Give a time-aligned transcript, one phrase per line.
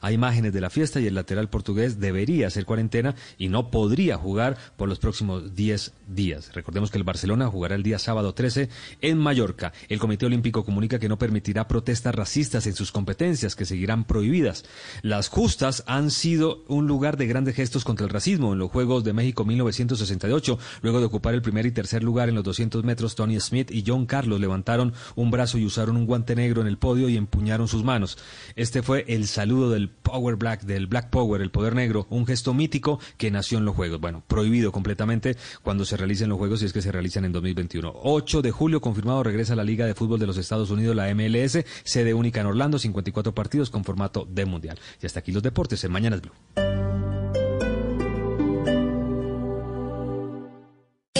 [0.00, 4.16] Hay imágenes de la fiesta y el lateral portugués debería hacer cuarentena y no podría
[4.16, 6.50] jugar por los próximos 10 días.
[6.54, 8.68] Recordemos que el Barcelona jugará el día sábado 13
[9.00, 9.72] en Mallorca.
[9.88, 14.64] El Comité Olímpico comunica que no permitirá protestas racistas en sus competencias, que seguirán prohibidas.
[15.02, 19.04] Las justas han sido un lugar de grandes gestos contra el racismo en los Juegos
[19.04, 20.58] de México 1968.
[20.82, 23.84] Luego de ocupar el primer y tercer lugar en los 200 metros, Tony Smith y
[23.86, 27.68] John Carlos levantaron un brazo y usaron un guante negro en el podio y empuñaron
[27.68, 28.18] sus manos.
[28.56, 32.54] Este fue el saludo del Power Black, del Black Power, el poder negro, un gesto
[32.54, 34.00] mítico que nació en los Juegos.
[34.00, 37.92] Bueno, prohibido completamente cuando se realicen los Juegos y es que se realizan en 2021.
[38.02, 41.14] 8 de julio, confirmado, regresa a la Liga de Fútbol de los Estados Unidos, la
[41.14, 44.78] MLS, sede única en Orlando, 54 partidos con formato de Mundial.
[45.02, 46.32] Y hasta aquí los deportes en Mañanas Blue.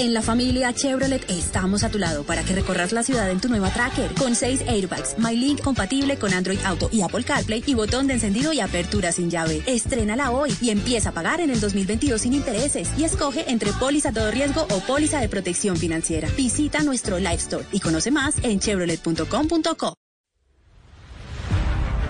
[0.00, 3.50] En la familia Chevrolet estamos a tu lado para que recorras la ciudad en tu
[3.50, 8.06] nueva Tracker con 6 airbags, MyLink compatible con Android Auto y Apple CarPlay y botón
[8.06, 9.62] de encendido y apertura sin llave.
[9.66, 14.10] Estrénala hoy y empieza a pagar en el 2022 sin intereses y escoge entre póliza
[14.10, 16.30] todo riesgo o póliza de protección financiera.
[16.34, 19.99] Visita nuestro Live Store y conoce más en chevrolet.com.co.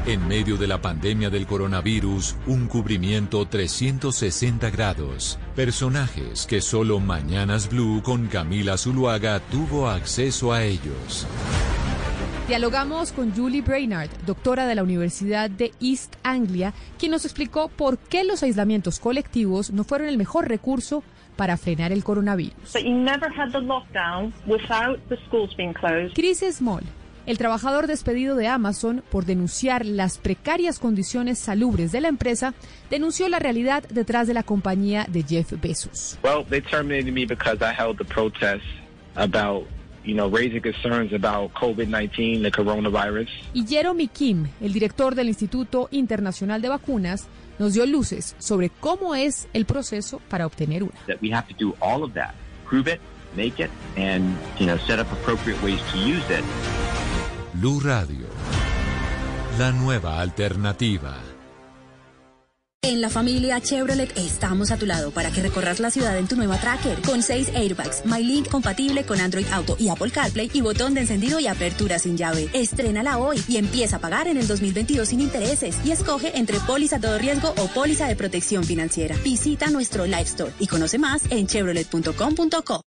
[0.06, 5.38] En medio de la pandemia del coronavirus, un cubrimiento 360 grados.
[5.54, 11.26] Personajes que solo Mañanas Blue con Camila Zuluaga tuvo acceso a ellos.
[12.48, 17.98] Dialogamos con Julie Brainard, doctora de la Universidad de East Anglia, quien nos explicó por
[17.98, 21.04] qué los aislamientos colectivos no fueron el mejor recurso
[21.36, 22.54] para frenar el coronavirus.
[26.14, 26.84] Chris Small
[27.30, 32.54] el trabajador despedido de Amazon por denunciar las precarias condiciones salubres de la empresa
[32.90, 36.18] denunció la realidad detrás de la compañía de Jeff Bezos.
[36.24, 38.64] Well, they terminated me because I held the protest
[39.14, 39.68] about
[40.04, 43.28] you know, raising concerns about COVID-19, the coronavirus.
[43.54, 47.28] Y Jeremy Kim, el director del Instituto Internacional de Vacunas,
[47.60, 50.98] nos dio luces sobre cómo es el proceso para obtener una.
[51.06, 52.34] That we have to do all of that,
[52.68, 53.00] prove it,
[53.36, 56.44] make it, and you know, set up appropriate ways to use it.
[57.54, 58.26] Blue Radio,
[59.58, 61.16] la nueva alternativa.
[62.82, 66.36] En la familia Chevrolet estamos a tu lado para que recorras la ciudad en tu
[66.36, 70.94] nueva Tracker con 6 airbags, MyLink compatible con Android Auto y Apple CarPlay y botón
[70.94, 72.48] de encendido y apertura sin llave.
[72.52, 77.00] Estrénala hoy y empieza a pagar en el 2022 sin intereses y escoge entre póliza
[77.00, 79.16] todo riesgo o póliza de protección financiera.
[79.24, 82.89] Visita nuestro Live Store y conoce más en chevrolet.com.co.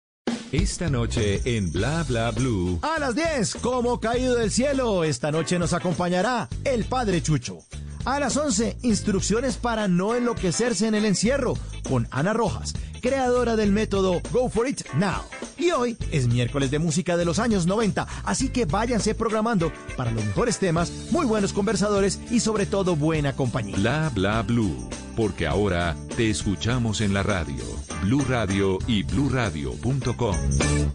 [0.51, 2.77] Esta noche en Bla Bla Blue.
[2.81, 7.59] A las 10, como caído del cielo, esta noche nos acompañará el Padre Chucho.
[8.03, 11.53] A las 11, instrucciones para no enloquecerse en el encierro,
[11.87, 15.21] con Ana Rojas, creadora del método Go For It Now.
[15.57, 20.11] Y hoy es miércoles de música de los años 90, así que váyanse programando para
[20.11, 23.75] los mejores temas, muy buenos conversadores y sobre todo buena compañía.
[23.77, 27.63] Bla Bla Blue, porque ahora te escuchamos en la radio,
[28.01, 30.37] Blue Radio y bluradio.com.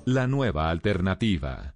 [0.06, 1.75] La nueva alternativa.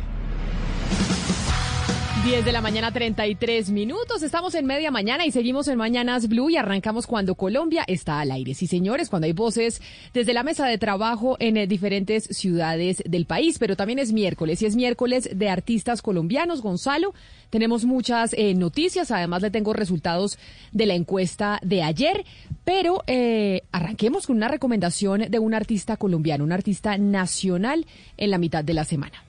[2.23, 4.21] 10 de la mañana, 33 minutos.
[4.21, 8.29] Estamos en media mañana y seguimos en Mañanas Blue y arrancamos cuando Colombia está al
[8.29, 8.53] aire.
[8.53, 9.81] Sí, señores, cuando hay voces
[10.13, 14.61] desde la mesa de trabajo en eh, diferentes ciudades del país, pero también es miércoles
[14.61, 16.61] y es miércoles de artistas colombianos.
[16.61, 17.15] Gonzalo,
[17.49, 20.37] tenemos muchas eh, noticias, además le tengo resultados
[20.71, 22.23] de la encuesta de ayer,
[22.63, 27.87] pero eh, arranquemos con una recomendación de un artista colombiano, un artista nacional
[28.17, 29.23] en la mitad de la semana.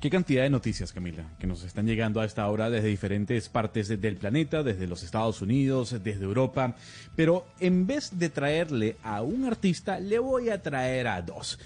[0.00, 3.88] Qué cantidad de noticias, Camila, que nos están llegando a esta hora desde diferentes partes
[3.88, 6.76] del planeta, desde los Estados Unidos, desde Europa.
[7.16, 11.58] Pero en vez de traerle a un artista, le voy a traer a dos.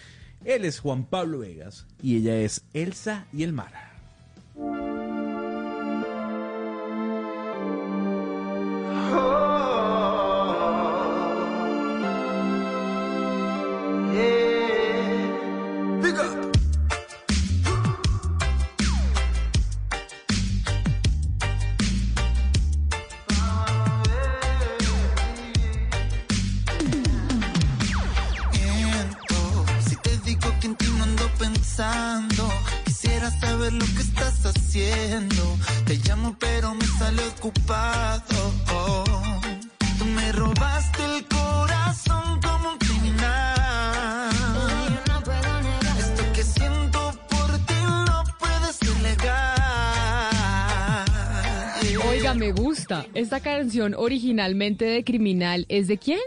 [0.44, 3.90] Él es Juan Pablo Vegas y ella es Elsa y el Mar.
[9.10, 9.79] Si
[53.20, 56.20] Esta canción originalmente de Criminal es de quién?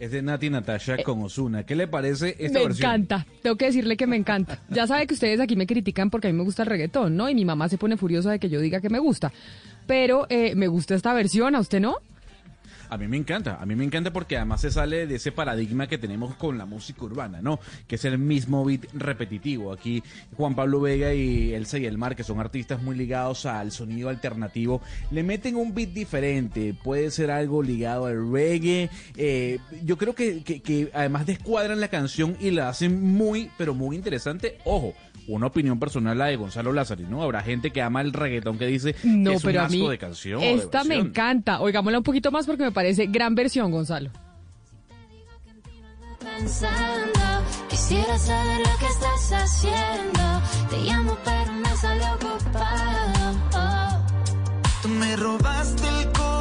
[0.00, 1.64] Es de Nati Natasha con Osuna.
[1.64, 2.90] ¿Qué le parece esta me versión?
[2.90, 3.24] encanta.
[3.40, 4.58] Tengo que decirle que me encanta.
[4.68, 7.28] Ya sabe que ustedes aquí me critican porque a mí me gusta el reggaetón, ¿no?
[7.30, 9.32] Y mi mamá se pone furiosa de que yo diga que me gusta.
[9.86, 11.98] Pero eh, me gusta esta versión, ¿a usted no?
[12.92, 15.86] A mí me encanta, a mí me encanta porque además se sale de ese paradigma
[15.86, 17.58] que tenemos con la música urbana, ¿no?
[17.86, 19.72] Que es el mismo beat repetitivo.
[19.72, 20.02] Aquí
[20.36, 24.82] Juan Pablo Vega y Elsa y Elmar, que son artistas muy ligados al sonido alternativo,
[25.10, 26.74] le meten un beat diferente.
[26.84, 28.90] Puede ser algo ligado al reggae.
[29.16, 34.58] Eh, yo creo que además descuadran la canción y la hacen muy, pero muy interesante.
[34.66, 34.92] Ojo,
[35.28, 37.22] una opinión personal la de Gonzalo Lázaro, ¿no?
[37.22, 39.78] Habrá gente que ama el reggaetón que dice No, que es pero un a mí
[39.78, 40.38] asco de canción.
[40.38, 41.60] o de esta me encanta.
[41.60, 44.10] Oigámosla un poquito más porque me parece gran versión, Gonzalo.
[46.20, 47.20] pensando.
[47.68, 50.42] Quisiera saber lo que estás haciendo.
[50.70, 53.38] Te llamo, pero me sale ocupado.
[54.82, 56.31] Tú me robaste el corazón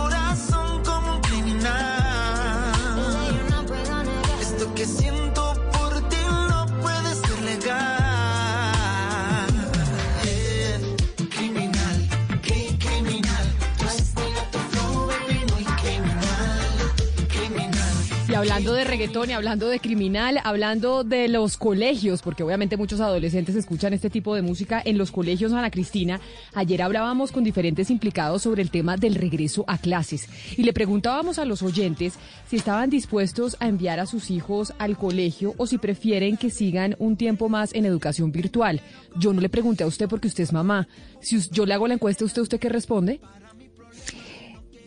[18.32, 23.02] Y hablando de reggaetón y hablando de criminal, hablando de los colegios, porque obviamente muchos
[23.02, 26.22] adolescentes escuchan este tipo de música en los colegios, Ana Cristina.
[26.54, 31.40] Ayer hablábamos con diferentes implicados sobre el tema del regreso a clases y le preguntábamos
[31.40, 32.14] a los oyentes
[32.48, 36.96] si estaban dispuestos a enviar a sus hijos al colegio o si prefieren que sigan
[37.00, 38.80] un tiempo más en educación virtual.
[39.18, 40.88] Yo no le pregunté a usted porque usted es mamá.
[41.20, 43.20] Si yo le hago la encuesta, ¿usted usted qué responde?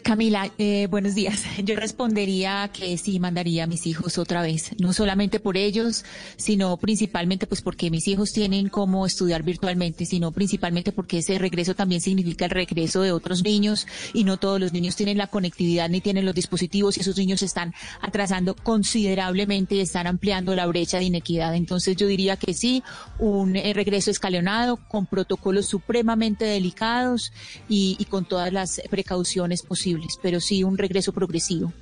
[0.04, 1.44] Camila, eh, buenos días.
[1.64, 6.04] Yo respondería que sí mandaría a mis hijos otra vez, no solamente por ellos,
[6.36, 11.74] sino principalmente pues porque mis hijos tienen cómo estudiar virtualmente, sino principalmente porque ese regreso
[11.74, 15.88] también significa el regreso de otros niños y no todos los niños tienen la conectividad
[15.88, 17.72] ni tienen los dispositivos y esos niños están
[18.02, 21.54] atrasando considerablemente y están ampliando la brecha de inequidad.
[21.54, 22.82] Entonces yo diría que sí,
[23.18, 27.32] un eh, regreso escalonado con protocolos supremamente delicados
[27.70, 31.72] y, y con todas las precauciones posibles, pero sí un regreso progresivo.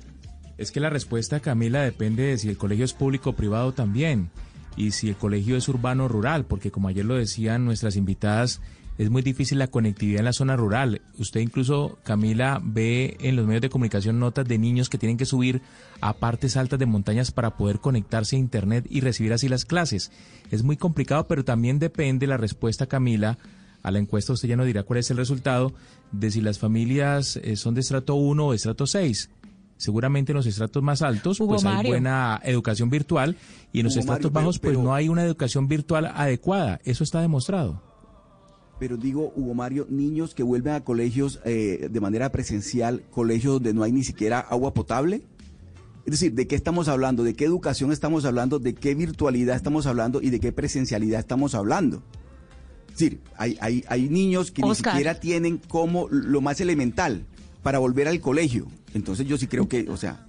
[0.57, 4.29] Es que la respuesta, Camila, depende de si el colegio es público o privado también,
[4.75, 8.61] y si el colegio es urbano o rural, porque como ayer lo decían nuestras invitadas,
[8.97, 11.01] es muy difícil la conectividad en la zona rural.
[11.17, 15.25] Usted incluso, Camila, ve en los medios de comunicación notas de niños que tienen que
[15.25, 15.61] subir
[15.99, 20.11] a partes altas de montañas para poder conectarse a Internet y recibir así las clases.
[20.51, 23.39] Es muy complicado, pero también depende la respuesta, Camila,
[23.81, 25.73] a la encuesta usted ya nos dirá cuál es el resultado
[26.13, 29.29] de si las familias eh, son de estrato 1 o de estrato 6.
[29.75, 31.91] Seguramente en los estratos más altos Hugo pues hay Mario.
[31.91, 33.35] buena educación virtual
[33.73, 36.05] y en los Hugo estratos Mario, pero- bajos pues pero- no hay una educación virtual
[36.15, 36.79] adecuada.
[36.85, 37.81] Eso está demostrado.
[38.79, 43.73] Pero digo, Hugo Mario, niños que vuelven a colegios eh, de manera presencial, colegios donde
[43.73, 45.21] no hay ni siquiera agua potable.
[46.05, 47.23] Es decir, ¿de qué estamos hablando?
[47.23, 48.59] ¿De qué educación estamos hablando?
[48.59, 50.21] ¿De qué virtualidad estamos hablando?
[50.21, 52.03] ¿Y de qué presencialidad estamos hablando?
[52.93, 54.93] Es decir, hay, hay, hay niños que Oscar.
[54.93, 57.25] ni siquiera tienen como lo más elemental
[57.63, 58.67] para volver al colegio.
[58.93, 60.27] Entonces yo sí creo que, o sea,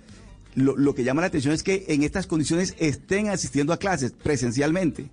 [0.54, 4.12] lo, lo que llama la atención es que en estas condiciones estén asistiendo a clases
[4.12, 5.10] presencialmente.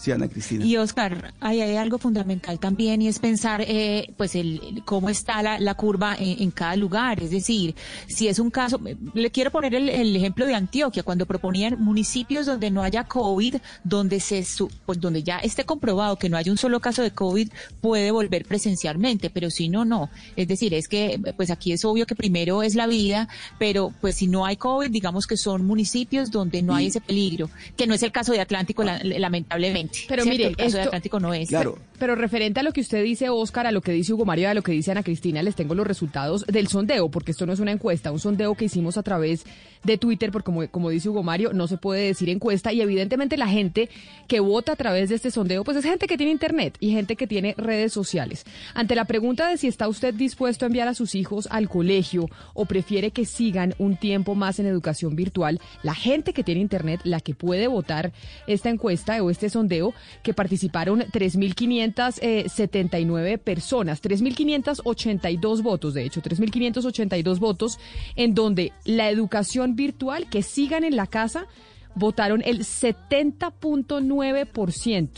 [0.00, 0.64] Sí, Ana Cristina.
[0.64, 5.42] Y Oscar, ahí hay algo fundamental también y es pensar, eh, pues, el, cómo está
[5.42, 7.22] la, la curva en, en cada lugar.
[7.22, 7.74] Es decir,
[8.08, 8.80] si es un caso,
[9.12, 13.56] le quiero poner el, el ejemplo de Antioquia, cuando proponían municipios donde no haya COVID,
[13.84, 14.42] donde se,
[14.86, 17.50] pues, donde ya esté comprobado que no haya un solo caso de COVID,
[17.82, 20.08] puede volver presencialmente, pero si no, no.
[20.34, 23.28] Es decir, es que, pues, aquí es obvio que primero es la vida,
[23.58, 27.50] pero, pues, si no hay COVID, digamos que son municipios donde no hay ese peligro,
[27.76, 29.89] que no es el caso de Atlántico, la- lamentablemente.
[30.08, 30.30] Pero ¿cierto?
[30.30, 31.50] mire, el caso de Atlántico no es.
[31.98, 34.54] Pero referente a lo que usted dice, Oscar, a lo que dice Hugo Mario, a
[34.54, 37.60] lo que dice Ana Cristina, les tengo los resultados del sondeo, porque esto no es
[37.60, 39.44] una encuesta, un sondeo que hicimos a través
[39.84, 43.36] de Twitter, porque como, como dice Hugo Mario, no se puede decir encuesta, y evidentemente
[43.36, 43.88] la gente
[44.28, 47.16] que vota a través de este sondeo, pues es gente que tiene internet y gente
[47.16, 48.44] que tiene redes sociales.
[48.74, 52.28] Ante la pregunta de si está usted dispuesto a enviar a sus hijos al colegio
[52.54, 57.00] o prefiere que sigan un tiempo más en educación virtual, la gente que tiene internet,
[57.04, 58.12] la que puede votar
[58.46, 59.79] esta encuesta o este sondeo,
[60.22, 67.78] que participaron 3.579 personas, 3.582 votos, de hecho, 3.582 votos,
[68.16, 71.46] en donde la educación virtual, que sigan en la casa,
[71.94, 75.08] votaron el 70.9%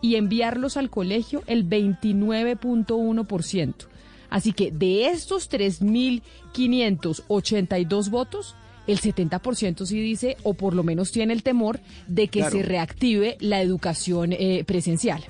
[0.00, 3.74] y enviarlos al colegio el 29.1%.
[4.28, 8.54] Así que de estos 3.582 votos,
[8.86, 12.56] el 70% sí dice, o por lo menos tiene el temor, de que Claro.
[12.56, 15.24] se reactive la educación eh, presencial.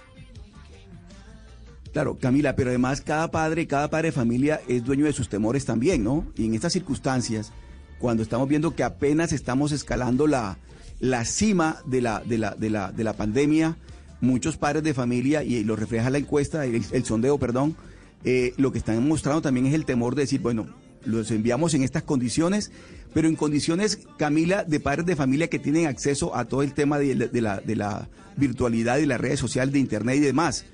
[1.93, 5.65] Claro, Camila, pero además cada padre, cada padre de familia es dueño de sus temores
[5.65, 6.27] también, ¿no?
[6.37, 7.53] Y en estas circunstancias,
[7.99, 10.59] cuando estamos viendo que apenas estamos escalando la,
[11.01, 13.79] la cima de la, de, la, de, la, de la pandemia,
[14.21, 17.77] muchos padres de familia, y lo refleja la encuesta, el, el sondeo, perdón,
[18.25, 20.67] eh, lo que están mostrando también es el temor de decir, bueno,
[21.07, 22.71] los enviamos en estas condiciones,
[23.15, 26.99] pero en condiciones, Camila, de padres de familia que tienen acceso a todo el tema
[26.99, 30.67] de, de la, de la virtualidad y las redes sociales, de internet y demás.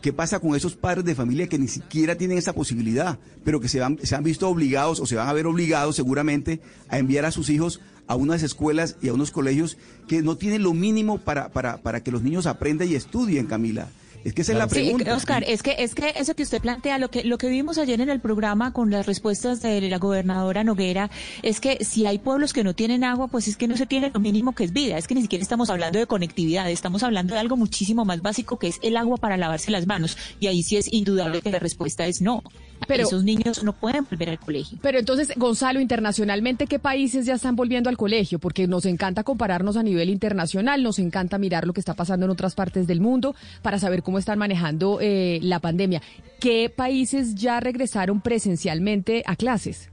[0.00, 3.68] ¿Qué pasa con esos padres de familia que ni siquiera tienen esa posibilidad, pero que
[3.68, 7.24] se, van- se han visto obligados o se van a ver obligados seguramente a enviar
[7.24, 11.18] a sus hijos a unas escuelas y a unos colegios que no tienen lo mínimo
[11.18, 13.88] para, para, para que los niños aprendan y estudien, Camila?
[14.24, 15.14] Es que esa es la Sí, pregunta.
[15.14, 18.00] Oscar, es que es que eso que usted plantea, lo que lo que vimos ayer
[18.00, 21.10] en el programa con las respuestas de la gobernadora Noguera,
[21.42, 24.10] es que si hay pueblos que no tienen agua, pues es que no se tiene
[24.12, 24.96] lo mínimo que es vida.
[24.96, 28.58] Es que ni siquiera estamos hablando de conectividad, estamos hablando de algo muchísimo más básico
[28.58, 30.16] que es el agua para lavarse las manos.
[30.40, 32.42] Y ahí sí es indudable que la respuesta es no.
[32.86, 34.78] Pero- Esos niños no pueden volver al colegio.
[34.82, 38.38] Pero entonces, Gonzalo, internacionalmente, ¿qué países ya están volviendo al colegio?
[38.38, 42.30] Porque nos encanta compararnos a nivel internacional, nos encanta mirar lo que está pasando en
[42.30, 46.02] otras partes del mundo para saber cómo están manejando eh, la pandemia.
[46.40, 49.88] ¿Qué países ya regresaron presencialmente a clases?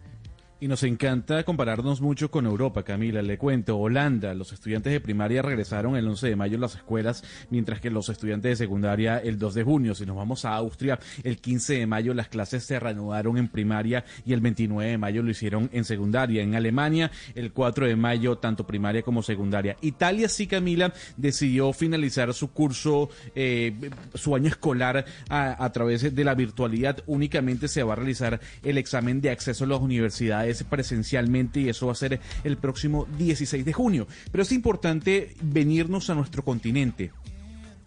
[0.62, 3.24] Y nos encanta compararnos mucho con Europa, Camila.
[3.24, 7.24] Le cuento, Holanda, los estudiantes de primaria regresaron el 11 de mayo a las escuelas,
[7.50, 9.96] mientras que los estudiantes de secundaria el 2 de junio.
[9.96, 14.06] Si nos vamos a Austria, el 15 de mayo las clases se reanudaron en primaria
[14.24, 16.44] y el 29 de mayo lo hicieron en secundaria.
[16.44, 19.78] En Alemania, el 4 de mayo, tanto primaria como secundaria.
[19.82, 26.24] Italia, sí, Camila, decidió finalizar su curso, eh, su año escolar a, a través de
[26.24, 27.02] la virtualidad.
[27.08, 31.88] Únicamente se va a realizar el examen de acceso a las universidades presencialmente y eso
[31.88, 34.08] va a ser el próximo 16 de junio.
[34.32, 37.12] Pero es importante venirnos a nuestro continente.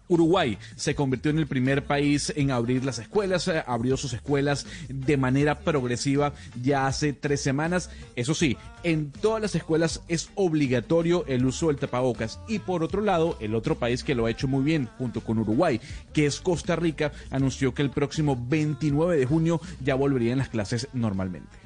[0.07, 4.67] Uruguay se convirtió en el primer país en abrir las escuelas, eh, abrió sus escuelas
[4.87, 7.89] de manera progresiva ya hace tres semanas.
[8.15, 12.39] Eso sí, en todas las escuelas es obligatorio el uso del tapabocas.
[12.47, 15.39] Y por otro lado, el otro país que lo ha hecho muy bien junto con
[15.39, 15.81] Uruguay,
[16.13, 20.87] que es Costa Rica, anunció que el próximo 29 de junio ya volverían las clases
[20.93, 21.64] normalmente.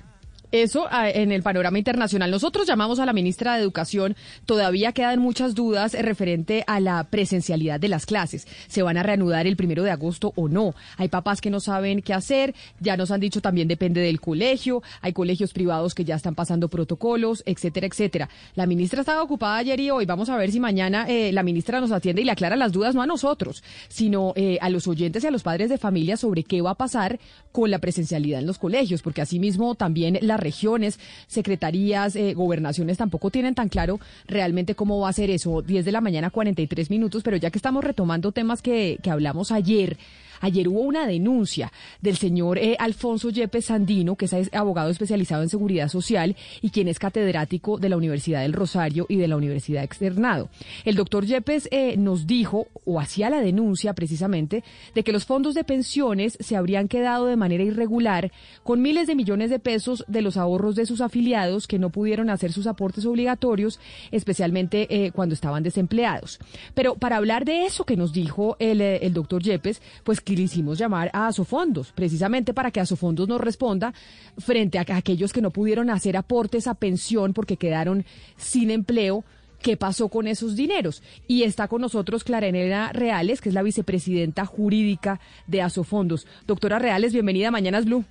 [0.51, 2.31] Eso ah, en el panorama internacional.
[2.31, 4.15] Nosotros llamamos a la ministra de Educación.
[4.45, 8.47] Todavía quedan muchas dudas referente a la presencialidad de las clases.
[8.67, 10.73] ¿Se van a reanudar el primero de agosto o no?
[10.97, 12.55] Hay papás que no saben qué hacer.
[12.79, 14.81] Ya nos han dicho también depende del colegio.
[15.01, 18.29] Hay colegios privados que ya están pasando protocolos, etcétera, etcétera.
[18.55, 20.07] La ministra estaba ocupada ayer y hoy.
[20.07, 22.95] Vamos a ver si mañana eh, la ministra nos atiende y le aclara las dudas
[22.95, 26.43] no a nosotros, sino eh, a los oyentes y a los padres de familia sobre
[26.43, 27.19] qué va a pasar
[27.51, 33.55] con la presencialidad en los colegios, porque asimismo también regiones, secretarías, eh, gobernaciones tampoco tienen
[33.55, 35.61] tan claro realmente cómo va a ser eso.
[35.61, 39.51] 10 de la mañana, 43 minutos, pero ya que estamos retomando temas que, que hablamos
[39.51, 39.97] ayer,
[40.41, 45.49] Ayer hubo una denuncia del señor eh, Alfonso Yepes Sandino, que es abogado especializado en
[45.49, 49.83] seguridad social y quien es catedrático de la Universidad del Rosario y de la Universidad
[49.83, 50.49] Externado.
[50.85, 54.63] El doctor Yepes eh, nos dijo, o hacía la denuncia precisamente,
[54.95, 58.31] de que los fondos de pensiones se habrían quedado de manera irregular
[58.63, 62.29] con miles de millones de pesos de los ahorros de sus afiliados que no pudieron
[62.29, 63.79] hacer sus aportes obligatorios,
[64.11, 66.39] especialmente eh, cuando estaban desempleados.
[66.73, 70.43] Pero para hablar de eso que nos dijo el, el doctor Yepes, pues que le
[70.43, 73.95] hicimos llamar a Asofondos, precisamente para que Asofondos nos responda
[74.37, 78.05] frente a aquellos que no pudieron hacer aportes a pensión porque quedaron
[78.37, 79.23] sin empleo.
[79.59, 81.01] ¿Qué pasó con esos dineros?
[81.27, 86.27] Y está con nosotros Clara Elena Reales, que es la vicepresidenta jurídica de Asofondos.
[86.45, 88.05] Doctora Reales, bienvenida a Mañanas Blue.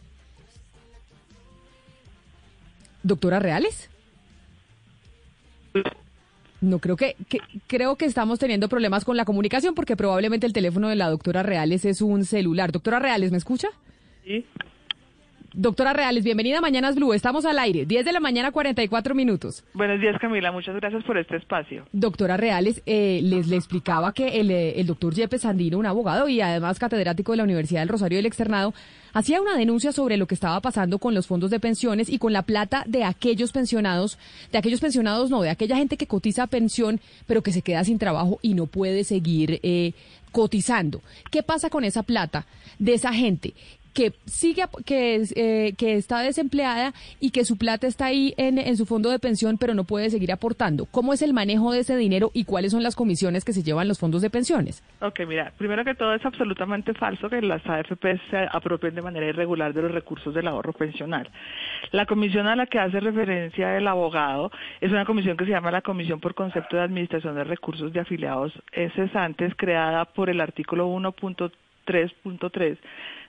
[3.05, 3.89] Doctora Reales.
[6.61, 10.53] No creo que, que, creo que estamos teniendo problemas con la comunicación porque probablemente el
[10.53, 12.73] teléfono de la doctora Reales es un celular.
[12.73, 13.69] Doctora Reales, ¿me escucha?
[14.25, 14.45] Sí.
[15.61, 17.13] Doctora Reales, bienvenida a Mañanas Blue.
[17.13, 19.65] Estamos al aire, 10 de la mañana, 44 minutos.
[19.75, 20.53] Buenos días, Camila.
[20.53, 21.85] Muchas gracias por este espacio.
[21.91, 26.29] Doctora Reales, eh, les le explicaba que el, eh, el doctor Yepes Sandino, un abogado
[26.29, 28.73] y además catedrático de la Universidad del Rosario del Externado,
[29.13, 32.33] hacía una denuncia sobre lo que estaba pasando con los fondos de pensiones y con
[32.33, 34.17] la plata de aquellos pensionados,
[34.53, 37.99] de aquellos pensionados no, de aquella gente que cotiza pensión, pero que se queda sin
[37.99, 39.95] trabajo y no puede seguir eh,
[40.31, 41.03] cotizando.
[41.33, 42.47] ¿Qué pasa con esa plata
[42.79, 43.55] de esa gente?
[43.99, 48.77] Que sigue, que, eh, que está desempleada y que su plata está ahí en, en
[48.77, 50.87] su fondo de pensión, pero no puede seguir aportando.
[50.87, 53.89] ¿Cómo es el manejo de ese dinero y cuáles son las comisiones que se llevan
[53.89, 54.85] los fondos de pensiones?
[55.01, 59.27] Ok, mira, primero que todo es absolutamente falso que las AFP se apropien de manera
[59.27, 61.29] irregular de los recursos del ahorro pensional.
[61.91, 65.73] La comisión a la que hace referencia el abogado es una comisión que se llama
[65.73, 68.53] la Comisión por Concepto de Administración de Recursos de Afiliados
[68.95, 72.79] Cesantes, creada por el artículo 1.3.3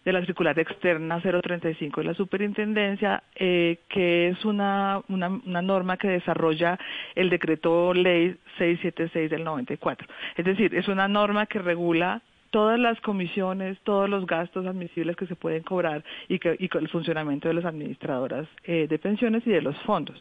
[0.09, 6.07] de la circular externa 035 de la superintendencia, eh, que es una, una, norma que
[6.07, 6.77] desarrolla
[7.15, 10.07] el decreto ley 676 del 94.
[10.35, 15.27] Es decir, es una norma que regula todas las comisiones, todos los gastos admisibles que
[15.27, 19.51] se pueden cobrar y, que, y el funcionamiento de las administradoras eh, de pensiones y
[19.51, 20.19] de los fondos.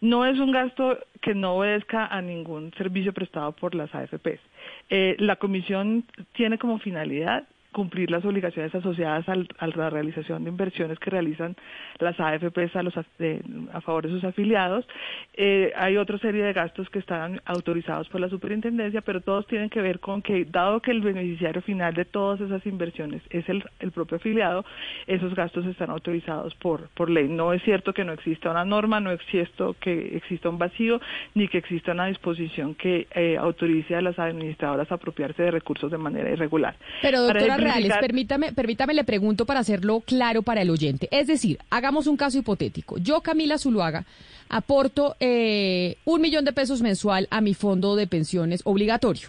[0.00, 4.40] No es un gasto que no obedezca a ningún servicio prestado por las AFPs.
[4.88, 10.48] Eh, la comisión tiene como finalidad cumplir las obligaciones asociadas al- a la realización de
[10.50, 11.54] inversiones que realizan
[11.98, 13.42] las AFPs a, los, de-
[13.74, 14.86] a favor de sus afiliados.
[15.34, 19.68] Eh, hay otra serie de gastos que están autorizados por la superintendencia, pero todos tienen
[19.68, 23.62] que ver con que, dado que el beneficiario final de todas esas inversiones es el,
[23.80, 24.64] el propio afiliado,
[25.06, 27.28] esos gastos están autorizados por, por ley.
[27.28, 30.98] No es cierto que no exista una norma, no es cierto que exista un vacío,
[31.34, 35.90] ni que exista una disposición que eh, autorice a las administradoras a apropiarse de recursos
[35.90, 36.74] de manera irregular.
[37.02, 41.08] Pero doctora Reales, permítame, permítame, le pregunto para hacerlo claro para el oyente.
[41.10, 42.98] Es decir, hagamos un caso hipotético.
[42.98, 44.04] Yo, Camila Zuluaga,
[44.48, 49.28] aporto eh, un millón de pesos mensual a mi fondo de pensiones obligatorio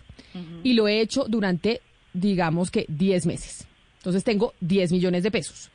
[0.64, 1.82] y lo he hecho durante,
[2.14, 3.66] digamos que 10 meses.
[3.98, 5.70] Entonces tengo 10 millones de pesos.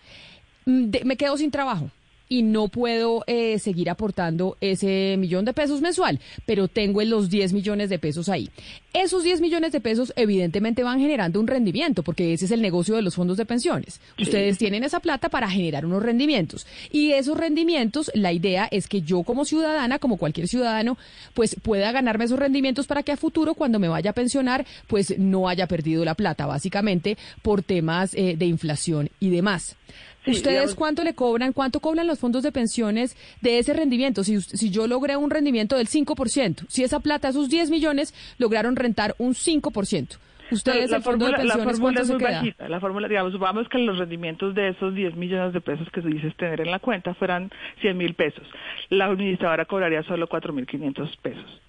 [0.66, 1.90] Mm, de- me quedo sin trabajo
[2.32, 7.52] y no puedo eh, seguir aportando ese millón de pesos mensual, pero tengo los 10
[7.52, 8.48] millones de pesos ahí.
[8.94, 12.96] Esos 10 millones de pesos evidentemente van generando un rendimiento, porque ese es el negocio
[12.96, 14.00] de los fondos de pensiones.
[14.18, 16.66] Ustedes tienen esa plata para generar unos rendimientos.
[16.90, 20.96] Y esos rendimientos, la idea es que yo como ciudadana, como cualquier ciudadano,
[21.34, 25.18] pues pueda ganarme esos rendimientos para que a futuro, cuando me vaya a pensionar, pues
[25.18, 29.76] no haya perdido la plata, básicamente por temas eh, de inflación y demás.
[30.24, 34.22] Sí, ¿Ustedes digamos- cuánto le cobran, cuánto cobran los fondos de pensiones de ese rendimiento?
[34.22, 38.76] Si, si yo logré un rendimiento del 5%, si esa plata, esos 10 millones, lograron
[38.76, 40.18] rentar un 5%.
[40.52, 42.38] ¿Ustedes la el fondo de fórmula, la pensiones fórmula cuánto es se muy queda?
[42.38, 42.68] bajita.
[42.68, 46.36] La fórmula, digamos, vamos que los rendimientos de esos 10 millones de pesos que dices
[46.36, 48.46] tener en la cuenta fueran 100 mil pesos.
[48.90, 51.60] La administradora cobraría solo 4 mil 500 pesos.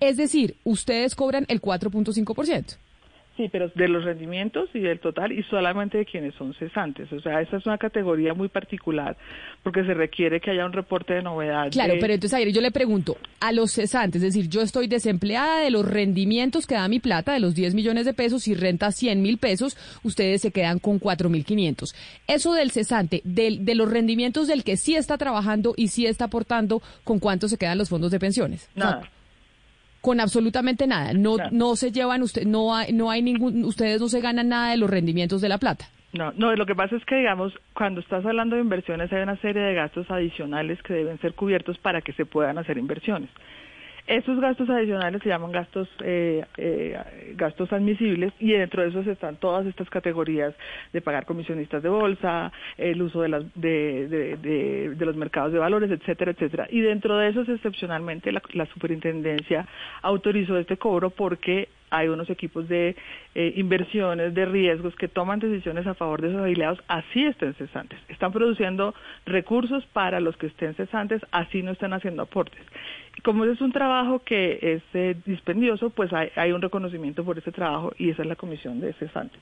[0.00, 2.78] Es decir, ustedes cobran el 4.5%.
[3.36, 7.10] Sí, pero de los rendimientos y del total y solamente de quienes son cesantes.
[7.10, 9.16] O sea, esa es una categoría muy particular
[9.62, 11.70] porque se requiere que haya un reporte de novedad.
[11.70, 14.88] Claro, de- pero entonces ayer yo le pregunto a los cesantes, es decir, yo estoy
[14.88, 18.54] desempleada de los rendimientos que da mi plata, de los 10 millones de pesos y
[18.54, 21.94] renta 100 mil pesos, ustedes se quedan con 4 mil 500.
[22.26, 26.26] Eso del cesante, del, de los rendimientos del que sí está trabajando y sí está
[26.26, 28.68] aportando, ¿con cuánto se quedan los fondos de pensiones?
[28.74, 29.08] Nada.
[30.00, 31.12] Con absolutamente nada.
[31.12, 34.70] No, no se llevan, usted, no hay, no hay ningún, ustedes no se ganan nada
[34.70, 35.86] de los rendimientos de la plata.
[36.12, 39.36] No, no, lo que pasa es que, digamos, cuando estás hablando de inversiones hay una
[39.36, 43.30] serie de gastos adicionales que deben ser cubiertos para que se puedan hacer inversiones.
[44.10, 46.98] Esos gastos adicionales se llaman gastos eh, eh,
[47.36, 50.52] gastos admisibles y dentro de esos están todas estas categorías
[50.92, 55.52] de pagar comisionistas de bolsa, el uso de, las, de, de, de- de los mercados
[55.52, 56.66] de valores, etcétera, etcétera.
[56.70, 59.64] Y dentro de esos, excepcionalmente, la, la superintendencia
[60.02, 62.96] autorizó este cobro porque hay unos equipos de
[63.34, 67.98] eh, inversiones, de riesgos, que toman decisiones a favor de sus afiliados, así estén cesantes.
[68.08, 68.94] Están produciendo
[69.26, 72.62] recursos para los que estén cesantes, así no están haciendo aportes.
[73.16, 77.38] Y como es un trabajo que es eh, dispendioso, pues hay, hay un reconocimiento por
[77.38, 79.40] ese trabajo y esa es la comisión de cesantes.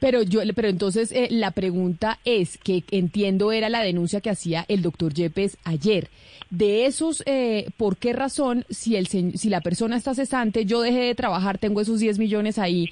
[0.00, 4.64] Pero yo, pero entonces eh, la pregunta es que entiendo era la denuncia que hacía
[4.68, 6.08] el doctor Yepes ayer.
[6.50, 11.00] De esos, eh, ¿por qué razón si el si la persona está cesante, yo dejé
[11.00, 12.90] de trabajar, tengo esos 10 millones ahí?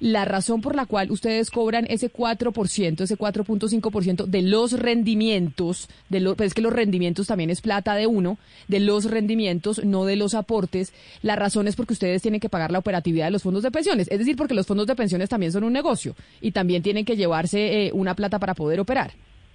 [0.00, 6.20] La razón por la cual ustedes cobran ese 4%, ese 4.5% de los rendimientos, de
[6.20, 10.04] lo, pues es que los rendimientos también es plata de uno, de los rendimientos, no
[10.04, 13.42] de los aportes, la razón es porque ustedes tienen que pagar la operatividad de los
[13.42, 16.52] fondos de pensiones, es decir, porque los fondos de pensiones también son un negocio y
[16.52, 19.12] también tienen que llevarse eh, una plata para poder operar.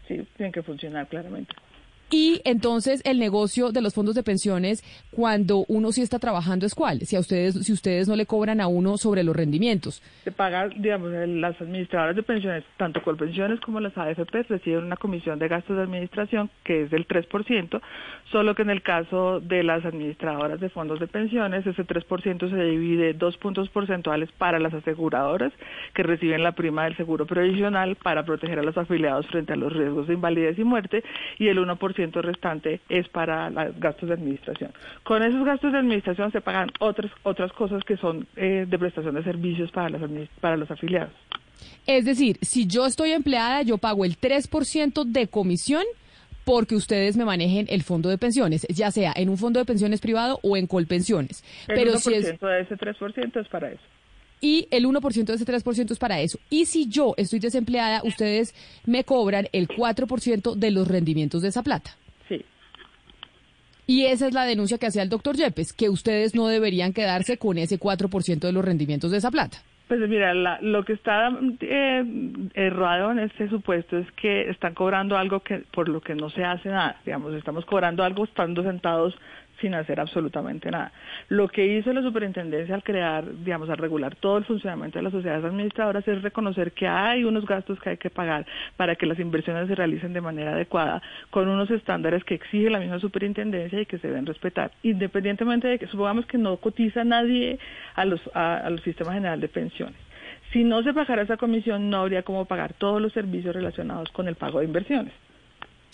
[0.08, 1.54] Sí, tienen que funcionar claramente.
[2.12, 6.76] Y entonces el negocio de los fondos de pensiones, cuando uno sí está trabajando, es
[6.76, 7.00] cuál?
[7.00, 10.04] Si a ustedes, si ustedes no le cobran a uno sobre los rendimientos.
[10.26, 15.40] Se paga, digamos, las administradoras de pensiones, tanto Colpensiones como las AFP, reciben una comisión
[15.40, 17.82] de gastos de administración que es del 3%,
[18.30, 22.64] solo que en el caso de las administradoras de fondos de pensiones, ese 3% se
[22.64, 25.54] divide dos puntos porcentuales para las aseguradoras
[25.94, 29.72] que reciben la prima del seguro previsional para proteger a los afiliados frente a los
[29.72, 31.04] riesgos de invalidez y muerte
[31.40, 34.72] y el 1% restante es para los gastos de administración.
[35.04, 39.16] Con esos gastos de administración se pagan otras otras cosas que son eh, de prestación
[39.16, 40.02] de servicios para los
[40.40, 41.14] para los afiliados.
[41.86, 45.84] Es decir, si yo estoy empleada, yo pago el 3% de comisión
[46.44, 50.02] porque ustedes me manejen el fondo de pensiones, ya sea en un fondo de pensiones
[50.02, 51.44] privado o en Colpensiones.
[51.68, 53.84] El Pero 1% si es de ese 3% es para eso.
[54.42, 56.40] Y el 1% de ese 3% es para eso.
[56.50, 58.54] Y si yo estoy desempleada, ustedes
[58.86, 61.96] me cobran el 4% de los rendimientos de esa plata.
[62.28, 62.44] Sí.
[63.88, 67.38] Y esa es la denuncia que hacía el doctor Yepes, que ustedes no deberían quedarse
[67.38, 69.58] con ese 4% de los rendimientos de esa plata.
[69.88, 72.04] Pues mira, la- lo que está eh,
[72.54, 76.46] errado en este supuesto es que están cobrando algo que por lo que no se
[76.46, 77.02] hace nada.
[77.06, 79.14] Digamos, estamos cobrando algo estando sentados
[79.62, 80.92] sin hacer absolutamente nada.
[81.30, 85.14] Lo que hizo la superintendencia al crear, digamos, al regular todo el funcionamiento de las
[85.14, 88.46] sociedades administradoras es reconocer que hay unos gastos que hay que pagar
[88.76, 92.80] para que las inversiones se realicen de manera adecuada, con unos estándares que exige la
[92.80, 97.60] misma superintendencia y que se deben respetar, independientemente de que supongamos que no cotiza nadie
[97.96, 99.96] a los a- al sistema general de pensiones.
[100.52, 104.28] Si no se pagara esa comisión, no habría cómo pagar todos los servicios relacionados con
[104.28, 105.14] el pago de inversiones.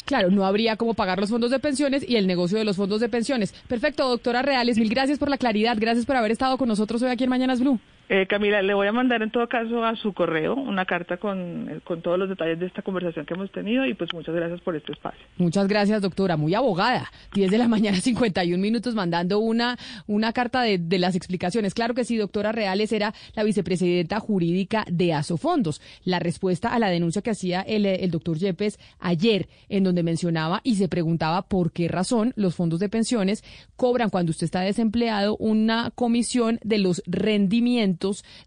[0.08, 3.02] Claro, no habría cómo pagar los fondos de pensiones y el negocio de los fondos
[3.02, 3.54] de pensiones.
[3.68, 7.10] Perfecto, doctora Reales, mil gracias por la claridad, gracias por haber estado con nosotros hoy
[7.10, 7.78] aquí en Mañanas Blue.
[8.10, 11.70] Eh, Camila, le voy a mandar en todo caso a su correo una carta con,
[11.70, 14.62] eh, con todos los detalles de esta conversación que hemos tenido y pues muchas gracias
[14.62, 15.20] por este espacio.
[15.36, 16.38] Muchas gracias, doctora.
[16.38, 17.12] Muy abogada.
[17.34, 21.74] 10 de la mañana, 51 minutos, mandando una, una carta de, de las explicaciones.
[21.74, 25.82] Claro que sí, doctora Reales era la vicepresidenta jurídica de Asofondos.
[26.06, 30.62] La respuesta a la denuncia que hacía el, el doctor Yepes ayer, en donde mencionaba
[30.64, 33.44] y se preguntaba por qué razón los fondos de pensiones
[33.76, 37.97] cobran cuando usted está desempleado una comisión de los rendimientos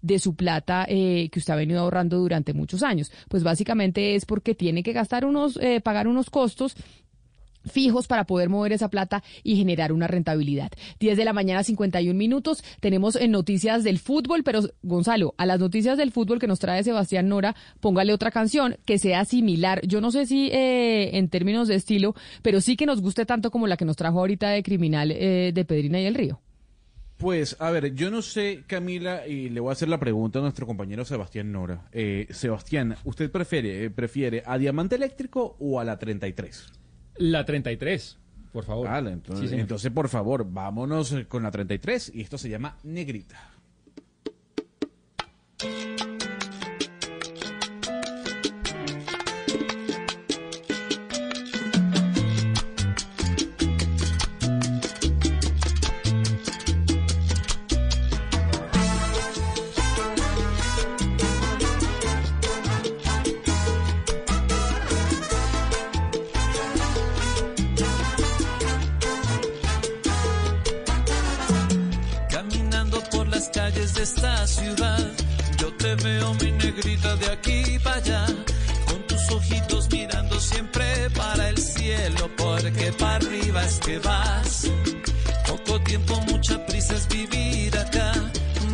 [0.03, 3.11] de su plata eh, que usted ha venido ahorrando durante muchos años.
[3.29, 6.77] Pues básicamente es porque tiene que gastar unos, eh, pagar unos costos
[7.65, 10.71] fijos para poder mover esa plata y generar una rentabilidad.
[10.99, 12.63] 10 de la mañana, 51 minutos.
[12.81, 16.83] Tenemos en noticias del fútbol, pero Gonzalo, a las noticias del fútbol que nos trae
[16.83, 19.81] Sebastián Nora, póngale otra canción que sea similar.
[19.87, 23.51] Yo no sé si eh, en términos de estilo, pero sí que nos guste tanto
[23.51, 26.41] como la que nos trajo ahorita de Criminal eh, de Pedrina y el Río.
[27.21, 30.43] Pues, a ver, yo no sé, Camila, y le voy a hacer la pregunta a
[30.43, 31.87] nuestro compañero Sebastián Nora.
[31.93, 36.73] Eh, Sebastián, ¿usted prefiere, eh, prefiere a Diamante Eléctrico o a la 33?
[37.19, 38.19] La 33,
[38.53, 38.89] por favor.
[38.89, 39.61] Vale, entonces, Sí, señor.
[39.63, 43.51] entonces, por favor, vámonos eh, con la 33 y esto se llama Negrita.
[75.81, 78.27] Te veo mi negrita de aquí para allá,
[78.87, 80.85] con tus ojitos mirando siempre
[81.17, 84.71] para el cielo, porque para arriba es que vas.
[85.47, 88.13] Poco tiempo, mucha prisa es vivir acá,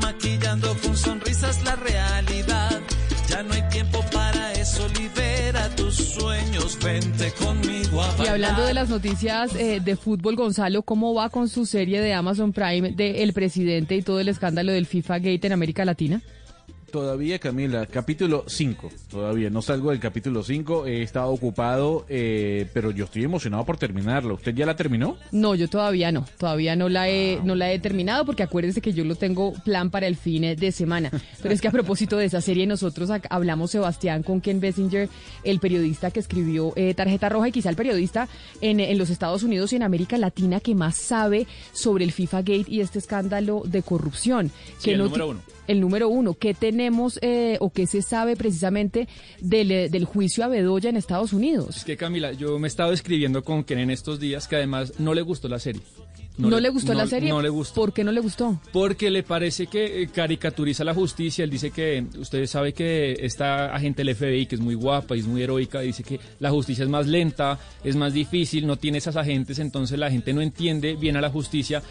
[0.02, 2.80] maquillando con sonrisas la realidad.
[3.28, 8.28] Ya no hay tiempo para eso, libera tus sueños, vente conmigo a Y bailar.
[8.34, 12.52] hablando de las noticias eh, de fútbol, Gonzalo, ¿cómo va con su serie de Amazon
[12.52, 16.20] Prime de El Presidente y todo el escándalo del FIFA Gate en América Latina?
[16.90, 18.90] Todavía, Camila, capítulo 5.
[19.10, 20.86] Todavía no salgo del capítulo 5.
[20.86, 24.34] He estado ocupado, eh, pero yo estoy emocionado por terminarlo.
[24.34, 25.16] ¿Usted ya la terminó?
[25.32, 28.92] No, yo todavía no, todavía no la he, no la he terminado porque acuérdense que
[28.92, 31.10] yo lo tengo plan para el fin de semana.
[31.42, 35.08] Pero es que a propósito de esa serie, nosotros hablamos, Sebastián, con Ken Bessinger,
[35.44, 38.28] el periodista que escribió eh, Tarjeta Roja y quizá el periodista
[38.60, 42.38] en, en los Estados Unidos y en América Latina que más sabe sobre el FIFA
[42.38, 44.50] Gate y este escándalo de corrupción.
[44.78, 45.55] Sí, Que el no número uno.
[45.66, 49.08] El número uno, ¿qué tenemos eh, o qué se sabe precisamente
[49.40, 51.76] del, eh, del juicio a Bedoya en Estados Unidos?
[51.78, 54.94] Es que Camila, yo me he estado escribiendo con Ken en estos días que además
[54.98, 55.82] no le gustó la serie.
[56.38, 57.30] ¿No, le gustó no- la serie?
[57.30, 57.74] No le gustó.
[57.80, 58.60] ¿Por qué no le gustó?
[58.72, 61.44] Porque le parece que eh, caricaturiza la justicia.
[61.44, 65.20] Él dice que, usted sabe que esta agente del FBI, que es muy guapa y
[65.20, 68.98] es muy heroica, dice que la justicia es más lenta, es más difícil, no tiene
[68.98, 71.82] esas agentes, entonces la gente no entiende bien a la justicia.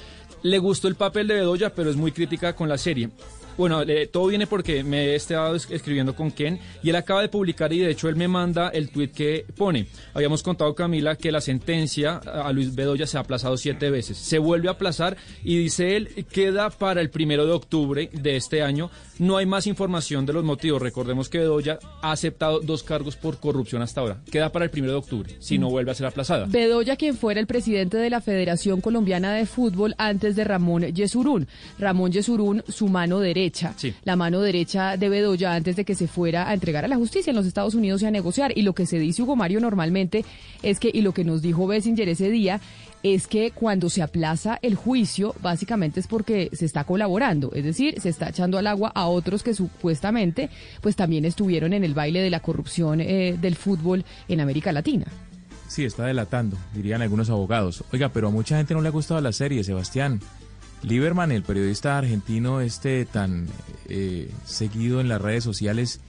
[0.43, 3.09] Le gustó el papel de Bedoya, pero es muy crítica con la serie.
[3.57, 7.21] Bueno, eh, todo viene porque me he estado es- escribiendo con Ken y él acaba
[7.21, 9.87] de publicar y de hecho él me manda el tweet que pone.
[10.13, 14.17] Habíamos contado, Camila, que la sentencia a Luis Bedoya se ha aplazado siete veces.
[14.17, 18.61] Se vuelve a aplazar y dice él, queda para el primero de octubre de este
[18.61, 18.91] año.
[19.19, 20.81] No hay más información de los motivos.
[20.81, 24.17] Recordemos que Bedoya ha aceptado dos cargos por corrupción hasta ahora.
[24.29, 26.45] Queda para el primero de octubre, si no vuelve a ser aplazada.
[26.47, 31.47] Bedoya, quien fuera el presidente de la Federación Colombiana de Fútbol antes de Ramón Yesurún.
[31.79, 33.44] Ramón Yesurún, su mano derecha.
[34.03, 37.31] La mano derecha de Bedoya antes de que se fuera a entregar a la justicia
[37.31, 38.53] en los Estados Unidos y a negociar.
[38.55, 40.25] Y lo que se dice Hugo Mario normalmente
[40.63, 42.59] es que, y lo que nos dijo Bessinger ese día,
[43.03, 48.01] es que cuando se aplaza el juicio, básicamente es porque se está colaborando, es decir,
[48.01, 50.49] se está echando al agua a otros que supuestamente
[50.81, 55.05] pues también estuvieron en el baile de la corrupción eh, del fútbol en América Latina.
[55.67, 57.83] Sí, está delatando, dirían algunos abogados.
[57.91, 60.19] Oiga, pero a mucha gente no le ha gustado la serie, Sebastián.
[60.83, 63.47] Lieberman, el periodista argentino este tan
[63.87, 65.99] eh, seguido en las redes sociales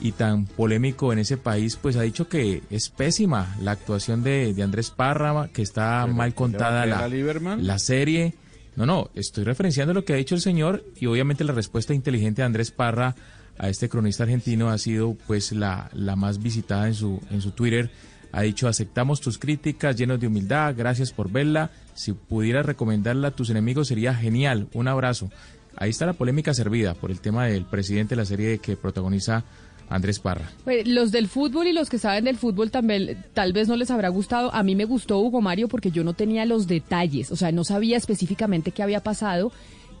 [0.00, 4.54] y tan polémico en ese país, pues ha dicho que es pésima la actuación de,
[4.54, 8.34] de Andrés Parra, que está mal contada ¿le va a la, la serie.
[8.76, 12.42] No, no, estoy referenciando lo que ha dicho el señor y obviamente la respuesta inteligente
[12.42, 13.16] de Andrés Parra
[13.58, 17.50] a este cronista argentino ha sido pues la, la más visitada en su, en su
[17.50, 17.90] Twitter.
[18.32, 21.70] Ha dicho, aceptamos tus críticas llenos de humildad, gracias por verla.
[21.94, 24.68] Si pudieras recomendarla a tus enemigos sería genial.
[24.74, 25.30] Un abrazo.
[25.76, 29.44] Ahí está la polémica servida por el tema del presidente de la serie que protagoniza
[29.88, 30.50] Andrés Parra.
[30.64, 33.90] Pues, los del fútbol y los que saben del fútbol también tal vez no les
[33.90, 34.52] habrá gustado.
[34.54, 37.64] A mí me gustó Hugo Mario porque yo no tenía los detalles, o sea, no
[37.64, 39.52] sabía específicamente qué había pasado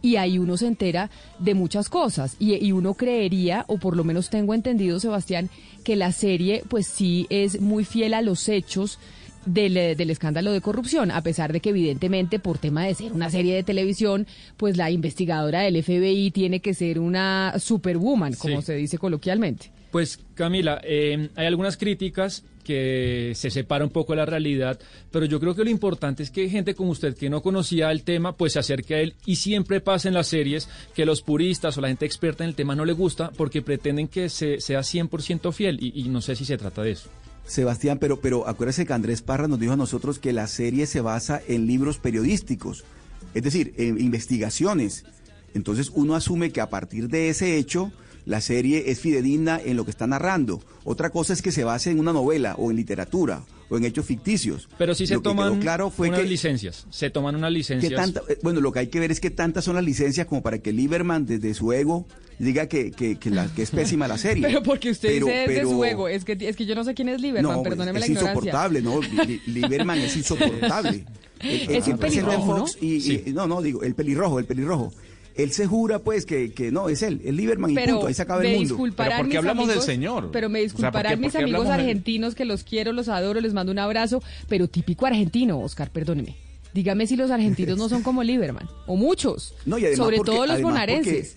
[0.02, 4.04] y ahí uno se entera de muchas cosas y, y uno creería, o por lo
[4.04, 5.50] menos tengo entendido, Sebastián,
[5.84, 8.98] que la serie pues sí es muy fiel a los hechos.
[9.46, 13.12] Del, eh, del escándalo de corrupción, a pesar de que evidentemente por tema de ser
[13.14, 14.26] una serie de televisión,
[14.58, 18.66] pues la investigadora del FBI tiene que ser una superwoman, como Sí.
[18.66, 19.70] se dice coloquialmente.
[19.90, 24.78] Pues Camila, eh, hay algunas críticas que se separa un poco de la realidad,
[25.10, 28.02] pero yo creo que lo importante es que gente como usted que no conocía el
[28.02, 31.78] tema, pues se acerque a él y siempre pasa en las series que los puristas
[31.78, 34.80] o la gente experta en el tema no le gusta porque pretenden que se, sea
[34.80, 37.08] 100% fiel y, y no sé si se trata de eso.
[37.46, 41.00] Sebastián, pero, pero acuérdese que Andrés Parra nos dijo a nosotros que la serie se
[41.00, 42.84] basa en libros periodísticos,
[43.32, 45.06] es decir, en investigaciones.
[45.54, 47.90] Entonces uno asume que a partir de ese hecho
[48.28, 50.62] la serie es fidedigna en lo que está narrando.
[50.84, 54.04] Otra cosa es que se base en una novela o en literatura o en hechos
[54.06, 54.68] ficticios.
[54.78, 57.50] Pero sí se Lo que toman quedó claro fue unas que licencias, se toman unas
[57.52, 57.90] licencias.
[57.90, 60.26] ¿Qué tanta- eh, bueno, lo que hay que ver es que tantas son las licencias
[60.26, 62.06] como para que Lieberman desde su ego
[62.38, 64.42] diga que, que, que la, que es pésima la serie.
[64.46, 66.84] Pero porque usted Pero- dice desde pero- su ego, es que, es que yo no
[66.84, 68.32] sé quién es Lieberman, no, perdóneme es la ignorancia.
[68.32, 69.00] insoportable, ¿no?
[69.24, 71.04] Li- Lieberman es insoportable.
[71.40, 74.44] Es un se presenta en pelirrojo, Fox y, y- no, no, digo, el pelirrojo, el
[74.44, 74.92] pelirrojo.
[75.38, 78.14] Él se jura, pues, que, que no, es él, es Lieberman y Pero punto, ahí
[78.14, 78.74] se acaba el mundo.
[78.74, 79.86] disculparán mis amigos-
[80.32, 84.22] Pero me disculparán mis amigos argentinos que los quiero, los adoro, les mando un abrazo,
[84.48, 86.36] pero típico argentino, Oscar, perdóneme.
[86.74, 90.32] Dígame si los argentinos no son como Lieberman, o muchos, No, y además sobre porque-
[90.32, 91.36] todo los bonaerenses.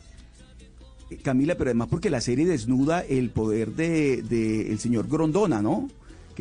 [1.07, 5.61] porque- Camila, pero además porque la serie desnuda el poder de, de el señor Grondona,
[5.61, 5.89] ¿no?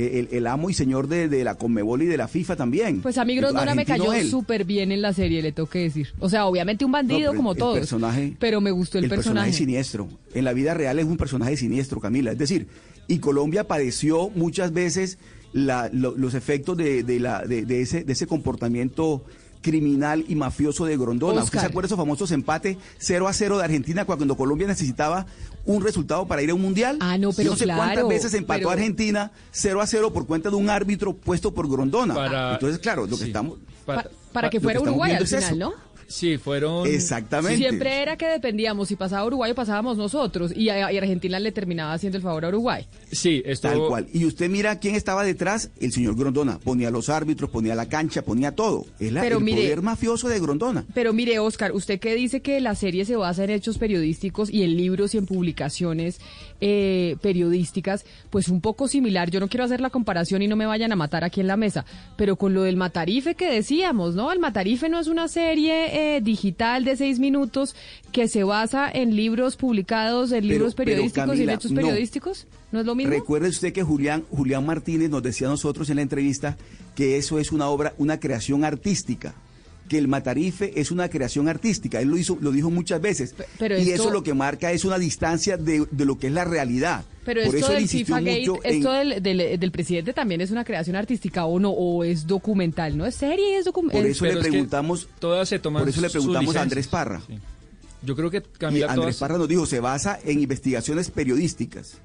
[0.00, 3.02] Que el, el amo y señor de, de la Conmebol y de la FIFA también.
[3.02, 6.08] Pues a mí Grondona me cayó súper bien en la serie, le tengo que decir.
[6.18, 9.52] O sea, obviamente un bandido como el- todos, El personaje, pero me gustó el, personaje
[9.52, 10.08] siniestro.
[10.32, 12.32] En la vida real es un personaje siniestro, Camila.
[12.32, 12.66] Es decir,
[13.08, 15.18] y Colombia padeció muchas veces
[15.52, 19.24] la- lo- los efectos de, de la, de, de ese, de ese comportamiento
[19.62, 21.42] criminal y mafioso de Grondona.
[21.42, 25.26] ¿Usted se acuerda de esos famosos empates 0 a 0 de Argentina cuando Colombia necesitaba
[25.66, 26.96] un resultado para ir a un mundial?
[27.00, 30.12] Ah, no, pero Yo no sé claro, cuántas veces empató pero- Argentina 0 a 0
[30.12, 32.14] por cuenta de un árbitro puesto por Grondona.
[32.14, 33.58] Para- Entonces, claro, lo que estamos...
[33.84, 35.72] Pa- para que fuera Uruguay al es final, ¿no?
[36.10, 36.88] Sí, fueron...
[36.88, 37.56] Exactamente.
[37.56, 41.52] Siempre era que dependíamos, si pasaba Uruguay o pasábamos nosotros, y, a- y Argentina le
[41.52, 42.86] terminaba haciendo el favor a Uruguay.
[43.12, 43.68] Sí, esto...
[43.68, 44.08] Tal cual.
[44.12, 46.58] Y usted mira quién estaba detrás, el señor Grondona.
[46.58, 48.86] Ponía los árbitros, ponía la cancha, ponía todo.
[48.98, 50.84] Es la, Pero el mire- poder mafioso de Grondona.
[50.94, 54.64] Pero mire, Oscar, usted que dice que la serie se basa en hechos periodísticos y
[54.64, 56.18] en libros y en publicaciones
[56.60, 59.30] eh, periodísticas, pues un poco similar.
[59.30, 61.56] Yo no quiero hacer la comparación y no me vayan a matar aquí en la
[61.56, 61.84] mesa,
[62.16, 64.30] pero con lo del Matarife que decíamos, ¿no?
[64.32, 67.74] El Matarife no es una serie eh, digital de seis minutos
[68.12, 71.80] que se basa en libros publicados, en Pero- libros periodísticos y en hechos no.
[71.80, 72.46] periodísticos.
[72.72, 73.12] ¿No es lo mismo?
[73.12, 76.56] Recuerde usted que Julián, Julián Martínez nos decía a nosotros en la entrevista
[76.94, 79.34] que eso es una obra, una creación artística.
[79.90, 82.00] Que el Matarife es una creación artística.
[82.00, 83.34] Él lo hizo, lo dijo muchas veces.
[83.58, 86.32] pero y esto- eso lo que marca es una distancia de, de lo que es
[86.32, 87.04] la realidad.
[87.24, 90.52] Pero Por esto del FIFA Gate, mucho en- esto del, del, del presidente también es
[90.52, 93.04] una creación artística o no, o es documental, ¿no?
[93.04, 93.58] ¿Es serie?
[93.58, 94.02] ¿Es documental?
[94.02, 96.62] Por eso le preguntamos, todas se toman por eso le preguntamos a.
[96.62, 97.20] Andrés Parra.
[98.02, 101.98] Yo creo que Y Camila Andrés todas- Parra nos dijo, se basa en investigaciones periodísticas.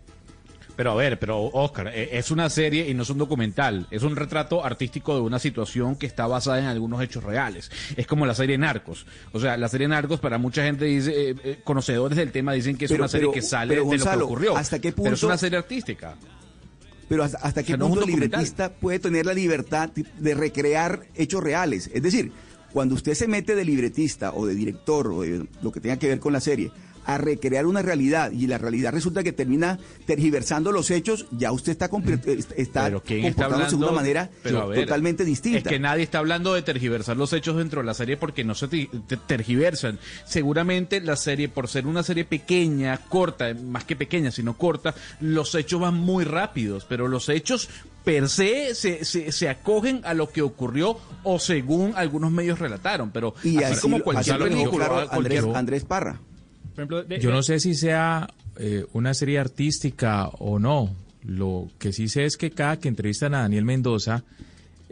[0.76, 4.04] Pero a ver, pero Oscar, eh, es una serie y no es un documental, es
[4.04, 7.72] un retrato artístico de una situación que está basada en algunos hechos reales.
[7.96, 9.06] Es como la serie Narcos.
[9.32, 12.78] O sea, la serie Narcos para mucha gente dice, eh, eh, conocedores del tema dicen
[12.78, 14.58] que es Pero- una serie pero- que sale pero, de lo que ocurrió.
[14.58, 16.16] ¿hasta qué Pero es punto- una serie artística.
[17.08, 21.06] Pero hasta, hasta qué sea, no punto el libretista puede tener la libertad de recrear
[21.16, 21.90] hechos reales.
[21.94, 22.32] Es decir,
[22.74, 26.08] cuando usted se mete de libretista o de director o de lo que tenga que
[26.08, 26.72] ver con la serie
[27.06, 31.72] a recrear una realidad y la realidad resulta que termina tergiversando los hechos, ya usted
[31.72, 32.20] está, compre-
[32.58, 35.58] está Pero ¿quién está comportándose de una manera ver, totalmente distinta.
[35.60, 38.56] Es que nadie está hablando de tergiversar los hechos dentro de la serie porque no
[38.56, 38.68] se
[39.28, 40.00] tergiversan.
[40.26, 45.54] Seguramente la serie, por ser una serie pequeña, corta, más que pequeña, sino corta, los
[45.56, 47.70] hechos van muy rápidos, pero los hechos
[48.04, 53.10] per se se, se, se acogen a lo que ocurrió o según algunos medios relataron.
[53.12, 56.20] Pero y así así, como cualquier así lo película, claro cualquier- Andrés, Andrés Parra.
[56.76, 60.94] Por ejemplo, de- Yo no sé si sea eh, una serie artística o no.
[61.24, 64.24] Lo que sí sé es que cada que entrevistan a Daniel Mendoza,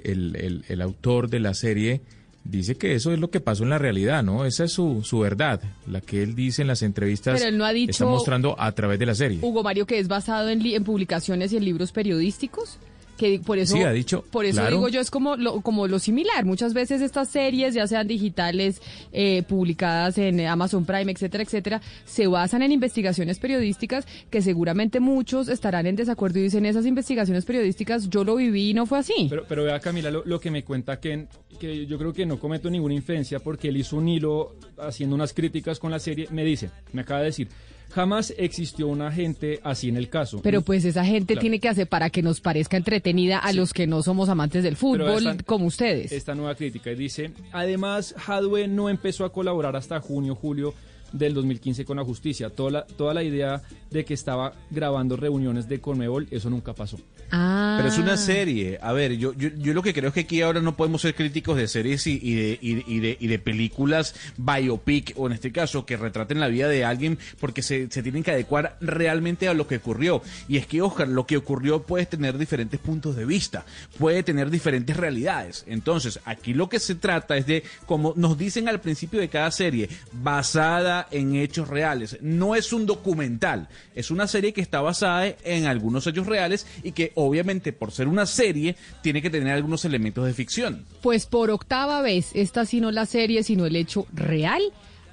[0.04, 2.02] el, el- el autor de la serie,
[2.44, 4.44] dice que eso es lo que pasó en la realidad, ¿no?
[4.46, 7.40] Esa es su, su verdad, la que él dice en las entrevistas.
[7.40, 9.40] Pero él no ha dicho- Está mostrando a través de la serie.
[9.42, 12.80] Hugo Mario, que es basado en, li- en publicaciones y en libros periodísticos.
[13.24, 14.76] Que por eso, Sí, ha dicho, por eso claro.
[14.76, 16.44] digo yo, es como lo, como lo similar.
[16.44, 18.82] Muchas veces estas series, ya sean digitales,
[19.14, 25.48] eh, publicadas en Amazon Prime, etcétera, etcétera, se basan en investigaciones periodísticas que seguramente muchos
[25.48, 29.28] estarán en desacuerdo y dicen, esas investigaciones periodísticas yo lo viví y no fue así.
[29.30, 31.28] Pero, pero vea Camila lo, lo que me cuenta que,
[31.62, 35.32] que yo creo que no cometo ninguna inferencia porque él hizo un hilo haciendo unas
[35.34, 36.28] críticas con la serie.
[36.30, 37.48] Me dice, me acaba de decir,
[37.94, 40.42] jamás existió una gente así en el caso.
[40.42, 41.42] Pero pues esa gente Claro.
[41.42, 44.76] tiene que hacer para que nos parezca entretenida a los que no somos amantes del
[44.76, 46.12] fútbol esta- como ustedes.
[46.12, 50.74] Esta nueva crítica dice, además Hadwe no empezó a colaborar hasta junio, julio
[51.12, 52.50] del 2015 con la justicia.
[52.50, 56.98] Toda la, toda la idea de que estaba grabando reuniones de Conmebol, eso nunca pasó.
[57.32, 57.76] Ah.
[57.78, 58.80] Pero es una serie.
[58.82, 61.16] A ver, yo, yo, yo lo que creo es que aquí ahora no podemos ser
[61.16, 65.28] críticos de series y, y de, y, de, y de- y de películas biopic, o
[65.28, 68.78] en este caso, que retraten la vida de alguien, porque se, se tienen que adecuar
[68.82, 70.22] realmente a lo que ocurrió.
[70.48, 73.66] Y es que, Oscar, lo que ocurrió puede tener diferentes puntos de vista,
[73.98, 75.64] puede tener diferentes realidades.
[75.68, 79.52] Entonces, aquí lo que se trata es de, como nos dicen al principio de cada
[79.52, 82.18] serie, basada en hechos reales.
[82.22, 86.92] No es un documental, es una serie que está basada en algunos hechos reales y
[86.94, 90.86] que obviamente por ser una serie tiene que tener algunos elementos de ficción.
[91.02, 94.62] Pues por octava vez, esta sí no la serie, sino el hecho real,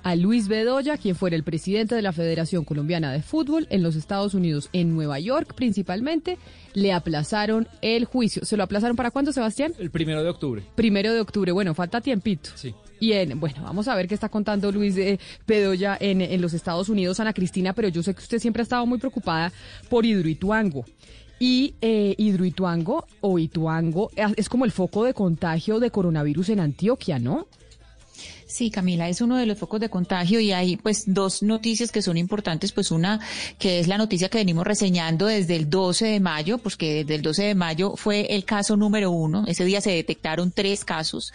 [0.03, 3.96] a Luis Bedoya, quien fuera el presidente de la Federación Colombiana de Fútbol en los
[3.96, 6.38] Estados Unidos, en Nueva York principalmente,
[6.75, 8.44] le aplazaron el juicio.
[8.44, 9.75] ¿Se lo aplazaron para cuándo, Sebastián?
[9.79, 10.62] El primero de octubre.
[10.75, 11.53] Primero de octubre.
[11.53, 12.51] Bueno, falta tiempito.
[12.55, 12.75] Sí.
[12.99, 16.53] Y en, bueno, vamos a ver qué está contando Luis eh, Bedoya en, en los
[16.53, 19.53] Estados Unidos, Ana Cristina, pero yo sé que usted siempre ha estado muy preocupada
[19.88, 20.85] por Hidroituango.
[21.42, 26.61] Y eh, Hidroituango o Ituango eh, es como el foco de contagio de coronavirus en
[26.61, 27.46] Antioquia, ¿no?
[28.52, 32.02] Sí, Camila, es uno de los focos de contagio y hay pues dos noticias que
[32.02, 33.20] son importantes, pues una
[33.60, 37.14] que es la noticia que venimos reseñando desde el 12 de mayo, pues que desde
[37.14, 41.32] el 12 de mayo fue el caso número uno, ese día se detectaron tres casos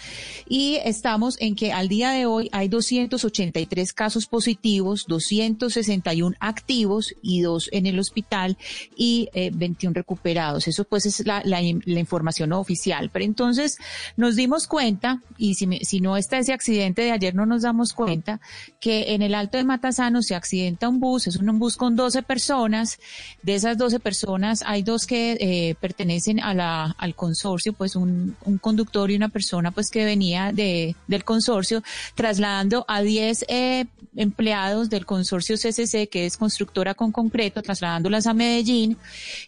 [0.49, 7.39] y estamos en que al día de hoy hay 283 casos positivos, 261 activos y
[7.41, 8.57] dos en el hospital
[8.97, 10.67] y eh, 21 recuperados.
[10.67, 13.09] Eso pues es la, la, la información oficial.
[13.13, 13.77] Pero entonces
[14.17, 17.61] nos dimos cuenta, y si, me- si no está ese accidente de ayer, no nos
[17.61, 18.39] damos cuenta,
[18.79, 22.23] que en el Alto de Matasano se accidenta un bus, es un bus con 12
[22.23, 22.99] personas.
[23.43, 28.35] De esas 12 personas hay dos que eh, pertenecen a la, al consorcio, pues un,
[28.61, 31.83] conductor y una persona pues que venía de, del consorcio
[32.15, 38.33] trasladando a 10 eh, empleados del consorcio CCC, que es constructora con concreto, trasladándolas a
[38.33, 38.97] Medellín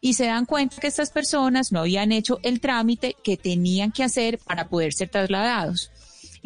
[0.02, 4.04] y se dan cuenta que estas personas no habían hecho el trámite que tenían que
[4.04, 5.92] hacer para poder ser trasladados.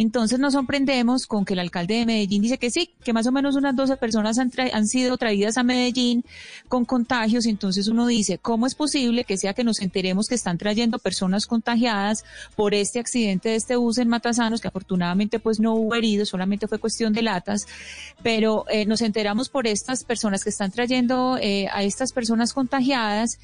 [0.02, 3.32] Entonces nos sorprendemos con que el alcalde de Medellín dice que sí, que más o
[3.32, 6.26] menos unas 12 personas han, tra- han sido traídas a Medellín
[6.68, 7.46] con contagios.
[7.46, 11.46] Entonces uno dice, ¿cómo es posible que sea que nos enteremos que están trayendo personas
[11.46, 16.30] contagiadas por este accidente de este bus en Matasanos, que afortunadamente pues no hubo heridos,
[16.30, 17.68] solamente fue cuestión de latas,
[18.24, 23.38] pero eh, nos enteramos por estas personas que están trayendo eh, a estas personas contagiadas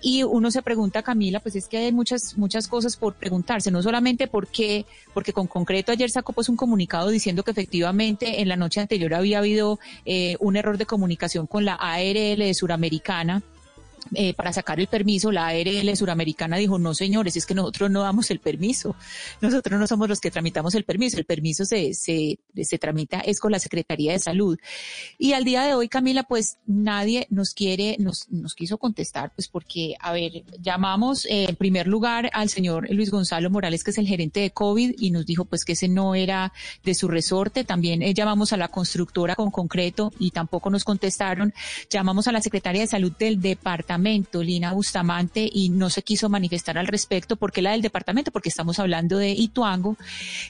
[0.00, 3.82] y uno se pregunta, Camila, pues es que hay muchas, muchas cosas por preguntarse, no
[3.82, 8.48] solamente por qué, porque con concreto ayer sacó pues un comunicado diciendo que efectivamente en
[8.48, 13.42] la noche anterior había habido eh, un error de comunicación con la ARL Suramericana
[14.14, 18.02] eh, para sacar el permiso, la ARL suramericana dijo, no señores, es que nosotros no
[18.02, 18.96] damos el permiso,
[19.40, 23.40] nosotros no somos los que tramitamos el permiso, el permiso se, se, se tramita es
[23.40, 24.58] con la Secretaría de Salud.
[25.18, 29.48] Y al día de hoy, Camila, pues nadie nos quiere, nos, nos quiso contestar, pues
[29.48, 33.98] porque, a ver, llamamos eh, en primer lugar al señor Luis Gonzalo Morales, que es
[33.98, 36.52] el gerente de COVID, y nos dijo pues que ese no era
[36.82, 41.52] de su resorte, también eh, llamamos a la constructora con concreto y tampoco nos contestaron,
[41.90, 46.78] llamamos a la Secretaría de Salud del departamento, Lina Bustamante, y no se quiso manifestar
[46.78, 47.36] al respecto.
[47.36, 48.30] porque la del departamento?
[48.30, 49.96] Porque estamos hablando de Ituango.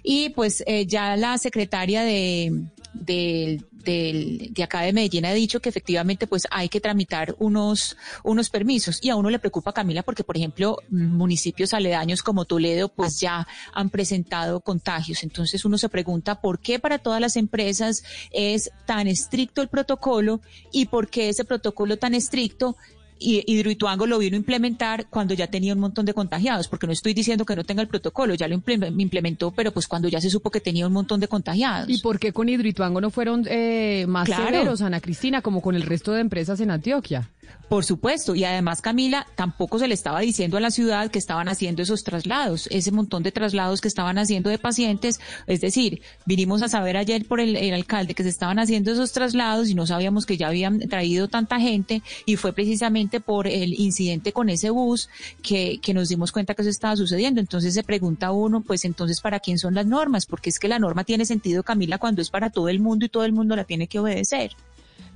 [0.03, 5.68] Y pues eh, ya la secretaria de, de, de, acá de Medellín ha dicho que
[5.68, 10.24] efectivamente pues hay que tramitar unos, unos permisos y a uno le preocupa Camila porque
[10.24, 15.22] por ejemplo municipios aledaños como Toledo pues ya han presentado contagios.
[15.22, 20.40] Entonces uno se pregunta por qué para todas las empresas es tan estricto el protocolo
[20.72, 22.76] y por qué ese protocolo tan estricto
[23.19, 26.93] y Hidroituango lo vino a implementar cuando ya tenía un montón de contagiados, porque no
[26.93, 30.31] estoy diciendo que no tenga el protocolo, ya lo implementó, pero pues cuando ya se
[30.31, 31.89] supo que tenía un montón de contagiados.
[31.89, 35.83] ¿Y por qué con Hidroituango no fueron eh, más severos, Ana Cristina, como con el
[35.83, 37.31] resto de empresas en Antioquia?
[37.68, 41.49] Por supuesto, y además Camila, tampoco se le estaba diciendo a la ciudad que estaban
[41.49, 46.62] haciendo esos traslados, ese montón de traslados que estaban haciendo de pacientes, es decir, vinimos
[46.62, 50.26] a saber ayer por el, alcalde que se estaban haciendo esos traslados y no sabíamos
[50.26, 55.09] que ya habían traído tanta gente y fue precisamente por el incidente con ese bus
[55.42, 57.40] que, que nos dimos cuenta que eso estaba sucediendo.
[57.40, 60.26] Entonces se pregunta uno, pues entonces, ¿para quién son las normas?
[60.26, 63.09] Porque es que la norma tiene sentido, Camila, cuando es para todo el mundo y
[63.09, 64.53] todo el mundo la tiene que obedecer.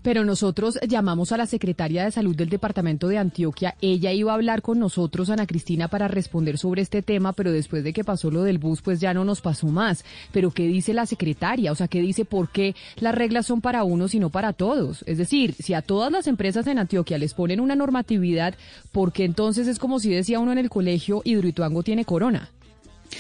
[0.08, 3.74] Pero nosotros llamamos a la secretaria de salud del departamento de Antioquia.
[3.82, 7.84] Ella iba a hablar con nosotros, Ana Cristina, para responder sobre este tema, pero después
[7.84, 10.06] de que pasó lo del bus, pues ya no nos pasó más.
[10.32, 11.72] Pero ¿qué dice la secretaria?
[11.72, 15.04] O sea, ¿qué dice por qué las reglas son para unos y no para todos?
[15.06, 18.54] Es decir, si a todas las empresas en Antioquia les ponen una normatividad,
[18.92, 22.48] ¿por qué entonces es como si decía uno en el colegio, Hidroituango tiene corona?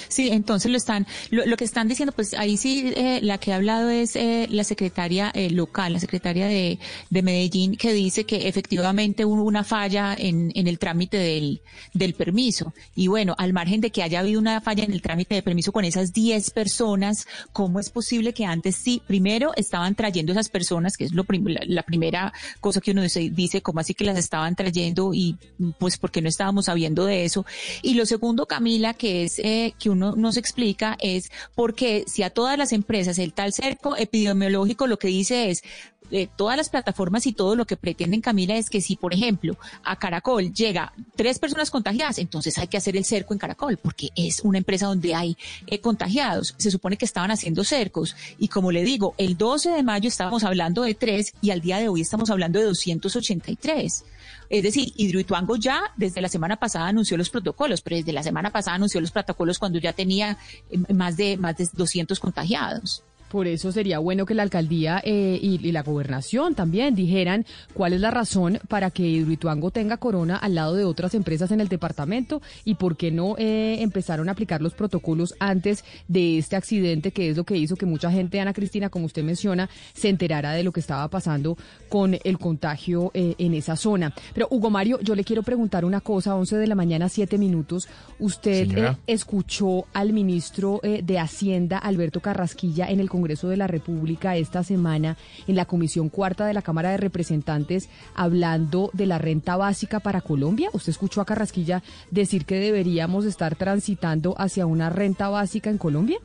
[0.08, 3.56] Sí, entonces lo están, lo, que están diciendo, pues ahí sí, eh, la que ha
[3.56, 6.78] hablado es eh, la secretaria eh, local, la secretaria de,
[7.10, 11.60] de, Medellín, que dice que efectivamente hubo una falla en, en el trámite del,
[11.94, 12.72] del permiso.
[12.94, 15.72] Y bueno, al margen de que haya habido una falla en el trámite de permiso
[15.72, 20.96] con esas 10 personas, ¿cómo es posible que antes sí, primero estaban trayendo esas personas,
[20.96, 21.24] que es lo
[21.66, 25.12] la, primera cosa que uno dice, dice, ¿cómo así que las estaban trayendo?
[25.14, 25.36] Y
[25.78, 27.44] pues porque no estábamos sabiendo de eso.
[27.82, 29.38] Y lo segundo, Camila, que es
[29.78, 34.86] que uno nos explica es porque si a todas las empresas el tal cerco epidemiológico
[34.86, 35.62] lo que dice es
[36.10, 39.58] eh, todas las plataformas y todo lo que pretenden Camila es que si por ejemplo
[39.84, 44.08] a Caracol llega tres personas contagiadas entonces hay que hacer el cerco en Caracol porque
[44.16, 46.54] es una empresa donde hay eh, contagiados.
[46.56, 50.44] Se supone que estaban haciendo cercos y como le digo el 12 de mayo estábamos
[50.44, 54.04] hablando de tres y al día de hoy estamos hablando de 283
[54.50, 58.50] es decir, Hidroituango ya desde la semana pasada anunció los protocolos, pero desde la semana
[58.50, 60.38] pasada anunció los protocolos cuando ya tenía
[60.70, 63.04] eh, más de, más de 200 contagiados.
[63.28, 68.00] Por eso sería bueno que la alcaldía eh, y, la gobernación también dijeran cuál es
[68.00, 72.40] la razón para que Hidroituango tenga corona al lado de otras empresas en el departamento
[72.64, 77.28] y por qué no eh, empezaron a aplicar los protocolos antes de este accidente, que
[77.28, 80.62] es lo que hizo que mucha gente, Ana Cristina, como usted menciona, se enterara de
[80.62, 81.58] lo que estaba pasando
[81.90, 84.14] con el contagio eh, en esa zona.
[84.32, 87.88] Pero Hugo Mario, yo le quiero preguntar una cosa, 11 de la mañana, 7 minutos.
[88.18, 94.62] Usted escuchó al ministro de Hacienda, Alberto Carrasquilla, en el Congreso de la República esta
[94.62, 95.16] semana
[95.48, 100.20] en la Comisión Cuarta de la Cámara de Representantes hablando de la renta básica para
[100.20, 100.70] Colombia.
[100.72, 106.18] ¿Usted escuchó a Carrasquilla decir que deberíamos estar transitando hacia una renta básica en Colombia?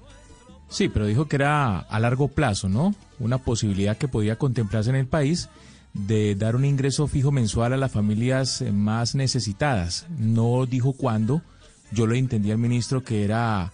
[0.69, 2.93] Sí, pero dijo que era a largo plazo, ¿no?
[3.19, 5.49] Una posibilidad que podía contemplarse en el país
[5.93, 10.05] de dar un ingreso fijo mensual a las familias más necesitadas.
[10.19, 11.41] No dijo cuándo.
[11.91, 13.71] Yo lo entendí al ministro que era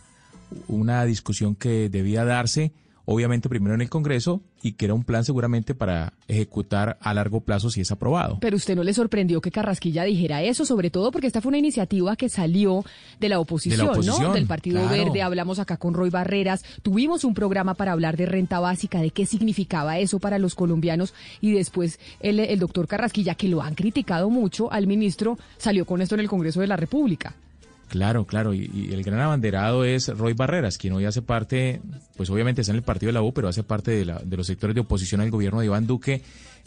[0.68, 2.72] una discusión que debía darse
[3.12, 7.41] obviamente primero en el Congreso y que era un plan seguramente para ejecutar a largo
[7.41, 8.38] plazo si es aprobado.
[8.39, 11.57] Pero usted no le sorprendió que Carrasquilla dijera eso, sobre todo porque esta fue una
[11.57, 12.86] iniciativa que salió
[13.20, 14.32] de la oposición, ¿no?
[14.32, 18.60] Del Partido Verde, hablamos acá con Roy Barreras, tuvimos un programa para hablar de renta
[18.60, 23.47] básica, de qué significaba eso para los colombianos y después el, el doctor Carrasquilla, que
[23.47, 27.34] lo han criticado mucho al ministro, salió con esto en el Congreso de la República.
[27.90, 31.82] Claro, claro, y, el gran abanderado es Roy Barreras, quien hoy hace parte,
[32.16, 34.38] pues obviamente está en el partido de la U, pero hace parte de, la, de
[34.38, 36.22] los sectores de oposición al gobierno de Iván Duque,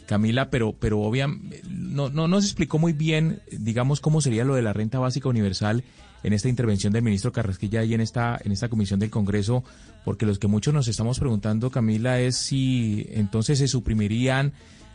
[0.05, 4.61] Camila, pero, pero obviamente no, no nos explicó muy bien, digamos, cómo sería lo de
[4.61, 5.85] la renta básica universal
[6.23, 9.63] en esta intervención del ministro Carrasquilla y en esta, en esta comisión del Congreso,
[10.03, 14.51] porque los que muchos nos estamos preguntando, Camila, es si entonces se suprimirían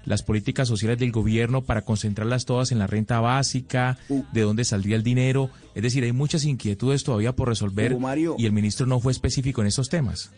[0.09, 3.99] las políticas sociales del gobierno para concentrarlas todas en la renta básica,
[4.33, 5.51] de dónde saldría el dinero.
[5.75, 7.97] Es decir, hay muchas inquietudes todavía por resolver
[8.39, 10.31] y el ministro no fue específico en esos temas.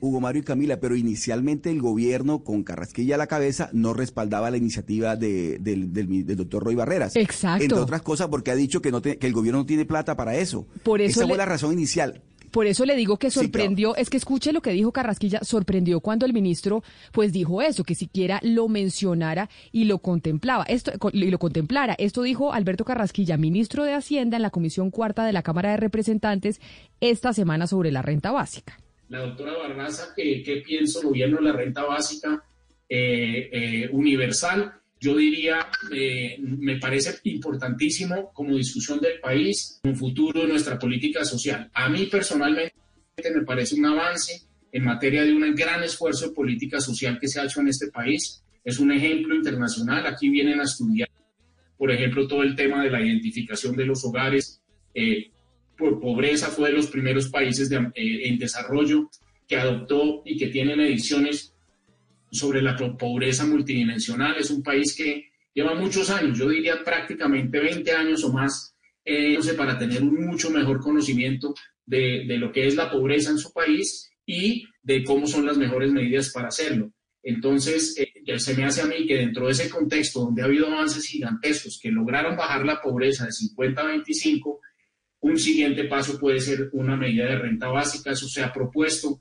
[0.00, 4.50] Hugo Mario y Camila, pero inicialmente el gobierno con Carrasquilla a la cabeza no respaldaba
[4.50, 7.16] la iniciativa de, del, del, doctor Roy Barreras.
[7.16, 7.64] Exacto.
[7.64, 10.36] Entre otras cosas porque ha dicho que, no que el gobierno no tiene plata para
[10.36, 10.66] eso.
[10.84, 12.22] Por eso Esa fue la razón inicial.
[12.58, 16.26] Por eso le digo que sorprendió, es que escuche lo que dijo Carrasquilla, sorprendió cuando
[16.26, 16.82] el ministro
[17.12, 21.94] pues dijo eso, que siquiera lo mencionara y lo contemplaba, esto y lo contemplara.
[21.98, 25.76] Esto dijo Alberto Carrasquilla, ministro de Hacienda en la Comisión Cuarta de la Cámara de
[25.76, 26.60] Representantes
[27.00, 28.76] esta semana sobre la renta básica
[29.08, 32.42] la doctora Barraza, ¿qué, piensa el gobierno de la renta básica
[32.88, 34.72] eh, eh, universal?
[35.00, 41.24] Yo diría, eh, me parece importantísimo como discusión del país, un futuro de nuestra política
[41.24, 41.70] social.
[41.72, 42.74] A mí personalmente
[43.34, 44.42] me parece un avance
[44.72, 47.88] en materia de un gran esfuerzo de política social que se ha hecho en este
[47.88, 48.42] país.
[48.64, 50.06] Es un ejemplo internacional.
[50.06, 51.08] Aquí vienen a estudiar,
[51.76, 54.60] por ejemplo, todo el tema de la identificación de los hogares
[55.78, 59.08] por pobreza fue de los primeros países eh, en desarrollo
[59.46, 61.54] que adoptó y que tiene mediciones
[62.30, 64.36] sobre la pobreza multidimensional.
[64.36, 68.74] Es un país que lleva muchos años, yo diría prácticamente 20 años o más,
[69.04, 71.54] eh, para tener un mucho mejor conocimiento
[71.84, 75.56] de, de, lo que es la pobreza en su país y de cómo son las
[75.56, 76.92] mejores medidas para hacerlo.
[77.22, 80.66] Entonces, eh, se me hace a mí que dentro de ese contexto donde ha habido
[80.66, 84.60] avances gigantescos que lograron bajar la pobreza de 50 a 25,
[85.20, 89.18] un siguiente paso puede ser una medida de renta básica, eso se ha propuesto.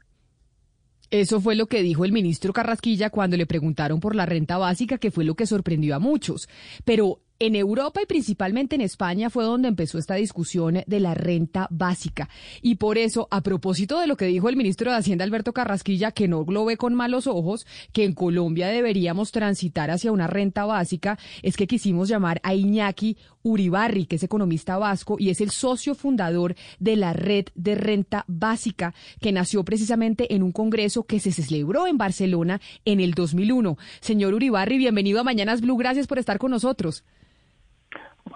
[1.10, 4.98] Eso fue lo que dijo el ministro Carrasquilla cuando le preguntaron por la renta básica,
[4.98, 6.50] que fue lo que sorprendió a muchos.
[6.84, 11.68] Pero en Europa y principalmente en España fue donde empezó esta discusión de la renta
[11.70, 12.30] básica.
[12.62, 16.12] Y por eso, a propósito de lo que dijo el ministro de Hacienda Alberto Carrasquilla,
[16.12, 20.66] que no lo ve con malos ojos, que en Colombia deberíamos transitar hacia una renta
[20.66, 25.52] básica, es que quisimos llamar a Iñaki Uribarri, que es economista vasco y es el
[25.52, 31.20] socio fundador de la red de renta básica, que nació precisamente en un congreso que
[31.20, 33.78] se celebró en Barcelona en el 2001.
[34.02, 37.04] Señor Uribarri, bienvenido a Mañanas Blue, gracias por estar con nosotros.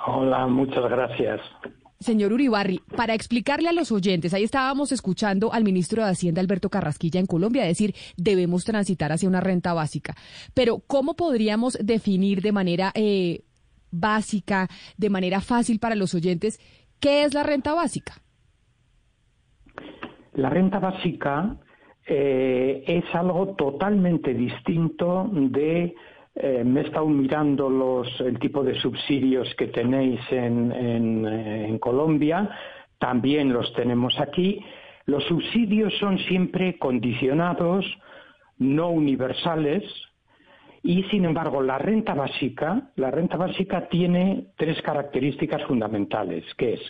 [0.06, 1.42] Hola, muchas gracias.
[2.02, 6.70] Señor Uribarri, para explicarle a los oyentes, ahí estábamos escuchando al ministro de Hacienda Alberto
[6.70, 10.16] Carrasquilla en Colombia decir debemos transitar hacia una renta básica.
[10.56, 13.44] Pero ¿cómo podríamos definir de manera eh,
[13.92, 14.68] básica,
[14.98, 16.60] de manera fácil para los oyentes,
[17.00, 18.14] qué es la renta básica?
[20.34, 21.58] La renta básica
[22.08, 25.94] eh, es algo totalmente distinto de
[26.36, 32.50] eh, me he estado mirando los, el tipo de subsidios que tenéis en, en, Colombia,
[33.00, 34.64] también los tenemos aquí.
[35.06, 37.86] Los subsidios son siempre condicionados,
[38.60, 39.84] no universales,
[40.84, 46.82] y sin embargo la renta básica, la renta básica tiene tres características fundamentales, que es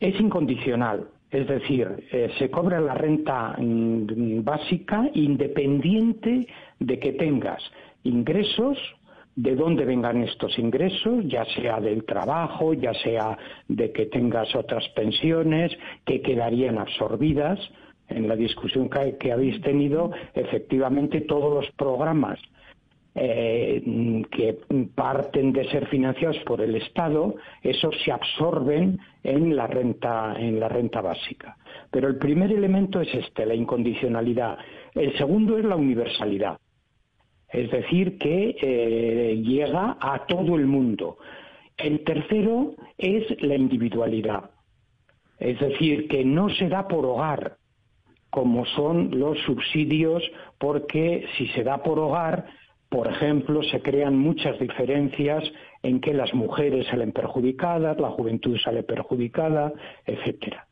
[0.00, 6.46] es incondicional, es decir, eh, se cobra la renta mm, básica independiente
[6.78, 7.62] de que tengas
[8.06, 8.78] ingresos,
[9.36, 13.36] de dónde vengan estos ingresos, ya sea del trabajo, ya sea
[13.68, 15.76] de que tengas otras pensiones
[16.06, 17.60] que quedarían absorbidas.
[18.08, 22.38] En la discusión que, habéis tenido, efectivamente todos los programas
[23.14, 23.82] eh,
[24.30, 24.58] que
[24.94, 30.68] parten de ser financiados por el Estado, esos se absorben en la renta, en la
[30.68, 31.56] renta básica.
[31.90, 34.56] Pero el primer elemento es este, la incondicionalidad.
[34.94, 36.58] El segundo es la universalidad
[37.50, 41.18] es decir, que eh, llega a todo el mundo.
[41.76, 44.50] El tercero es la individualidad,
[45.38, 47.56] es decir, que no se da por hogar,
[48.30, 50.22] como son los subsidios,
[50.58, 52.46] porque si se da por hogar,
[52.88, 55.44] por ejemplo, se crean muchas diferencias
[55.82, 59.72] en que las mujeres salen perjudicadas, la juventud sale perjudicada,
[60.04, 60.66] etcétera.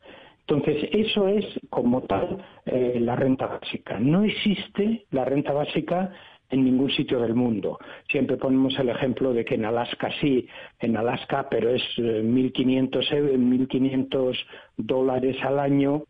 [0.47, 3.99] Entonces, eso es como tal eh, la renta básica.
[3.99, 6.12] No existe la renta básica
[6.51, 7.78] en ningún sitio del mundo.
[8.09, 10.47] Siempre ponemos el ejemplo de que en Alaska sí,
[10.80, 14.36] en Alaska, pero es 1.500, eh, 1.500
[14.76, 16.05] dólares al año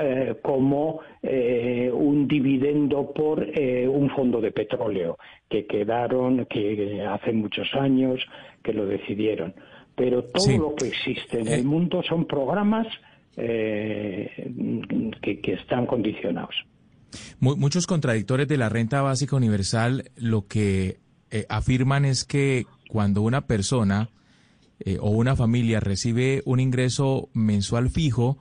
[0.00, 5.18] eh, como eh, un dividendo por un fondo de petróleo
[5.48, 8.24] que quedaron, que hace muchos años
[8.62, 9.54] que lo decidieron.
[9.94, 12.86] Pero todo lo que existe en el mundo son programas
[13.34, 14.30] que
[15.44, 16.54] están condicionados
[17.40, 21.00] muchos contradictores de la renta básica universal lo que
[21.30, 24.10] eh, afirman es que cuando una persona
[24.80, 28.36] eh, o una familia recibe un ingreso mensual fijo,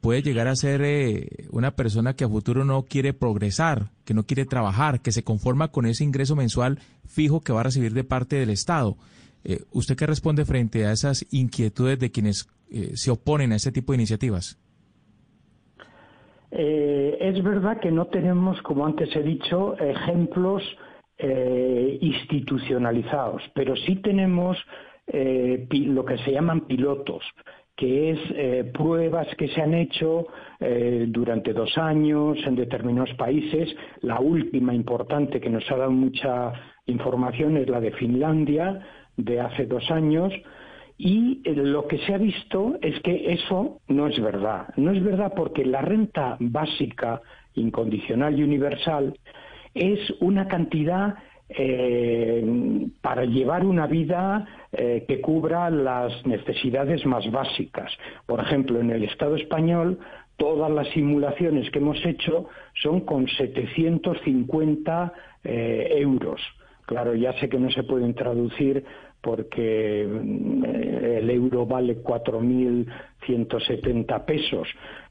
[0.00, 4.26] puede llegar a ser eh, una persona que a futuro no quiere progresar, que no
[4.26, 8.04] quiere trabajar, que se conforma con ese ingreso mensual fijo que va a recibir de
[8.04, 8.96] parte del Estado.
[9.72, 12.48] ¿Usted qué responde frente a esas inquietudes de quienes
[12.94, 14.56] se oponen a este tipo de iniciativas?
[16.56, 20.62] Es verdad que no tenemos, como antes he dicho, ejemplos
[21.16, 24.58] eh, institucionalizados, pero sí tenemos
[25.06, 27.22] eh, lo que se llaman pilotos,
[27.76, 30.26] que es eh, pruebas que se han hecho
[31.06, 33.68] durante dos años en determinados países.
[34.00, 36.52] La última importante que nos ha dado mucha
[36.86, 38.80] información es la de Finlandia,
[39.16, 40.32] de hace dos años.
[40.96, 44.68] Y lo que se ha visto es que eso no es verdad.
[44.76, 47.20] No es verdad porque la renta básica,
[47.54, 49.18] incondicional y universal
[49.74, 51.16] es una cantidad
[51.48, 57.92] eh, para llevar una vida eh, que cubra las necesidades más básicas.
[58.26, 59.98] Por ejemplo, en el Estado español,
[60.36, 62.46] todas las simulaciones que hemos hecho
[62.82, 65.12] son con 750
[65.44, 66.40] eh, euros.
[66.86, 68.84] Claro, ya sé que no se pueden traducir
[69.24, 74.68] porque mm, el euro vale 4.170 pesos,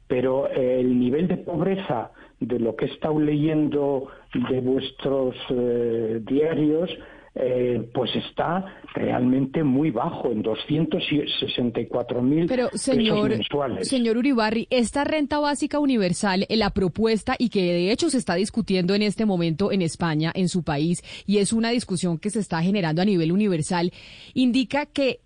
[0.08, 4.10] pero el nivel de pobreza de lo que he estado leyendo
[4.50, 6.92] de vuestros eh, diarios,
[7.36, 8.64] eh, pues está
[8.94, 13.88] realmente muy bajo, en 264.000 Pero, señor, mensuales.
[13.88, 18.36] Señor Uribarri, esta renta básica universal, eh, la propuesta y que de hecho se está
[18.36, 22.40] discutiendo en este momento en España, en su país, y es una discusión que se
[22.40, 23.92] está generando a nivel universal,
[24.36, 25.22] indica que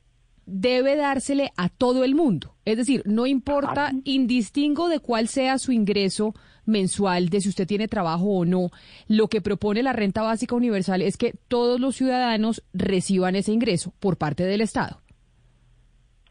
[0.47, 2.55] debe dársele a todo el mundo.
[2.65, 6.33] Es decir, no importa, indistingo de cuál sea su ingreso
[6.65, 8.69] mensual, de si usted tiene trabajo o no,
[9.07, 13.93] lo que propone la renta básica universal es que todos los ciudadanos reciban ese ingreso
[13.99, 15.01] por parte del Estado.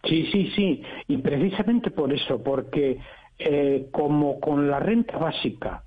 [0.04, 0.82] Sí, sí, sí.
[1.08, 2.98] Y precisamente por eso, porque
[3.38, 5.84] eh, como con la renta básica,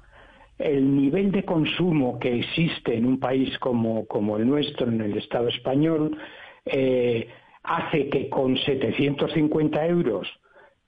[0.58, 5.18] el nivel de consumo que existe en un país como, como el nuestro, en el
[5.18, 6.18] Estado español,
[6.66, 7.28] eh,
[7.70, 10.28] hace que con 750 euros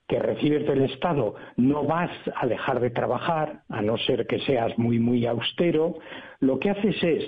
[0.08, 4.78] que recibes del Estado no vas a dejar de trabajar, a no ser que seas
[4.78, 6.00] muy, muy austero,
[6.40, 7.24] lo que haces es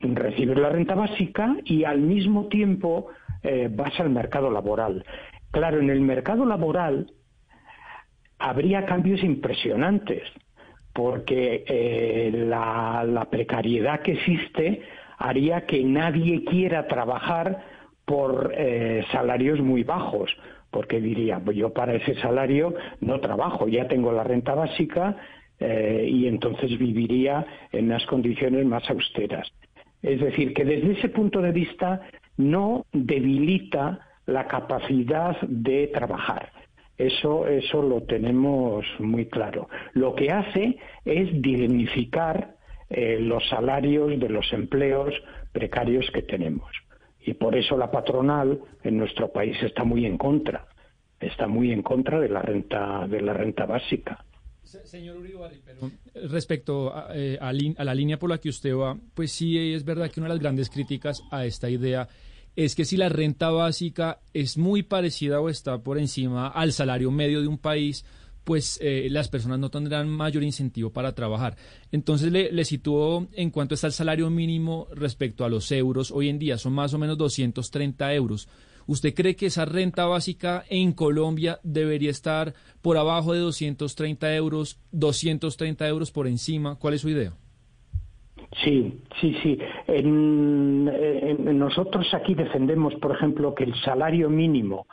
[0.00, 3.08] recibir la renta básica y al mismo tiempo
[3.42, 5.02] eh, vas al mercado laboral.
[5.50, 7.10] Claro, en el mercado laboral
[8.38, 10.22] habría cambios impresionantes,
[10.92, 14.82] porque eh, la precariedad que existe
[15.16, 17.77] haría que nadie quiera trabajar
[18.08, 20.34] por eh, salarios muy bajos,
[20.70, 25.14] porque diría, pues yo para ese salario no trabajo, ya tengo la renta básica
[25.60, 29.52] eh, y entonces viviría en unas condiciones más austeras.
[30.02, 32.00] Es decir, que desde ese punto de vista
[32.38, 36.50] no debilita la capacidad de trabajar.
[36.96, 39.68] Eso, eso lo tenemos muy claro.
[39.92, 42.54] Lo que hace es dignificar
[42.88, 45.12] eh, los salarios de los empleos
[45.52, 46.70] precarios que tenemos
[47.24, 50.66] y por eso la patronal en nuestro país está muy en contra,
[51.20, 54.24] está muy en contra de la renta de la renta básica.
[54.62, 55.90] Señor Uribarri, pero
[56.28, 60.20] respecto eh, a, la línea por la que usted va, pues sí es verdad que
[60.20, 62.06] una de las grandes críticas a esta idea
[62.54, 67.10] es que si la renta básica es muy parecida o está por encima al salario
[67.10, 68.04] medio de un país,
[68.48, 71.56] pues eh, las personas no tendrán mayor incentivo para trabajar.
[71.92, 76.10] Entonces le, sitúo en cuanto está el salario mínimo respecto a los euros.
[76.10, 78.48] Hoy en día son más o menos 230 euros.
[78.86, 84.80] ¿Usted cree que esa renta básica en Colombia debería estar por abajo de 230 euros,
[84.92, 86.76] 230 euros por encima?
[86.76, 87.34] ¿Cuál es su idea?
[88.64, 89.58] Sí, sí, sí.
[91.52, 94.86] nosotros aquí defendemos, por ejemplo, que el salario mínimo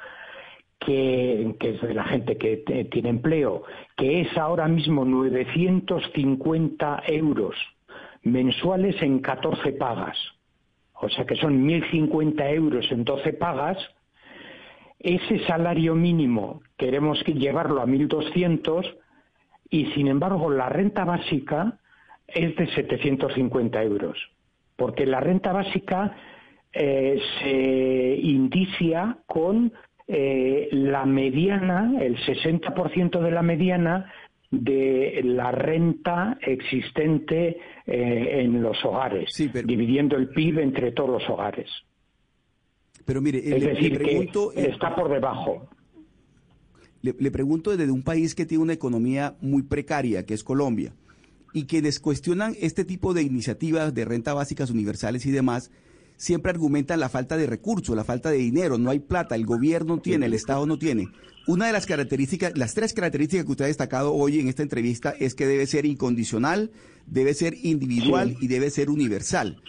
[0.85, 3.63] que, es de la gente que tiene empleo,
[3.97, 7.55] que es ahora mismo 950 euros
[8.21, 10.17] mensuales en 14 pagas,
[10.93, 13.77] o sea que son 1.050 euros en 12 pagas,
[14.99, 18.95] ese salario mínimo queremos llevarlo a 1.200
[19.69, 21.79] y sin embargo la renta básica
[22.27, 24.17] es de 750 euros,
[24.75, 26.15] porque la renta básica
[26.73, 29.71] eh, se indicia con
[30.07, 34.11] eh, la mediana, el 60% de la mediana
[34.51, 39.29] de la renta existente eh, en los hogares,
[39.65, 41.69] dividiendo el PIB entre todos los hogares.
[43.05, 45.67] Pero mire, es decir, que está por debajo.
[47.01, 50.93] Le, le pregunto desde un país que tiene una economía muy precaria, que es Colombia
[51.53, 55.71] Y quienes cuestionan este tipo de iniciativas de renta básicas universales y demás,
[56.17, 59.99] siempre argumentan la falta de recursos, la falta de dinero, no hay plata, el gobierno
[59.99, 61.09] tiene, el Estado no tiene.
[61.47, 65.13] Una de las características, las tres características que usted ha destacado hoy en esta entrevista
[65.19, 66.71] es que debe ser incondicional,
[67.05, 69.61] debe ser individual y debe ser universal.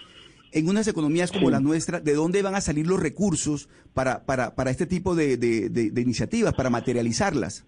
[0.53, 4.55] En unas economías como la nuestra, ¿de dónde van a salir los recursos para, para,
[4.55, 7.65] para este tipo de, de, de iniciativas, para materializarlas?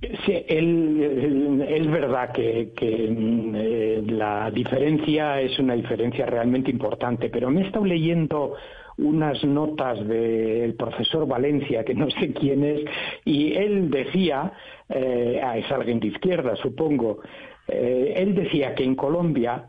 [0.00, 7.66] Sí, es verdad que, eh, la diferencia es una diferencia realmente importante, pero me he
[7.66, 8.54] estado leyendo
[8.98, 12.82] unas notas del profesor Valencia, que no sé quién es,
[13.24, 14.52] y él decía,
[14.88, 17.20] eh, ah, es alguien de izquierda, supongo,
[17.66, 19.68] eh, él decía que en Colombia,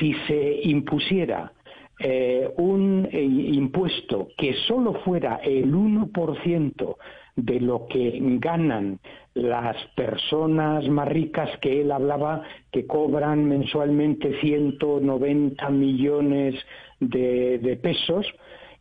[0.00, 1.52] si se impusiera
[2.56, 6.96] un impuesto que solo fuera el 1%
[7.38, 8.98] de lo que ganan
[9.34, 16.56] las personas más ricas que él hablaba que cobran mensualmente 190 millones
[16.98, 18.26] de, pesos,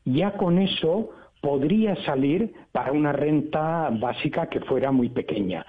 [0.05, 5.63] ya con eso podría salir para una renta básica que fuera muy pequeña.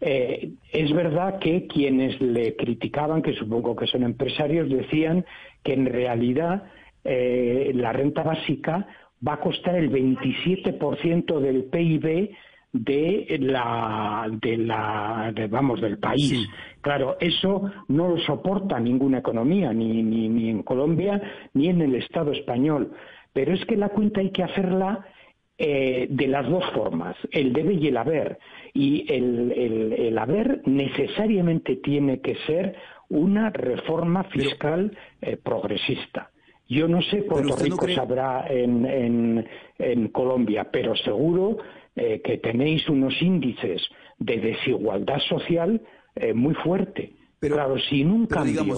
[0.00, 5.26] Eh, es verdad que quienes le criticaban, que supongo que son empresarios, decían
[5.62, 6.62] que en realidad
[7.04, 8.86] eh, la renta básica
[9.26, 12.30] va a costar el 27% del PIB
[12.72, 16.48] de la de la vamos del país.
[16.80, 21.20] Claro eso no lo soporta ninguna economía ni, ni, ni en Colombia
[21.54, 22.92] ni en el Estado español.
[23.32, 25.06] Pero es que la cuenta hay que hacerla
[25.58, 28.38] eh, de las dos formas el debe y el haber.
[28.72, 32.76] Y el, el, haber necesariamente tiene que ser
[33.08, 36.30] una reforma fiscal eh, progresista
[36.70, 39.48] yo no sé Puerto Rico sabrá en, en,
[39.78, 41.58] en Colombia, pero seguro
[41.96, 43.82] eh, que tenéis unos índices
[44.18, 45.80] de desigualdad social
[46.14, 47.14] eh, muy fuerte.
[47.40, 48.76] Pero, claro, sin un cambio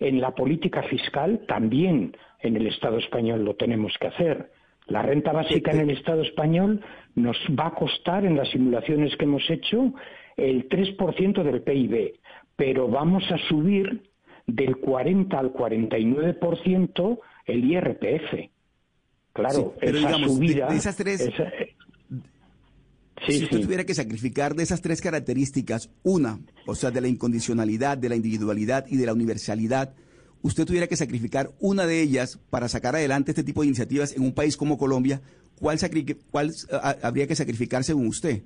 [0.00, 4.50] en la política fiscal, también en el Estado español lo tenemos que hacer.
[4.86, 6.80] La renta básica en el Estado español
[7.14, 9.92] nos va a costar, en las simulaciones que hemos hecho,
[10.38, 12.14] el 3% del PIB,
[12.56, 14.02] pero vamos a subir
[14.46, 18.50] del 40 al 49% el IRPF.
[19.32, 21.28] Claro, esa subida, esas tres,
[23.26, 27.96] si usted tuviera que sacrificar de esas tres características, una, o sea, de la incondicionalidad,
[27.96, 29.94] de la individualidad y de la universalidad,
[30.42, 34.22] usted tuviera que sacrificar una de ellas para sacar adelante este tipo de iniciativas en
[34.22, 35.22] un país como Colombia,
[35.58, 35.78] ¿cuál,
[36.30, 36.50] cuál
[37.02, 38.42] habría que sacrificar según usted?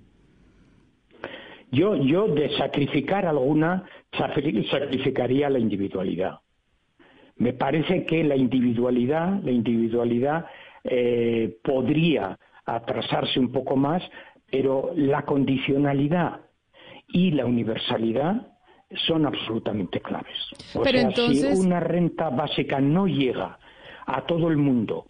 [1.70, 6.38] Yo, yo de sacrificar alguna, sacrificaría la individualidad.
[7.38, 10.46] Me parece que la individualidad, la individualidad
[10.84, 14.02] eh, podría atrasarse un poco más
[14.50, 16.40] pero la condicionalidad
[17.08, 18.48] y la universalidad
[19.06, 20.36] son absolutamente claves.
[20.74, 23.58] O sea, si una renta básica no llega
[24.06, 25.06] a todo el mundo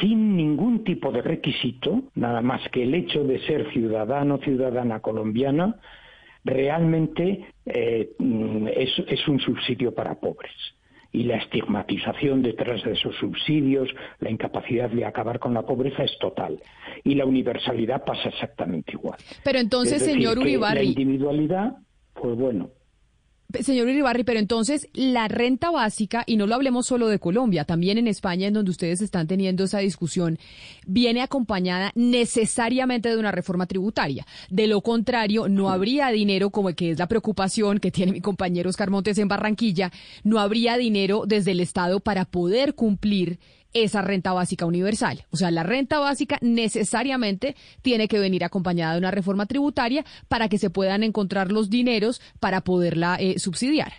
[0.00, 5.00] sin ningún tipo de requisito, nada más que el hecho de ser ciudadano o ciudadana
[5.00, 5.76] colombiana,
[6.44, 10.52] realmente eh, es un subsidio para pobres
[11.12, 13.88] y la estigmatización detrás de esos subsidios,
[14.20, 16.60] la incapacidad de acabar con la pobreza es total.
[17.04, 19.18] Y la universalidad pasa exactamente igual.
[19.42, 20.76] Pero entonces, señor Uribarri.
[20.76, 21.76] La individualidad,
[22.14, 22.70] pues bueno.
[23.62, 27.96] Señor Uribarri, pero entonces la renta básica, y no lo hablemos solo de Colombia, también
[27.96, 30.38] en España, en donde ustedes están teniendo esa discusión,
[30.86, 34.26] viene acompañada necesariamente de una reforma tributaria.
[34.50, 38.68] De lo contrario, no habría dinero, como que es la preocupación que tiene mi compañero
[38.68, 39.92] Oscar Montes en Barranquilla,
[40.24, 43.38] no habría dinero desde el Estado para poder cumplir
[43.72, 45.24] esa renta básica universal.
[45.30, 50.48] O sea, la renta básica necesariamente tiene que venir acompañada de una reforma tributaria para
[50.48, 53.92] que se puedan encontrar los dineros para poderla eh, subsidiar.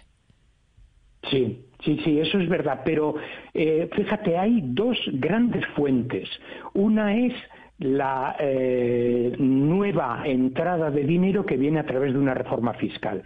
[1.30, 2.82] Sí, sí, sí, eso es verdad.
[2.86, 3.15] Pero
[3.53, 6.30] eh, fíjate, hay dos grandes fuentes.
[6.74, 7.34] Una es
[7.80, 13.24] la eh, nueva entrada de dinero que viene a través de una reforma fiscal.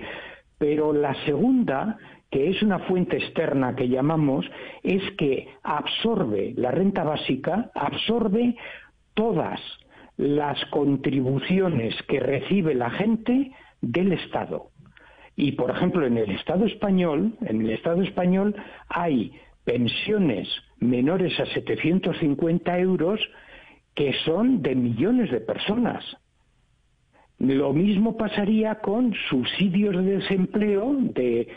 [0.57, 1.97] Pero la segunda
[2.33, 4.43] que es una fuente externa que llamamos,
[4.81, 8.55] es que absorbe la renta básica, absorbe
[9.13, 9.59] todas
[10.17, 14.69] las contribuciones que recibe la gente del Estado.
[15.35, 18.55] Y por ejemplo, en el Estado español, en el Estado español
[18.89, 20.47] hay pensiones
[20.79, 23.19] menores a 750 euros
[23.93, 26.03] que son de millones de personas.
[27.39, 31.47] Lo mismo pasaría con subsidios de desempleo de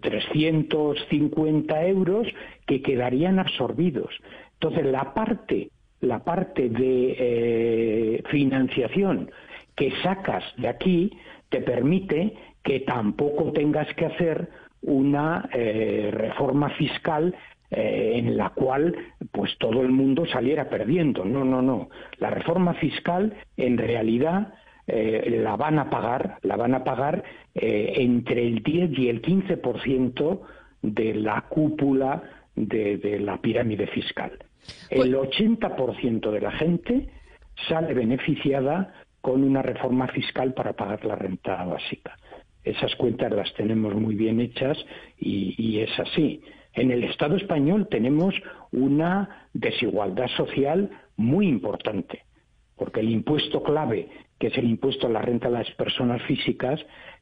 [0.00, 2.28] 350 eh, euros
[2.66, 4.10] que quedarían absorbidos.
[4.54, 5.70] Entonces, la parte,
[6.00, 9.30] la parte de eh, financiación
[9.74, 11.10] que sacas de aquí
[11.50, 14.48] te permite que tampoco tengas que hacer
[14.82, 17.34] una eh, reforma fiscal
[17.70, 18.94] eh, en la cual
[19.32, 21.24] pues todo el mundo saliera perdiendo.
[21.24, 21.88] No, no, no.
[22.18, 24.54] La reforma fiscal en realidad
[24.86, 27.24] eh, la van a pagar, la van a pagar
[27.54, 30.40] entre el 10 y el 15%
[30.82, 32.22] de la cúpula
[32.54, 34.38] de, de la pirámide fiscal.
[34.90, 37.08] El 80% de la gente
[37.68, 42.16] sale beneficiada con una reforma fiscal para pagar la renta básica.
[42.62, 44.76] Esas cuentas las tenemos muy bien hechas
[45.18, 46.40] y, es así.
[46.72, 48.34] En el Estado español tenemos
[48.72, 52.24] una desigualdad social muy importante,
[52.76, 54.08] porque el impuesto clave,
[54.38, 56.80] que es el impuesto a la renta de las personas físicas,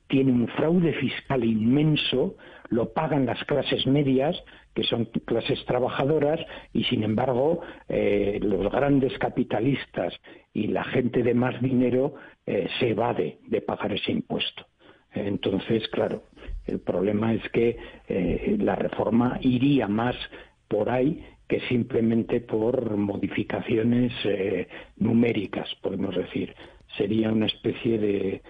[0.08, 2.36] tiene un fraude fiscal inmenso,
[2.68, 4.36] lo pagan las clases medias,
[4.74, 6.40] que son clases trabajadoras,
[6.72, 10.14] y sin embargo eh, los grandes capitalistas
[10.52, 12.14] y la gente de más dinero
[12.46, 14.66] eh, se evade de pagar ese impuesto.
[15.12, 16.24] Entonces, claro,
[16.66, 17.76] el problema es que
[18.08, 20.16] eh, la reforma iría más
[20.66, 24.12] por ahí que simplemente por modificaciones
[24.96, 26.54] numéricas, podemos decir.
[26.96, 28.42] Sería una especie de,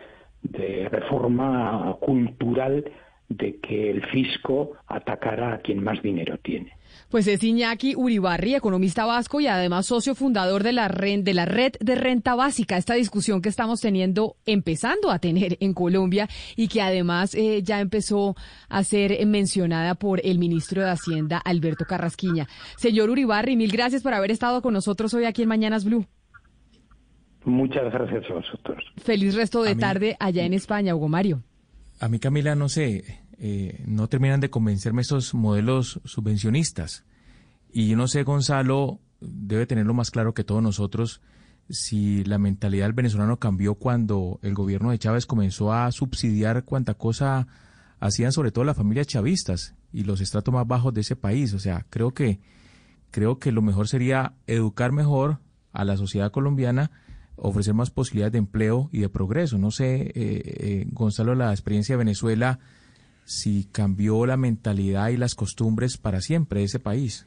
[0.90, 2.84] reforma cultural
[3.28, 6.76] de que el fisco atacara a quien más dinero tiene.
[7.08, 11.44] Pues es Iñaki Uribarri, economista vasco y además socio fundador de la, red, de la
[11.44, 16.68] red de renta básica, esta discusión que estamos teniendo, empezando a tener en Colombia y
[16.68, 18.36] que además eh, ya empezó
[18.68, 22.46] a ser mencionada por el ministro de Hacienda, Alberto Carrasquiña.
[22.76, 26.06] Señor Uribarri, mil gracias por haber estado con nosotros hoy aquí en Mañanas Blue.
[27.44, 28.84] Muchas gracias a vosotros.
[28.96, 31.42] Feliz resto de tarde allá en España, Hugo Mario.
[32.00, 37.04] A mí, Camila, no sé, eh, no terminan de convencerme estos modelos subvencionistas.
[37.72, 41.20] Y yo no sé, Gonzalo debe tenerlo más claro que todos nosotros
[41.70, 46.94] si la mentalidad del venezolano cambió cuando el gobierno de Chávez comenzó a subsidiar cuanta
[46.94, 47.46] cosa
[48.00, 51.54] hacían sobre todo las familias chavistas y los estratos más bajos de ese país.
[51.54, 52.40] O sea, creo que
[53.10, 55.38] creo que lo mejor sería educar mejor
[55.72, 56.90] a la sociedad colombiana,
[57.36, 59.58] ofrecer más posibilidades de empleo y de progreso.
[59.58, 62.58] No sé, eh, eh, Gonzalo, la experiencia de Venezuela
[63.24, 67.26] si cambió la mentalidad y las costumbres para siempre de ese país.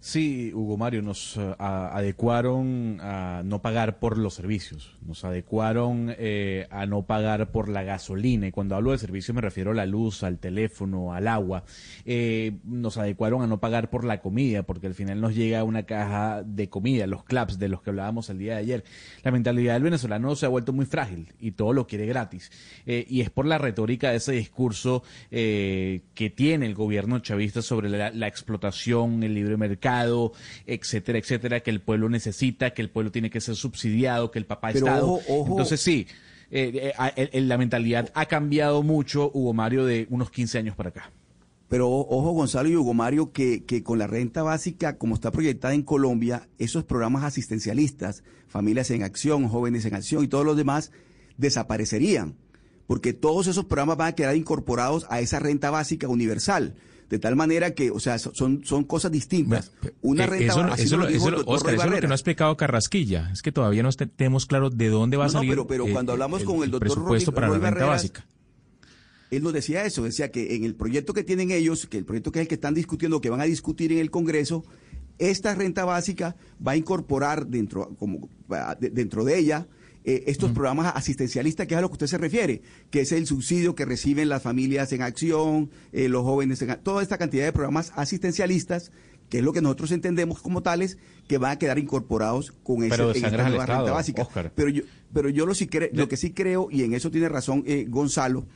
[0.00, 6.68] Sí, Hugo Mario, nos eh, adecuaron a no pagar por los servicios, nos adecuaron eh,
[6.70, 9.86] a no pagar por la gasolina, y cuando hablo de servicio me refiero a la
[9.86, 11.64] luz, al teléfono, al agua,
[12.04, 15.82] eh, nos adecuaron a no pagar por la comida, porque al final nos llega una
[15.82, 18.84] caja de comida, los claps de los que hablábamos el día de ayer.
[19.24, 22.52] La mentalidad del venezolano se ha vuelto muy frágil y todo lo quiere gratis,
[22.86, 28.28] y es por la retórica de ese discurso que tiene el gobierno chavista sobre la
[28.28, 29.87] explotación, el libre mercado,
[30.66, 34.46] etcétera, etcétera, que el pueblo necesita, que el pueblo tiene que ser subsidiado, que el
[34.46, 35.00] papá está.
[35.28, 36.06] Entonces sí,
[36.50, 41.12] eh, eh, la mentalidad ha cambiado mucho, Hugo Mario, de unos 15 años para acá.
[41.68, 45.74] Pero ojo, Gonzalo y Hugo Mario, que, que con la renta básica, como está proyectada
[45.74, 50.92] en Colombia, esos programas asistencialistas, familias en acción, jóvenes en acción y todos los demás,
[51.36, 52.36] desaparecerían.
[52.86, 56.74] Porque todos esos programas van a quedar incorporados a esa renta básica universal
[57.08, 59.72] de tal manera que, o sea, son, son cosas distintas.
[60.02, 63.42] Una renta eso, eso, eso, Oscar, eso es lo que no ha explicado Carrasquilla, es
[63.42, 66.62] que todavía no tenemos claro de dónde va a salir pero, pero cuando hablamos con
[66.62, 68.26] el, doctor presupuesto para la renta básica.
[69.30, 72.32] Él nos decía eso, decía que en el proyecto que tienen ellos, que el proyecto
[72.32, 74.64] que es el que están discutiendo, que van a discutir en el Congreso,
[75.18, 76.36] esta renta básica
[76.66, 78.28] va a incorporar dentro, como,
[78.80, 79.66] dentro de ella
[80.08, 83.26] eh, estos programas asistencialistas, que es a lo que usted se refiere, que es el
[83.26, 87.52] subsidio que reciben las familias en acción, eh, los jóvenes, en, toda esta cantidad de
[87.52, 88.90] programas asistencialistas,
[89.28, 90.96] que es lo que nosotros entendemos como tales,
[91.28, 94.26] que van a quedar incorporados con esa nueva renta básica.
[94.54, 94.82] Pero yo,
[95.12, 98.46] pero yo lo, sí lo que sí creo, y en eso tiene razón eh, Gonzalo,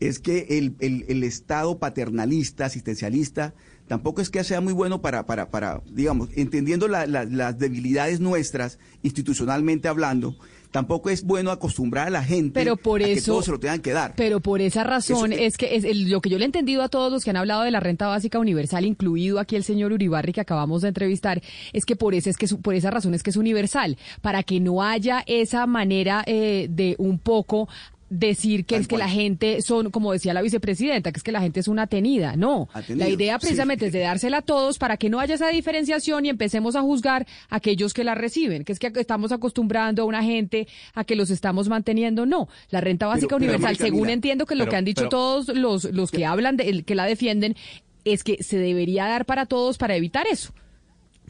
[0.00, 3.54] es que el, el, Estado paternalista, asistencialista,
[3.86, 9.88] tampoco es que sea muy bueno para, para, para digamos, entendiendo las debilidades nuestras, institucionalmente
[9.88, 10.36] hablando,
[10.76, 13.58] tampoco es bueno acostumbrar a la gente pero por a eso, que todo se lo
[13.58, 14.12] tengan que dar.
[14.14, 17.10] Pero por esa razón es que es lo que yo le he entendido a todos
[17.10, 20.42] los que han hablado de la renta básica universal, incluido aquí el señor Uribarri que
[20.42, 21.40] acabamos de entrevistar,
[21.72, 24.60] es que por eso es que por esa razón es que es universal, para que
[24.60, 27.70] no haya esa manera eh, de un poco
[28.08, 31.40] decir que es que la gente son, como decía la vicepresidenta, que es que la
[31.40, 32.36] gente es una tenida.
[32.36, 36.26] No, la idea precisamente es de dársela a todos para que no haya esa diferenciación
[36.26, 40.04] y empecemos a juzgar a aquellos que la reciben, que es que estamos acostumbrando a
[40.04, 42.26] una gente a que los estamos manteniendo.
[42.26, 46.10] No, la renta básica universal, según entiendo que lo que han dicho todos los, los
[46.10, 47.56] que hablan, de, que la defienden,
[48.04, 50.52] es que se debería dar para todos para evitar eso.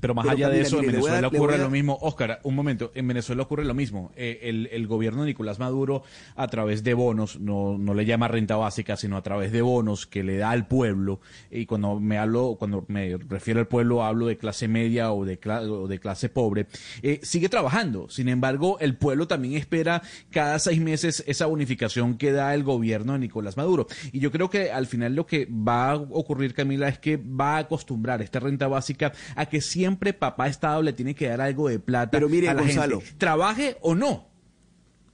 [0.01, 1.99] Pero más Pero, allá de eso, en mire, Venezuela dar- ocurre a- lo mismo.
[2.01, 2.93] Óscar, un momento.
[2.95, 4.13] En Venezuela ocurre lo mismo.
[4.17, 6.03] Eh, el, el gobierno de Nicolás Maduro,
[6.35, 10.07] a través de bonos, no, no le llama renta básica, sino a través de bonos
[10.07, 11.21] que le da al pueblo.
[11.51, 15.41] Y cuando me hablo, cuando me refiero al pueblo, hablo de clase media o de,
[15.41, 16.67] cla- o de clase pobre.
[17.03, 18.09] eh, sigue trabajando.
[18.11, 23.15] Sin embargo, el pueblo también espera cada seis meses esa bonificación que da el gobierno
[23.15, 23.87] de Nicolás Maduro.
[24.13, 27.57] Y yo creo que al final lo que va a ocurrir, Camila, es que va
[27.57, 31.69] a acostumbrar esta renta básica a que siempre papá Estado le tiene que dar algo
[31.69, 33.01] de plata Pero mire, a la Gonzalo.
[33.01, 33.15] gente.
[33.19, 34.27] Trabaje o no.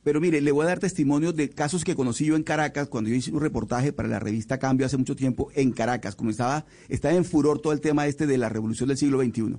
[0.04, 3.08] Pero mire, le voy a dar testimonio de casos que conocí yo en Caracas cuando
[3.10, 6.66] yo hice un reportaje para la revista Cambio hace mucho tiempo en Caracas, como estaba,
[6.88, 9.58] estaba en furor todo el tema este de la revolución del siglo XXI.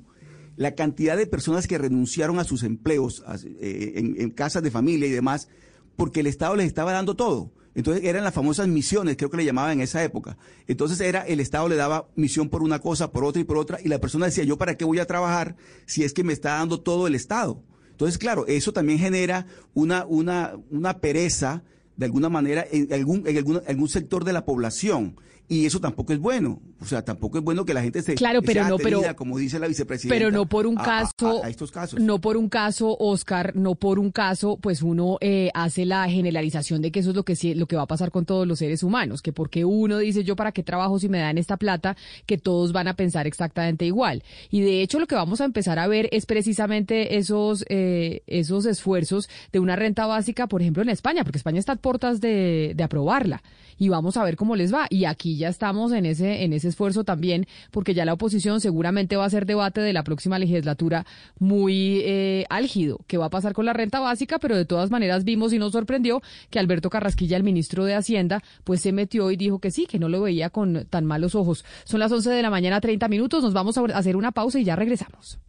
[0.58, 4.70] La cantidad de personas que renunciaron a sus empleos a- eh, en, en casas de
[4.72, 5.48] familia y demás,
[5.96, 7.52] porque el Estado les estaba dando todo.
[7.76, 10.38] Entonces eran las famosas misiones, creo que le llamaban en esa época.
[10.68, 13.80] Entonces era el Estado le daba misión por una cosa, por otra y por otra,
[13.84, 15.56] y la persona decía, yo para qué voy a trabajar
[15.86, 17.62] si es que me está dando todo el Estado.
[17.92, 21.64] Entonces, claro, eso también genera una, una, una pereza,
[21.96, 25.16] de alguna manera, en algún, en algún, algún sector de la población.
[25.50, 26.62] Y eso tampoco es bueno.
[26.80, 29.38] O sea, tampoco es bueno que la gente se Claro, pero sea no, pero- como
[29.38, 30.16] dice la vicepresidenta.
[30.16, 32.00] Pero no por un a- caso, a, a estos casos.
[32.00, 36.82] no por un caso, Oscar, no por un caso, pues uno eh, hace la generalización
[36.82, 38.60] de que eso es lo que sí- lo que va a pasar con todos los
[38.60, 41.96] seres humanos, que porque uno dice yo para qué trabajo si me dan esta plata,
[42.26, 44.24] que todos van a pensar exactamente igual.
[44.50, 48.66] Y de hecho lo que vamos a empezar a ver es precisamente esos eh, esos
[48.66, 52.74] esfuerzos de una renta básica, por ejemplo en España, porque España está a puertas de,
[52.76, 53.44] de aprobarla
[53.84, 54.88] y vamos a ver cómo les va.
[54.90, 59.18] Y aquí ya estamos en ese, en ese esfuerzo también, porque ya la oposición seguramente
[59.18, 61.06] va a ser debate de la próxima legislatura
[61.38, 63.00] muy eh, álgido.
[63.08, 64.40] ¿Qué va a pasar con la renta básica?
[64.40, 68.42] Pero de todas maneras vimos y nos sorprendió que Alberto Carrasquilla, el ministro de Hacienda,
[68.64, 71.66] pues se metió y dijo que sí, que no lo veía con tan malos ojos.
[71.84, 73.44] Son las 11 de la mañana, 30 minutos.
[73.44, 75.40] Nos vamos a hacer una pausa y ya regresamos.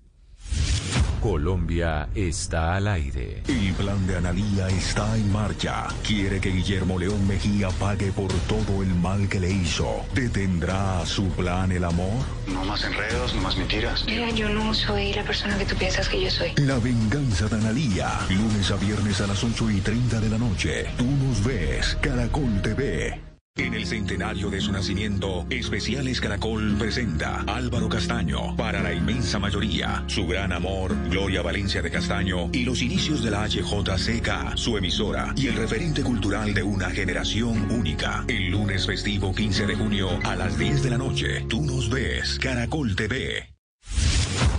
[1.25, 3.43] Colombia está al aire.
[3.49, 5.87] El plan de Analía está en marcha.
[6.07, 10.05] Quiere que Guillermo León Mejía pague por todo el mal que le hizo.
[10.15, 12.23] ¿Detendrá su plan el amor?
[12.47, 14.05] No más enredos, no más mentiras.
[14.07, 16.53] Mira, yo no soy la persona que tú piensas que yo soy.
[16.57, 18.11] La venganza de Analía.
[18.29, 20.85] Lunes a viernes a las 8 y 30 de la noche.
[20.99, 21.97] Tú nos ves.
[22.03, 23.34] Caracol TV.
[23.57, 30.03] En el centenario de su nacimiento, Especiales Caracol presenta Álvaro Castaño para la inmensa mayoría,
[30.09, 35.33] su gran amor, Gloria Valencia de Castaño y los inicios de la HJCK, su emisora
[35.37, 38.25] y el referente cultural de una generación única.
[38.27, 42.41] El lunes festivo 15 de junio a las 10 de la noche, tú nos ves,
[42.41, 43.55] Caracol TV.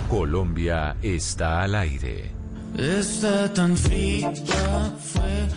[0.08, 2.32] Colombia está al aire.
[2.78, 5.48] Está tan fría, fue,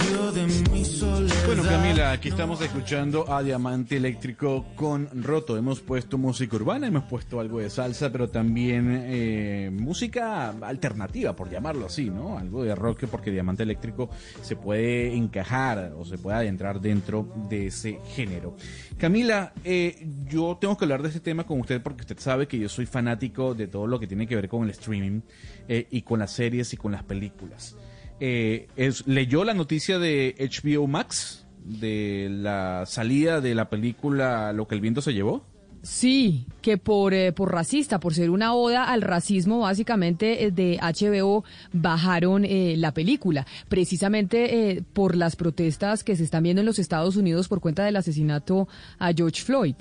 [1.46, 5.56] Bueno, Camila, aquí estamos escuchando a Diamante Eléctrico con Roto.
[5.56, 11.50] Hemos puesto música urbana, hemos puesto algo de salsa, pero también eh, música alternativa, por
[11.50, 12.38] llamarlo así, ¿no?
[12.38, 14.10] Algo de rock, porque Diamante Eléctrico
[14.42, 18.58] se puede encajar o se puede adentrar dentro de ese género.
[18.98, 22.60] Camila, eh, yo tengo que hablar de este tema con usted porque usted sabe que
[22.60, 25.22] yo soy fanático de todo lo que tiene que ver con el streaming
[25.70, 27.78] eh, y con las series y con las películas.
[28.24, 34.68] Eh, es, ¿Leyó la noticia de HBO Max de la salida de la película Lo
[34.68, 35.44] que el viento se llevó?
[35.82, 40.78] Sí, que por, eh, por racista, por ser una oda al racismo, básicamente eh, de
[40.80, 41.44] HBO
[41.74, 46.78] bajaron eh, la película, precisamente eh, por las protestas que se están viendo en los
[46.78, 48.68] Estados Unidos por cuenta del asesinato
[49.00, 49.74] a George Floyd.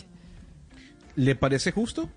[1.17, 2.09] ¿Le parece justo?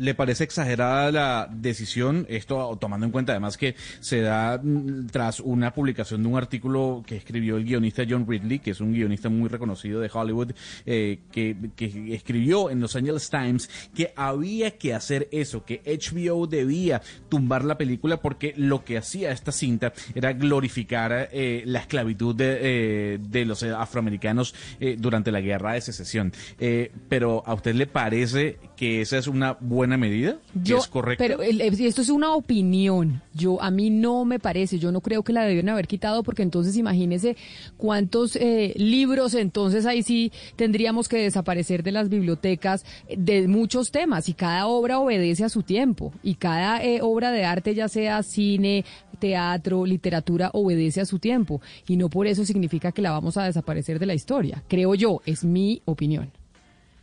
[0.00, 2.24] ¿Le parece exagerada la decisión?
[2.30, 7.02] Esto tomando en cuenta además que se da mm, tras una publicación de un artículo
[7.06, 10.52] que escribió el guionista John Ridley, que es un guionista muy reconocido de Hollywood,
[10.86, 16.46] eh, que, que escribió en Los Angeles Times que había que hacer eso, que HBO
[16.46, 22.34] debía tumbar la película porque lo que hacía esta cinta era glorificar eh, la esclavitud
[22.34, 26.32] de, eh, de los afroamericanos eh, durante la guerra de secesión.
[26.58, 30.36] Eh, pero ¿a usted le parece que esa es una buena medida?
[30.54, 31.22] ¿Que Yo, es correcto?
[31.24, 33.22] Pero el- el- esto es una opinión.
[33.34, 34.78] Yo a mí no me parece.
[34.78, 37.36] Yo no creo que la debieron haber quitado porque entonces imagínese
[37.76, 43.90] cuántos eh, libros entonces ahí sí tendríamos que desaparecer de las bibliotecas eh, de muchos
[43.90, 47.88] temas y cada obra obedece a su tiempo y cada eh, obra de arte ya
[47.88, 48.84] sea cine,
[49.18, 53.44] teatro, literatura obedece a su tiempo y no por eso significa que la vamos a
[53.44, 54.62] desaparecer de la historia.
[54.68, 56.30] Creo yo, es mi opinión.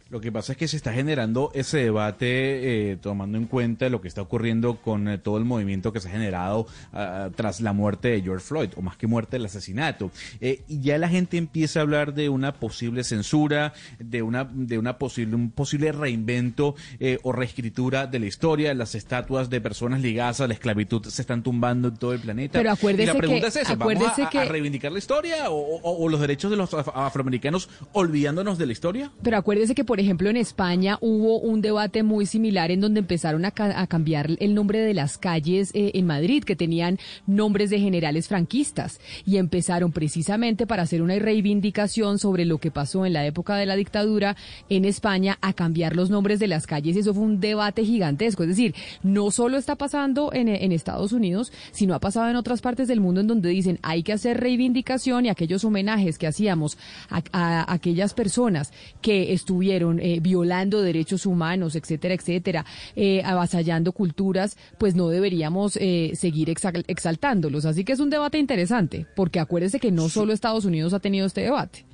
[0.10, 4.02] Lo que pasa es que se está generando ese debate eh, tomando en cuenta lo
[4.02, 7.74] que está ocurriendo con eh, todo el movimiento que se ha generado ah, tras la
[7.74, 10.12] muerte de George Floyd, o más que muerte, el asesinato.
[10.42, 14.78] Eh, y ya la gente empieza a hablar de una posible censura, de una, de
[14.78, 16.76] una posible, un posible reinvento
[17.24, 18.74] o reescritura de la historia.
[18.74, 22.60] Las estatuas de personas ligadas a la esclavitud se están tumbando en todo el planeta.
[22.60, 25.50] Pero acuérdese y la pregunta que- es esa, ¿vamos a, a que- reivindicar la historia
[25.50, 29.12] o, o- o los derechos de los af- afroamericanos olvidándonos de la historia?
[29.22, 33.46] Pero acuérdese que, por ejemplo, en España hubo un debate muy similar en donde empezaron
[33.46, 37.70] a, ca- a cambiar el nombre de las calles eh, en Madrid, que tenían nombres
[37.70, 43.14] de generales franquistas, y empezaron precisamente para hacer una reivindicación sobre lo que pasó en
[43.14, 44.36] la época de la dictadura
[44.70, 48.44] en España a cambiar los nombres de las calles, eso fue un debate gigantesco.
[48.44, 52.88] Es decir, no solo está pasando en, Estados Unidos, sino ha pasado en otras partes
[52.88, 56.78] del mundo en donde dicen hay que hacer reivindicación y aquellos homenajes que hacíamos
[57.10, 58.72] a aquellas personas
[59.02, 62.66] que estuvieron eh, violando derechos humanos, etcétera, etcétera,
[62.96, 67.66] eh, avasallando culturas, pues no deberíamos eh, seguir exal- exaltándolos.
[67.66, 71.26] Así que es un debate interesante, porque acuérdese que no solo Estados Unidos ha tenido
[71.26, 71.87] este debate.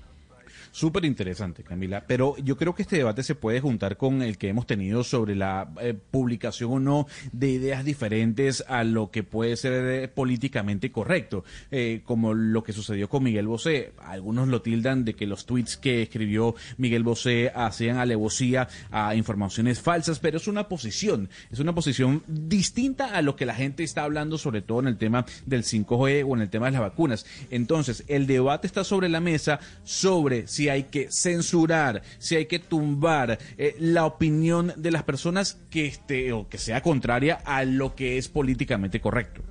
[0.73, 2.03] Súper interesante, Camila.
[2.07, 5.35] Pero yo creo que este debate se puede juntar con el que hemos tenido sobre
[5.35, 10.91] la eh, publicación o no de ideas diferentes a lo que puede ser eh, políticamente
[10.91, 13.93] correcto, Eh, como lo que sucedió con Miguel Bosé.
[13.99, 19.79] Algunos lo tildan de que los tweets que escribió Miguel Bosé hacían alevosía a informaciones
[19.79, 24.05] falsas, pero es una posición, es una posición distinta a lo que la gente está
[24.05, 27.27] hablando, sobre todo en el tema del 5G o en el tema de las vacunas.
[27.51, 32.59] Entonces, el debate está sobre la mesa sobre si hay que censurar, si hay que
[32.59, 37.95] tumbar eh, la opinión de las personas que esté o que sea contraria a lo
[37.95, 39.43] que es políticamente correcto.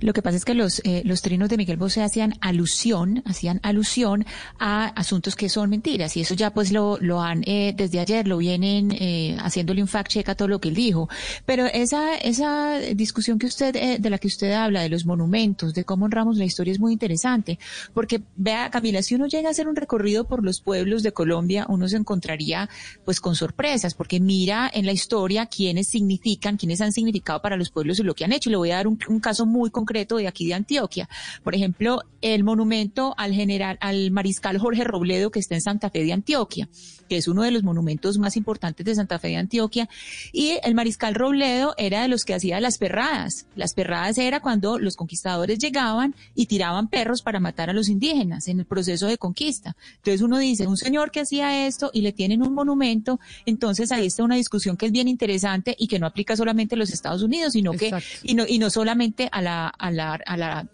[0.00, 3.60] Lo que pasa es que los, eh, los trinos de Miguel Bosé hacían alusión, hacían
[3.62, 4.26] alusión
[4.58, 8.26] a asuntos que son mentiras y eso ya pues lo, lo han, eh, desde ayer
[8.26, 11.08] lo vienen eh, haciéndole un fact check a todo lo que él dijo.
[11.46, 15.74] Pero esa, esa discusión que usted, eh, de la que usted habla, de los monumentos,
[15.74, 17.58] de cómo honramos la historia es muy interesante
[17.94, 21.66] porque vea Camila, si uno llega a hacer un recorrido por los pueblos de Colombia,
[21.68, 22.68] uno se encontraría
[23.04, 27.70] pues con sorpresas porque mira en la historia quiénes significan, quiénes han significado para los
[27.70, 28.50] pueblos y lo que han hecho.
[28.50, 31.08] Le voy a dar un, un caso muy concreto de aquí de Antioquia.
[31.42, 36.04] Por ejemplo, el monumento al general, al mariscal Jorge Robledo que está en Santa Fe
[36.04, 36.68] de Antioquia,
[37.08, 39.88] que es uno de los monumentos más importantes de Santa Fe de Antioquia.
[40.32, 43.46] Y el mariscal Robledo era de los que hacía las perradas.
[43.56, 48.48] Las perradas era cuando los conquistadores llegaban y tiraban perros para matar a los indígenas
[48.48, 49.76] en el proceso de conquista.
[49.96, 54.06] Entonces uno dice, un señor que hacía esto y le tienen un monumento, entonces ahí
[54.06, 57.22] está una discusión que es bien interesante y que no aplica solamente a los Estados
[57.22, 57.92] Unidos, sino que,
[58.22, 60.66] y no, y no solamente a la, a la, a la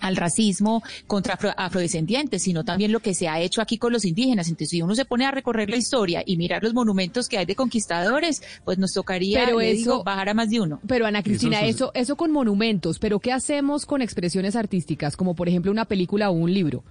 [0.00, 4.04] al racismo contra afro- afrodescendientes, sino también lo que se ha hecho aquí con los
[4.04, 4.48] indígenas.
[4.48, 7.46] Entonces, si uno se pone a recorrer la historia y mirar los monumentos que hay
[7.46, 10.80] de conquistadores, pues nos tocaría Pero eso- digo, bajar a más de uno.
[10.86, 15.16] Pero Ana Cristina, Eso eso, es- eso, con monumentos, pero ¿qué hacemos con expresiones artísticas,
[15.16, 16.84] como por ejemplo una película o un libro?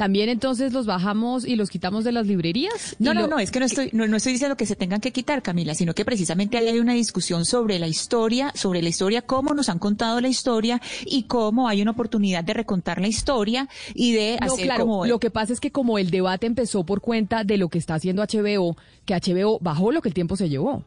[0.00, 2.96] ¿También entonces los bajamos y los quitamos de las librerías?
[2.98, 4.98] No, no, lo- no, es que no estoy, no, no estoy diciendo que se tengan
[5.02, 8.88] que quitar, Camila, sino que precisamente ahí hay una discusión sobre la historia, sobre la
[8.88, 13.08] historia, cómo nos han contado la historia y cómo hay una oportunidad de recontar la
[13.08, 15.04] historia y de No, hacer claro, como...
[15.04, 17.96] lo que pasa es que como el debate empezó por cuenta de lo que está
[17.96, 20.82] haciendo HBO, que HBO bajó lo que el tiempo se llevó.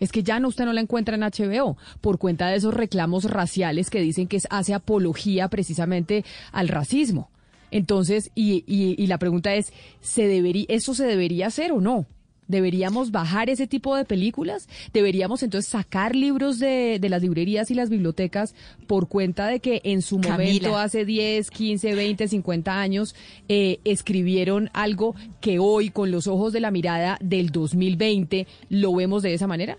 [0.00, 3.30] Es que ya no usted no la encuentra en HBO por cuenta de esos reclamos
[3.30, 7.30] raciales que dicen que es- hace apología precisamente al racismo.
[7.76, 12.06] Entonces, y, y, y la pregunta es, ¿se debería, ¿eso se debería hacer o no?
[12.48, 14.68] ¿Deberíamos bajar ese tipo de películas?
[14.94, 18.54] ¿Deberíamos entonces sacar libros de, de las librerías y las bibliotecas
[18.86, 20.38] por cuenta de que en su Camila.
[20.38, 23.14] momento, hace 10, 15, 20, 50 años,
[23.48, 29.22] eh, escribieron algo que hoy, con los ojos de la mirada del 2020, lo vemos
[29.22, 29.76] de esa manera?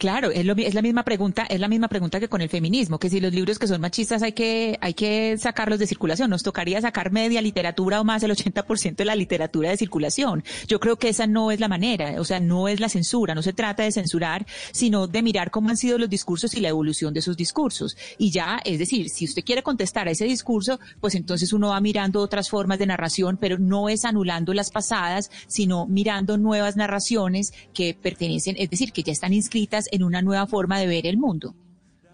[0.00, 2.98] Claro, es, lo es la misma pregunta, es la misma pregunta que con el feminismo,
[2.98, 6.30] que si los libros que son machistas hay que, hay que sacarlos de circulación.
[6.30, 10.42] Nos tocaría sacar media literatura o más el 80% de la literatura de circulación.
[10.66, 13.42] Yo creo que esa no es la manera, o sea, no es la censura, no
[13.42, 17.12] se trata de censurar, sino de mirar cómo han sido los discursos y la evolución
[17.12, 17.94] de sus discursos.
[18.16, 21.80] Y ya, es decir, si usted quiere contestar a ese discurso, pues entonces uno va
[21.82, 27.52] mirando otras formas de narración, pero no es anulando las pasadas, sino mirando nuevas narraciones
[27.74, 31.18] que pertenecen, es decir, que ya están inscritas en una nueva forma de ver el
[31.18, 31.54] mundo.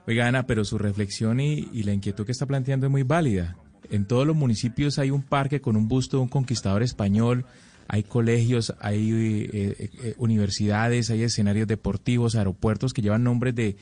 [0.06, 3.56] Oiga, Ana, pero su reflexión y, y la inquietud que está planteando es muy válida.
[3.90, 7.44] En todos los municipios hay un parque con un busto de un conquistador español,
[7.88, 13.76] hay colegios, hay eh, eh, eh, universidades, hay escenarios deportivos, aeropuertos que llevan nombres de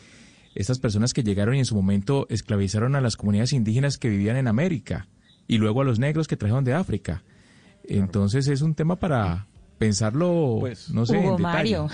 [0.54, 4.36] estas personas que llegaron y en su momento esclavizaron a las comunidades indígenas que vivían
[4.36, 5.08] en América
[5.48, 7.22] y luego a los negros que trajeron de África.
[7.84, 9.46] Entonces es un tema para,
[9.84, 11.42] pensarlo, Pues, no sé, Hugo en.
[11.42, 11.88] Mario.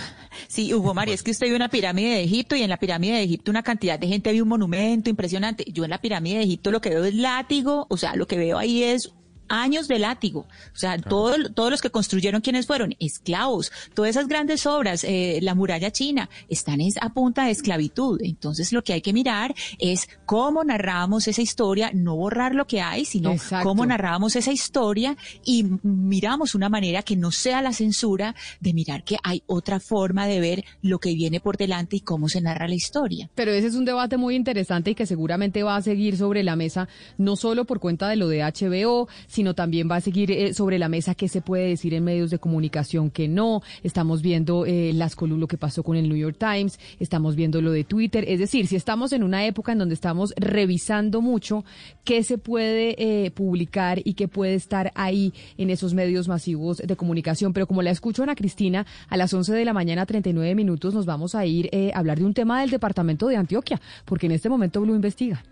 [0.48, 3.14] Sí, Hugo Mario, es que usted vio una pirámide de Egipto y en la pirámide
[3.14, 5.64] de Egipto una cantidad de gente vio un monumento impresionante.
[5.72, 8.38] Yo en la pirámide de Egipto lo que veo es látigo, o sea, lo que
[8.38, 9.12] veo ahí es
[9.50, 10.46] años de látigo.
[10.74, 12.94] O sea, todo- todos los que construyeron, ¿quiénes fueron?
[12.98, 13.70] Esclavos.
[13.94, 18.20] Todas esas grandes obras, eh, la muralla china, están es a punta de esclavitud.
[18.22, 22.80] Entonces lo que hay que mirar es cómo narramos esa historia, no borrar lo que
[22.80, 23.68] hay, sino Exacto.
[23.68, 29.02] cómo narramos esa historia y miramos una manera que no sea la censura de mirar
[29.04, 32.68] que hay otra forma de ver lo que viene por delante y cómo se narra
[32.68, 33.28] la historia.
[33.34, 36.54] Pero ese es un debate muy interesante y que seguramente va a seguir sobre la
[36.54, 40.54] mesa, no solo por cuenta de lo de HBO, sino también va a seguir eh,
[40.54, 43.62] sobre la mesa qué se puede decir en medios de comunicación que no.
[43.82, 47.72] Estamos viendo eh, las lo que pasó con el New York Times, estamos viendo lo
[47.72, 48.24] de Twitter.
[48.26, 51.64] Es decir, si estamos en una época en donde estamos revisando mucho
[52.04, 56.96] qué se puede eh, publicar y qué puede estar ahí en esos medios masivos de
[56.96, 57.52] comunicación.
[57.52, 61.06] Pero como la escucho Ana Cristina, a las 11 de la mañana, 39 minutos, nos
[61.06, 64.32] vamos a ir eh, a hablar de un tema del departamento de Antioquia, porque en
[64.32, 65.42] este momento Blue investiga.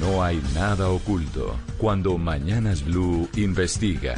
[0.00, 4.14] No hay nada oculto cuando Mañanas Blue investiga.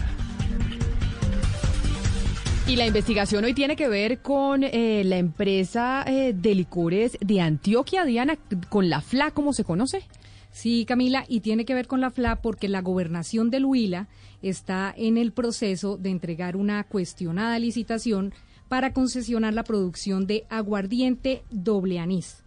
[2.69, 7.41] Y la investigación hoy tiene que ver con eh, la empresa eh, de licores de
[7.41, 8.39] Antioquia, Diana,
[8.69, 10.05] con la FLA, como se conoce.
[10.53, 14.09] Sí, Camila, y tiene que ver con la FLA porque la gobernación del Huila
[14.43, 18.33] está en el proceso de entregar una cuestionada licitación
[18.69, 22.45] para concesionar la producción de aguardiente doble anís.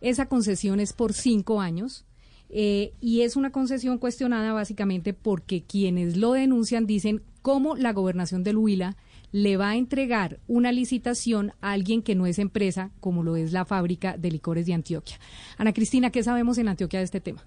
[0.00, 2.04] Esa concesión es por cinco años
[2.48, 8.44] eh, y es una concesión cuestionada básicamente porque quienes lo denuncian dicen cómo la gobernación
[8.44, 8.96] del Huila
[9.32, 13.52] le va a entregar una licitación a alguien que no es empresa, como lo es
[13.52, 15.18] la fábrica de licores de Antioquia.
[15.58, 17.44] Ana Cristina, ¿qué sabemos en Antioquia de este tema?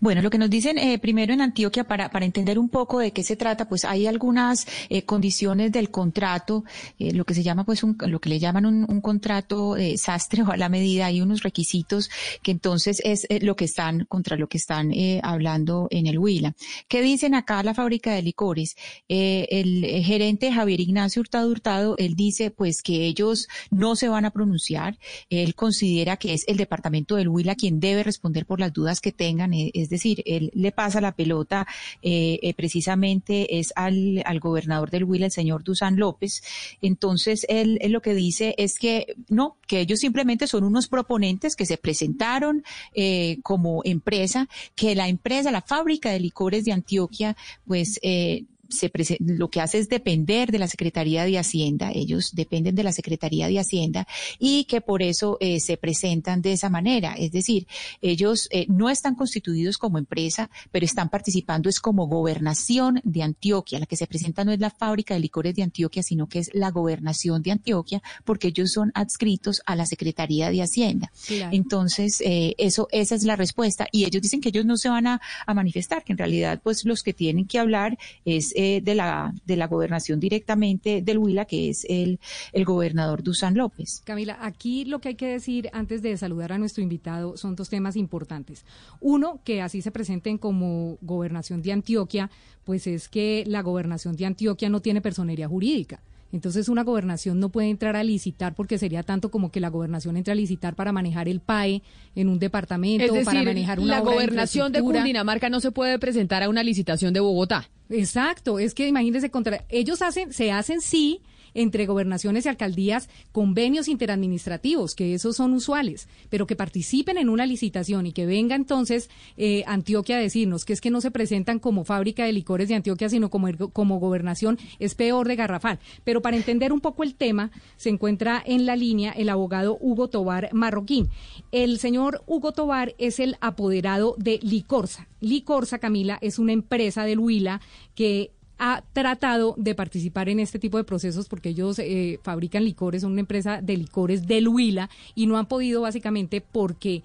[0.00, 3.12] Bueno, lo que nos dicen eh, primero en Antioquia, para, para entender un poco de
[3.12, 6.64] qué se trata, pues hay algunas eh, condiciones del contrato,
[6.98, 10.42] eh, lo que se llama, pues, un, lo que le llaman un, un contrato sastre
[10.42, 12.10] o a la medida, hay unos requisitos
[12.42, 16.18] que entonces es eh, lo que están, contra lo que están eh, hablando en el
[16.18, 16.54] Huila.
[16.88, 18.76] ¿Qué dicen acá la fábrica de licores?
[19.08, 24.30] El gerente Javier Ignacio Hurtado Hurtado, él dice, pues, que ellos no se van a
[24.30, 24.98] pronunciar,
[25.30, 29.12] él considera que es el departamento del Huila quien debe responder por las dudas que
[29.12, 31.66] tengan, eh, es decir, él le pasa la pelota
[32.02, 36.42] eh, eh, precisamente es al, al gobernador del Huila, el señor Dusan López.
[36.82, 41.56] Entonces, él, él lo que dice es que no, que ellos simplemente son unos proponentes
[41.56, 42.64] que se presentaron
[42.94, 47.36] eh, como empresa, que la empresa, la fábrica de licores de Antioquia,
[47.66, 48.90] pues eh, se
[49.20, 53.48] lo que hace es depender de la Secretaría de Hacienda, ellos dependen de la Secretaría
[53.48, 54.06] de Hacienda
[54.38, 57.14] y que por eso eh, se presentan de esa manera.
[57.14, 57.66] Es decir,
[58.00, 63.78] ellos eh, no están constituidos como empresa, pero están participando es como gobernación de Antioquia.
[63.78, 66.50] La que se presenta no es la fábrica de licores de Antioquia, sino que es
[66.54, 71.10] la gobernación de Antioquia, porque ellos son adscritos a la Secretaría de Hacienda.
[71.26, 71.54] Claro.
[71.54, 73.86] Entonces, eh, eso, esa es la respuesta.
[73.92, 76.84] Y ellos dicen que ellos no se van a, a manifestar, que en realidad, pues,
[76.84, 81.44] los que tienen que hablar es eh, de la de la gobernación directamente del Huila,
[81.44, 82.18] que es el,
[82.52, 84.00] el gobernador Dusan López.
[84.04, 87.68] Camila, aquí lo que hay que decir antes de saludar a nuestro invitado son dos
[87.68, 88.64] temas importantes.
[89.00, 92.30] Uno, que así se presenten como gobernación de Antioquia,
[92.64, 96.00] pues es que la gobernación de Antioquia no tiene personería jurídica.
[96.32, 100.16] Entonces una gobernación no puede entrar a licitar porque sería tanto como que la gobernación
[100.16, 101.82] entre a licitar para manejar el PAE
[102.14, 105.00] en un departamento Es o para decir, manejar una la obra gobernación de infraestructura.
[105.00, 107.68] Cundinamarca no se puede presentar a una licitación de Bogotá.
[107.88, 111.20] Exacto, es que imagínense contra ellos hacen se hacen sí
[111.56, 117.46] entre gobernaciones y alcaldías convenios interadministrativos, que esos son usuales, pero que participen en una
[117.46, 121.58] licitación y que venga entonces eh, Antioquia a decirnos que es que no se presentan
[121.58, 125.78] como fábrica de licores de Antioquia, sino como, como gobernación, es peor de garrafal.
[126.04, 130.08] Pero para entender un poco el tema, se encuentra en la línea el abogado Hugo
[130.08, 131.08] Tobar Marroquín.
[131.52, 135.08] El señor Hugo Tobar es el apoderado de Licorsa.
[135.20, 137.60] Licorsa, Camila, es una empresa del Huila
[137.94, 143.02] que ha tratado de participar en este tipo de procesos porque ellos eh, fabrican licores,
[143.02, 147.02] son una empresa de licores del Huila y no han podido básicamente porque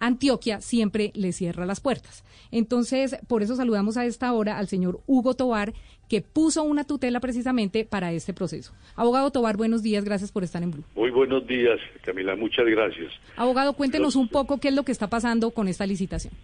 [0.00, 2.24] Antioquia siempre le cierra las puertas.
[2.50, 5.72] Entonces, por eso saludamos a esta hora al señor Hugo Tobar,
[6.08, 8.74] que puso una tutela precisamente para este proceso.
[8.96, 10.84] Abogado Tobar, buenos días, gracias por estar en Blue.
[10.94, 13.12] Muy buenos días, Camila, muchas gracias.
[13.36, 16.34] Abogado, cuéntenos un poco qué es lo que está pasando con esta licitación.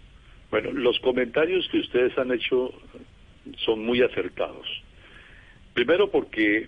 [0.49, 2.73] Bueno, los comentarios que ustedes han hecho
[3.57, 4.67] son muy acertados.
[5.73, 6.67] Primero porque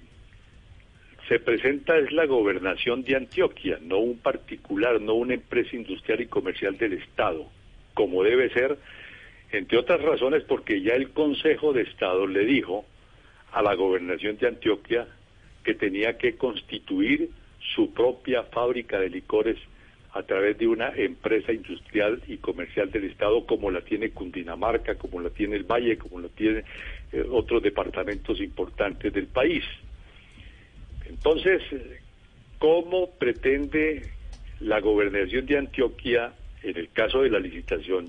[1.27, 6.27] se presenta es la gobernación de Antioquia, no un particular, no una empresa industrial y
[6.27, 7.49] comercial del Estado,
[7.93, 8.77] como debe ser,
[9.51, 12.85] entre otras razones porque ya el Consejo de Estado le dijo
[13.51, 15.07] a la gobernación de Antioquia
[15.63, 17.29] que tenía que constituir
[17.75, 19.57] su propia fábrica de licores
[20.13, 25.19] a través de una empresa industrial y comercial del Estado como la tiene Cundinamarca, como
[25.19, 26.63] la tiene el Valle, como la tiene
[27.11, 29.63] eh, otros departamentos importantes del país.
[31.09, 31.63] Entonces,
[32.59, 34.03] ¿cómo pretende
[34.59, 38.05] la gobernación de Antioquia, en el caso de la licitación,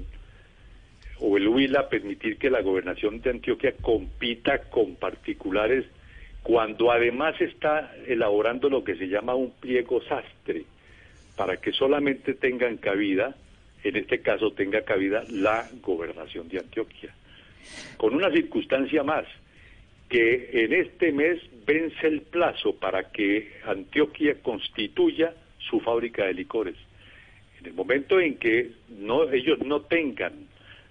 [1.21, 5.87] o el Huila permitir que la gobernación de Antioquia compita con particulares
[6.43, 10.67] cuando además está elaborando lo que se llama un pliego sastre?
[11.37, 13.35] Para que solamente tengan cabida,
[13.83, 17.15] en este caso tenga cabida la gobernación de Antioquia.
[17.97, 19.27] Con una circunstancia más,
[20.09, 26.77] que en este mes vence el plazo para que Antioquia constituya su fábrica de licores.
[27.59, 30.33] En el momento en que no, ellos no tengan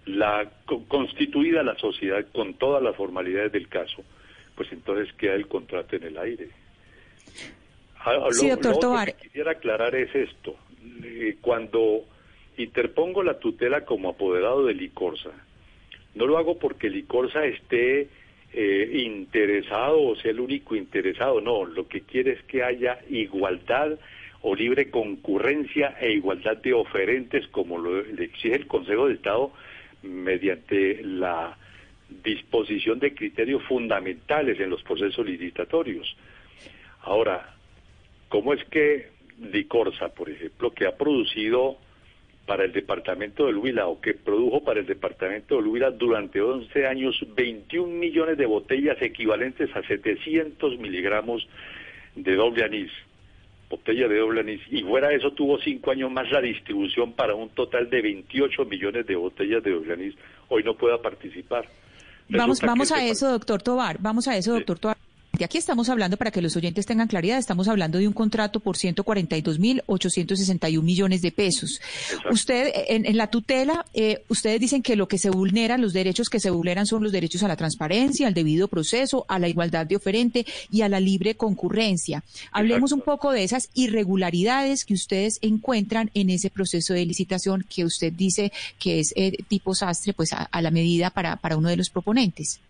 [0.05, 0.51] la
[0.87, 4.03] constituida la sociedad con todas las formalidades del caso,
[4.55, 6.49] pues entonces queda el contrato en el aire.
[8.05, 9.07] Ah, sí, doctor Tobar.
[9.09, 10.55] Lo que quisiera aclarar es esto.
[11.03, 12.03] Eh, cuando
[12.57, 15.31] interpongo la tutela como apoderado de Licorsa,
[16.15, 18.09] no lo hago porque Licorsa esté
[18.53, 23.97] eh, interesado o sea el único interesado, no, lo que quiere es que haya igualdad
[24.41, 29.51] o libre concurrencia e igualdad de oferentes como lo exige el Consejo de Estado
[30.03, 31.57] mediante la
[32.23, 36.15] disposición de criterios fundamentales en los procesos licitatorios.
[37.01, 37.55] Ahora,
[38.33, 39.09] ¿Cómo es que
[39.51, 41.77] Licorsa, por ejemplo, que ha producido
[42.47, 46.87] para el departamento del Huila o que produjo para el departamento del Huila durante 11
[46.87, 51.47] años 21 millones de botellas equivalentes a 700 miligramos
[52.15, 52.91] de doble anís,
[53.69, 57.35] botella de doble anís, y fuera de eso tuvo cinco años más la distribución para
[57.35, 60.15] un total de 28 millones de botellas de doble anís,
[60.49, 61.67] hoy no pueda participar.
[62.29, 65.02] vamos, vamos a eso, doctor Tobar, vamos a eso, doctor Tobar.
[65.35, 68.59] De aquí estamos hablando, para que los oyentes tengan claridad, estamos hablando de un contrato
[68.59, 71.81] por 142.861 millones de pesos.
[72.29, 76.39] Usted, en, la tutela, eh, ustedes dicen que lo que se vulnera, los derechos que
[76.39, 79.95] se vulneran son los derechos a la transparencia, al debido proceso, a la igualdad de
[79.95, 82.23] oferente y a la libre concurrencia.
[82.51, 87.85] Hablemos un poco de esas irregularidades que ustedes encuentran en ese proceso de licitación que
[87.85, 91.77] usted dice que es eh, tipo sastre, pues a, la medida para, para uno de
[91.77, 92.61] los proponentes.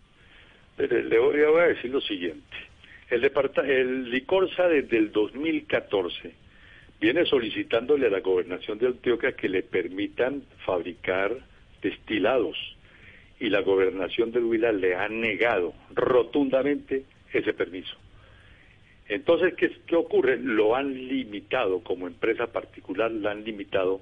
[0.76, 2.53] Pero le voy, a decir lo siguiente.
[3.14, 3.30] El,
[3.70, 6.32] el Licorsa desde el 2014
[7.00, 11.36] viene solicitándole a la gobernación de Antioquia que le permitan fabricar
[11.80, 12.56] destilados
[13.38, 17.94] y la gobernación de Huila le ha negado rotundamente ese permiso.
[19.08, 20.38] Entonces, ¿qué, ¿qué ocurre?
[20.38, 24.00] Lo han limitado como empresa particular, la han limitado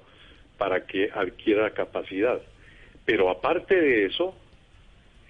[0.57, 2.41] para que adquiera capacidad.
[3.05, 4.35] Pero aparte de eso,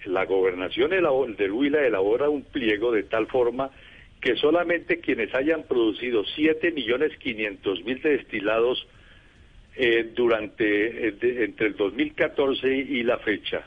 [0.06, 3.70] la gobernación del Huila elabora un pliego de tal forma
[4.20, 8.86] que solamente quienes hayan producido 7 millones 500 mil destilados
[9.76, 13.66] eh, durante eh, entre el 2014 y la fecha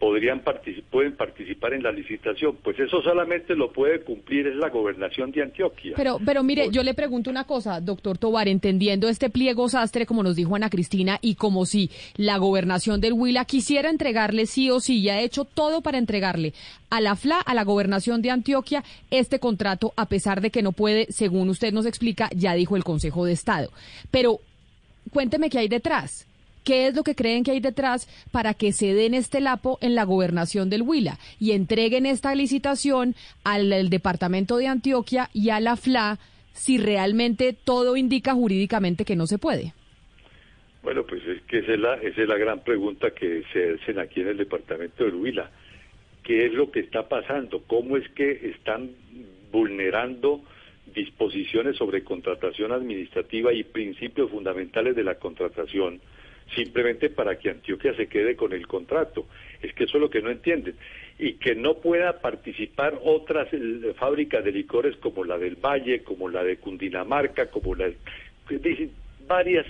[0.00, 0.42] podrían
[0.90, 2.56] pueden participar en la licitación.
[2.64, 5.92] Pues eso solamente lo puede cumplir es la gobernación de Antioquia.
[5.94, 10.22] Pero, pero mire, yo le pregunto una cosa, doctor Tobar, entendiendo este pliego sastre, como
[10.22, 14.80] nos dijo Ana Cristina, y como si la gobernación del Huila quisiera entregarle sí o
[14.80, 16.54] sí, y ha hecho todo para entregarle
[16.88, 20.72] a la FLA, a la gobernación de Antioquia, este contrato, a pesar de que no
[20.72, 23.70] puede, según usted nos explica, ya dijo el Consejo de Estado.
[24.10, 24.40] Pero
[25.12, 26.26] cuénteme qué hay detrás.
[26.64, 29.94] ¿Qué es lo que creen que hay detrás para que se den este lapo en
[29.94, 33.14] la gobernación del Huila y entreguen esta licitación
[33.44, 36.18] al, departamento de Antioquia y a la FLA
[36.52, 39.72] si realmente todo indica jurídicamente que no se puede?
[40.82, 43.98] Bueno, pues es que esa es la, esa es la gran pregunta que se hacen
[43.98, 45.50] aquí en el departamento del Huila.
[46.22, 47.62] ¿Qué es lo que está pasando?
[47.66, 48.90] ¿Cómo es que están
[49.50, 50.42] vulnerando
[50.94, 56.00] disposiciones sobre contratación administrativa y principios fundamentales de la contratación?
[56.54, 59.26] Simplemente para que Antioquia se quede con el contrato.
[59.62, 60.74] Es que eso es lo que no entienden.
[61.18, 66.28] Y que no pueda participar otras eh, fábricas de licores como la del Valle, como
[66.28, 68.90] la de Cundinamarca, como la de...
[69.26, 69.66] varias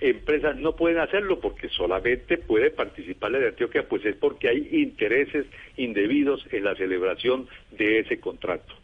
[0.00, 4.68] empresas no pueden hacerlo porque solamente puede participar la de Antioquia, pues es porque hay
[4.72, 5.46] intereses
[5.76, 8.74] indebidos en la celebración de ese contrato.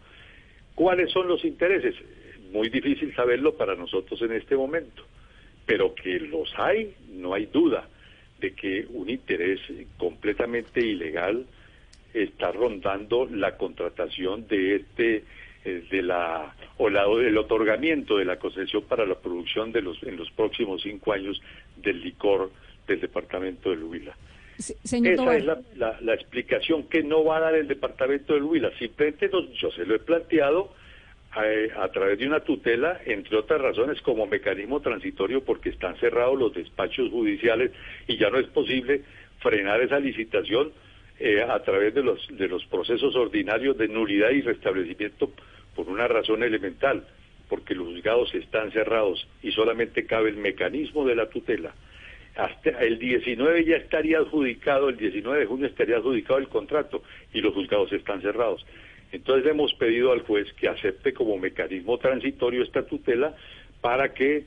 [0.77, 1.97] ¿Cuáles son los intereses?
[2.53, 5.03] Muy difícil saberlo para nosotros en este momento
[5.69, 7.87] pero que los hay, no hay duda
[8.41, 9.61] de que un interés
[9.99, 11.45] completamente ilegal
[12.15, 15.25] está rondando la contratación de este
[15.67, 20.03] eh, de la o la, el otorgamiento de la concesión para la producción de los
[20.05, 21.39] en los próximos cinco años
[21.77, 22.51] del licor
[22.87, 24.17] del departamento de Huila.
[24.85, 25.37] señor Esa Tobar.
[25.37, 28.71] es la, la- la explicación que no va a dar el departamento del Huila.
[28.79, 30.73] Simplemente nos- yo se lo he planteado
[31.39, 36.55] a, través de una tutela, entre otras razones, como mecanismo transitorio, porque están cerrados los
[36.55, 37.71] despachos judiciales
[38.07, 39.03] y ya no es posible
[39.41, 40.73] frenar esa licitación
[41.21, 45.31] eh, a través de los, de los procesos ordinarios de nulidad y restablecimiento
[45.75, 47.07] por una razón elemental,
[47.49, 51.73] porque los juzgados están cerrados y solamente cabe el mecanismo de la tutela.
[52.37, 57.03] Hasta el 19 ya estaría adjudicado, el 19 de junio estaría adjudicado el contrato
[57.33, 58.65] y los juzgados están cerrados.
[59.13, 63.35] Entonces le hemos pedido al juez que acepte como mecanismo transitorio esta tutela
[63.81, 64.45] para que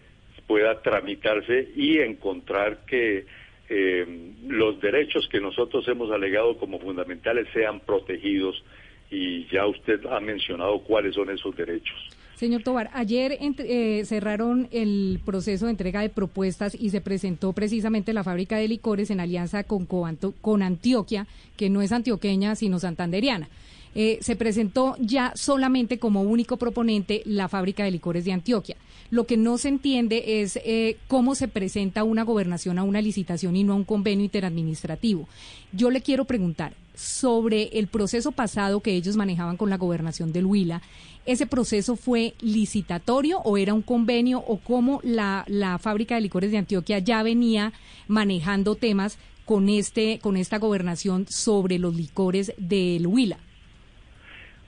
[0.47, 3.25] pueda tramitarse y encontrar que
[3.69, 4.05] eh,
[4.47, 8.61] los derechos que nosotros hemos alegado como fundamentales sean protegidos
[9.09, 11.95] y ya usted ha mencionado cuáles son esos derechos.
[12.35, 17.53] Señor Tobar, ayer ent- eh, cerraron el proceso de entrega de propuestas y se presentó
[17.53, 22.79] precisamente la fábrica de licores en alianza con, con Antioquia, que no es antioqueña, sino
[22.79, 23.47] santanderiana.
[23.93, 28.77] Eh, se presentó ya solamente como único proponente la fábrica de licores de Antioquia.
[29.09, 33.57] Lo que no se entiende es eh, cómo se presenta una gobernación a una licitación
[33.57, 35.27] y no a un convenio interadministrativo.
[35.73, 40.45] Yo le quiero preguntar sobre el proceso pasado que ellos manejaban con la gobernación del
[40.45, 40.81] Huila.
[41.25, 46.51] ¿Ese proceso fue licitatorio o era un convenio o cómo la, la fábrica de licores
[46.51, 47.73] de Antioquia ya venía
[48.07, 53.37] manejando temas con, este, con esta gobernación sobre los licores del Huila?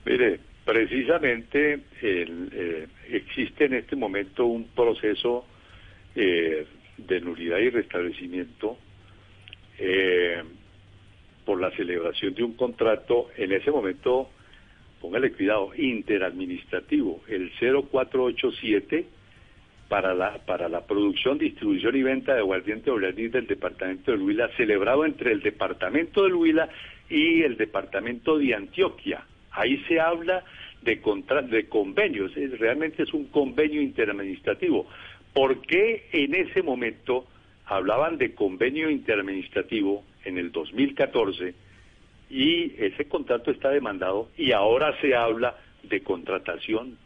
[0.04, 5.46] Mire, precisamente eh, existe en este momento un proceso
[6.14, 6.66] eh,
[6.96, 8.78] de nulidad y restablecimiento
[9.78, 10.42] eh,
[11.44, 14.30] por la celebración de un contrato, en ese momento,
[15.00, 19.06] póngale cuidado, interadministrativo, el 0487
[19.88, 24.48] para la, para la producción, distribución y venta de aguardiente Obradí del departamento del Huila,
[24.56, 26.68] celebrado entre el departamento del Huila
[27.10, 29.24] y el departamento de Antioquia.
[29.54, 30.44] Ahí se habla
[30.82, 31.00] de,
[31.48, 34.86] de convenios, realmente es un convenio interadministrativo.
[35.32, 37.26] ¿Por qué en ese momento
[37.66, 41.54] hablaban de convenio interadministrativo en el 2014
[42.30, 46.98] y ese contrato está demandado y ahora se habla de contratación?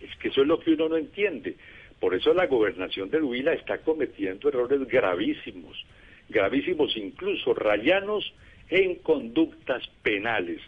[0.00, 1.56] Es que eso es lo que uno no entiende.
[1.98, 5.84] Por eso la gobernación del Huila está cometiendo errores gravísimos,
[6.28, 8.32] gravísimos incluso rayanos
[8.70, 10.60] en conductas penales,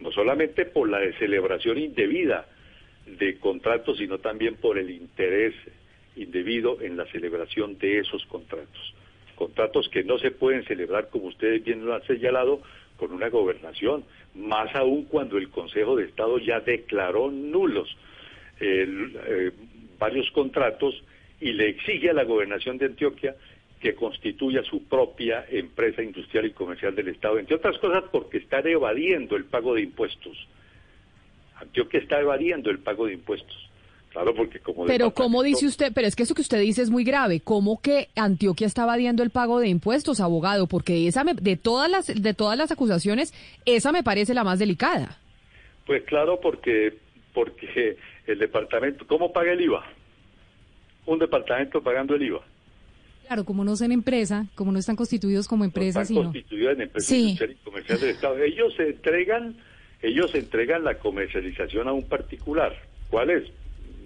[0.00, 2.46] no solamente por la celebración indebida
[3.06, 5.54] de contratos, sino también por el interés
[6.16, 8.94] indebido en la celebración de esos contratos.
[9.34, 12.62] Contratos que no se pueden celebrar, como ustedes bien lo han señalado,
[12.96, 14.04] con una gobernación,
[14.34, 17.96] más aún cuando el Consejo de Estado ya declaró nulos
[18.60, 19.50] el, eh,
[19.98, 21.02] varios contratos
[21.40, 23.34] y le exige a la gobernación de Antioquia
[23.84, 28.66] que constituya su propia empresa industrial y comercial del Estado, entre otras cosas porque están
[28.66, 30.38] evadiendo el pago de impuestos.
[31.56, 33.54] Antioquia está evadiendo el pago de impuestos.
[34.08, 35.92] Claro, porque como Pero ¿cómo dice usted?
[35.94, 37.40] Pero es que eso que usted dice es muy grave.
[37.40, 40.66] ¿Cómo que Antioquia está evadiendo el pago de impuestos, abogado?
[40.66, 43.34] Porque esa me- de todas las de todas las acusaciones,
[43.66, 45.18] esa me parece la más delicada.
[45.84, 46.94] Pues claro, porque
[47.34, 49.84] porque el departamento, ¿cómo paga el IVA?
[51.04, 52.40] Un departamento pagando el IVA.
[53.26, 56.22] Claro, como no son empresa, como no están constituidos como empresa, están sino...
[56.24, 57.38] constituidas en empresas Sí.
[57.40, 58.38] y comerciales del Estado.
[58.42, 59.56] Ellos se entregan,
[60.02, 62.74] ellos entregan la comercialización a un particular.
[63.10, 63.44] ¿Cuál es?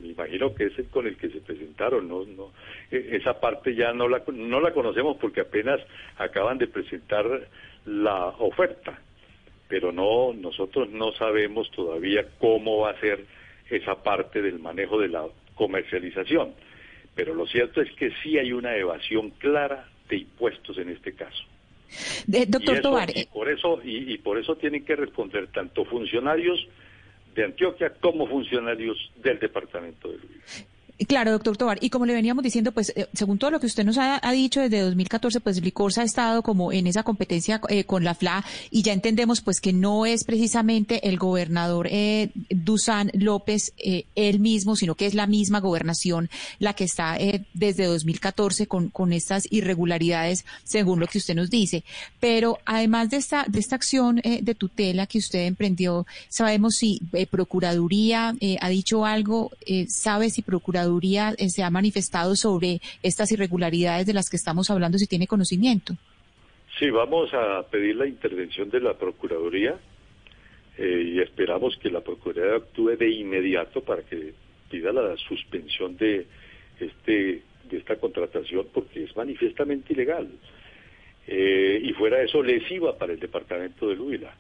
[0.01, 2.07] Me imagino que es el con el que se presentaron.
[2.09, 2.53] No, no,
[2.91, 5.81] e- esa parte ya no la no la conocemos porque apenas
[6.17, 7.27] acaban de presentar
[7.87, 9.01] la oferta,
[9.69, 13.25] pero no nosotros no sabemos todavía cómo va a ser
[13.71, 15.27] esa parte del manejo de la
[15.57, 16.55] comercialización.
[17.19, 21.43] Pero lo cierto es que sí hay una evasión clara de impuestos en este caso.
[22.29, 25.85] Doctor y eso- Tobar, y por eso y, y por eso tienen que responder tanto
[25.85, 26.65] funcionarios
[27.35, 30.67] de Antioquia como funcionarios del departamento de Luis.
[31.07, 31.79] Claro, doctor Tobar.
[31.81, 34.61] Y como le veníamos diciendo, pues eh, según todo lo que usted nos ha, dicho
[34.61, 38.83] desde 2014, pues Licorsa ha estado como en esa competencia eh, con la FLA y
[38.83, 44.75] ya entendemos pues que no es precisamente el gobernador eh, Dusan López eh, él mismo,
[44.75, 49.47] sino que es la misma gobernación la que está eh, desde 2014 con, con estas
[49.51, 51.85] irregularidades, según lo que usted nos dice.
[52.19, 57.01] Pero además de esta, de esta acción de tutela que usted emprendió, sabemos si
[57.31, 59.53] Procuraduría ha dicho algo,
[59.89, 60.88] sabe si Procuraduría
[61.39, 65.95] eh, se ha manifestado sobre estas irregularidades de las que estamos hablando, si tiene conocimiento.
[66.79, 69.77] Sí, vamos a pedir la intervención de la Procuraduría
[70.77, 74.33] eh, y esperamos que la Procuraduría actúe de inmediato para que
[74.71, 76.27] pida la suspensión de
[76.79, 80.29] este de esta contratación porque es manifiestamente ilegal.
[81.29, 84.35] eh, y fuera eso lesiva para el departamento del Huila.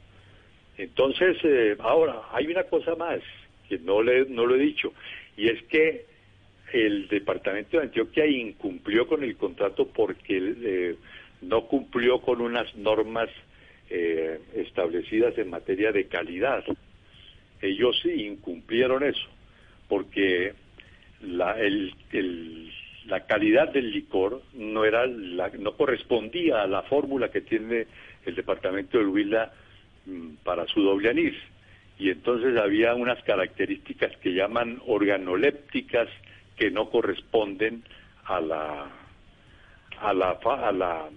[0.78, 3.20] Entonces, eh, ahora, hay una cosa más
[3.68, 4.94] que no, le, no lo he dicho,
[5.36, 6.06] y es que
[6.72, 10.96] el departamento de Antioquia incumplió con el contrato porque eh,
[11.42, 13.28] no cumplió con unas normas
[13.90, 16.64] eh, establecidas en materia de calidad.
[17.60, 19.28] Ellos sí incumplieron eso,
[19.88, 20.54] porque
[21.22, 21.94] la, el,
[23.06, 27.86] la calidad del licor no era la, no correspondía a la fórmula que tiene
[28.26, 29.52] el departamento de Huila
[30.06, 31.34] mm, para su doble anís
[31.98, 36.08] y entonces había unas características que llaman organolépticas
[36.58, 37.84] que no corresponden
[38.24, 38.90] a la
[40.00, 41.08] a la a la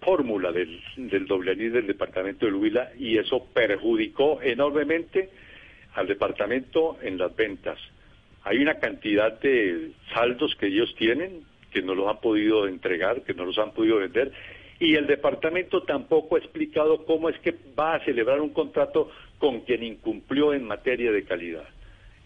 [0.00, 5.30] fórmula del, del doble anís del departamento de Huila y eso perjudicó enormemente
[5.94, 7.78] al departamento en las ventas.
[8.44, 11.42] Hay una cantidad de saldos que ellos tienen
[11.72, 14.32] que no los han podido entregar, que no los han podido vender
[14.80, 19.60] y el departamento tampoco ha explicado cómo es que va a celebrar un contrato con
[19.62, 21.68] quien incumplió en materia de calidad.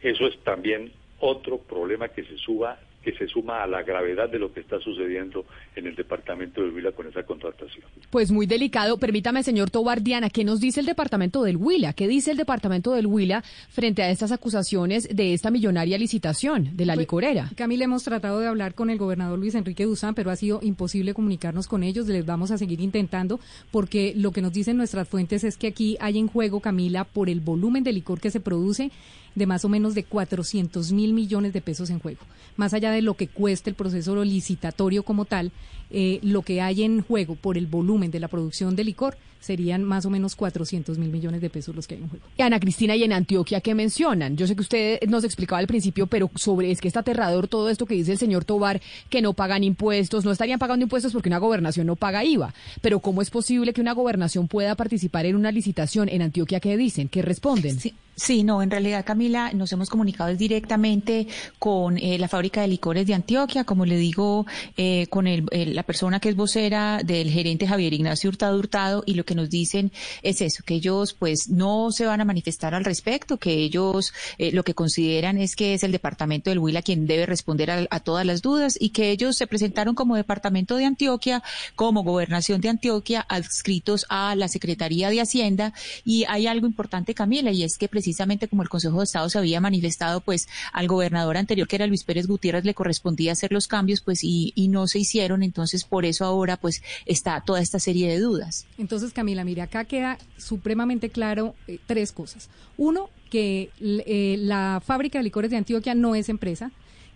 [0.02, 0.92] Eso es también
[1.22, 4.78] otro problema que se suba que se suma a la gravedad de lo que está
[4.78, 5.44] sucediendo
[5.74, 7.84] en el departamento del Huila con esa contratación.
[8.10, 8.96] Pues muy delicado.
[8.96, 11.92] Permítame, señor Tobar Diana, ¿qué nos dice el departamento del Huila?
[11.92, 16.86] ¿Qué dice el departamento del Huila frente a estas acusaciones de esta millonaria licitación de
[16.86, 17.50] la Pues, licorera?
[17.56, 21.14] Camila, hemos tratado de hablar con el gobernador Luis Enrique Duzán, pero ha sido imposible
[21.14, 22.06] comunicarnos con ellos.
[22.06, 23.40] Les vamos a seguir intentando
[23.72, 27.28] porque lo que nos dicen nuestras fuentes es que aquí hay en juego, Camila, por
[27.28, 28.92] el volumen de licor que se produce,
[29.34, 32.20] de más o menos de 400 mil millones de pesos en juego.
[32.56, 35.52] Más allá de lo que cueste el proceso licitatorio como tal,
[35.92, 39.82] eh, lo que hay en juego por el volumen de la producción de licor serían
[39.82, 42.24] más o menos 400 mil millones de pesos los que hay en juego.
[42.38, 44.36] Ana Cristina, y en Antioquia, ¿qué mencionan?
[44.36, 47.68] Yo sé que usted nos explicaba al principio, pero sobre es que está aterrador todo
[47.68, 51.28] esto que dice el señor Tobar, que no pagan impuestos, no estarían pagando impuestos porque
[51.28, 52.54] una gobernación no paga IVA.
[52.80, 56.60] Pero ¿cómo es posible que una gobernación pueda participar en una licitación en Antioquia?
[56.60, 57.08] ¿Qué dicen?
[57.08, 57.78] ¿Qué responden?
[57.78, 57.94] Sí.
[58.14, 61.26] Sí, no, en realidad, Camila, nos hemos comunicado directamente
[61.58, 64.46] con eh, la fábrica de licores de Antioquia, como le digo,
[64.76, 69.02] eh, con el, el, la persona que es vocera del gerente Javier Ignacio Hurtado Hurtado,
[69.04, 69.90] y lo que nos dicen
[70.22, 74.52] es eso, que ellos pues no se van a manifestar al respecto, que ellos eh,
[74.52, 77.98] lo que consideran es que es el departamento del Huila quien debe responder a, a
[77.98, 81.42] todas las dudas y que ellos se presentaron como departamento de Antioquia,
[81.74, 85.72] como gobernación de Antioquia, adscritos a la Secretaría de Hacienda,
[86.04, 89.38] y hay algo importante, Camila, y es que precisamente como el Consejo de Estado se
[89.38, 93.66] había manifestado, pues al gobernador anterior, que era Luis Pérez Gutiérrez, le correspondía hacer los
[93.66, 97.78] cambios, pues y, y no se hicieron, entonces por eso ahora pues está toda esta
[97.78, 98.66] serie de dudas.
[98.78, 102.48] Entonces, Camila, mire, acá queda supremamente claro eh, tres cosas.
[102.76, 106.70] Uno, que eh, la fábrica de licores de Antioquia no es empresa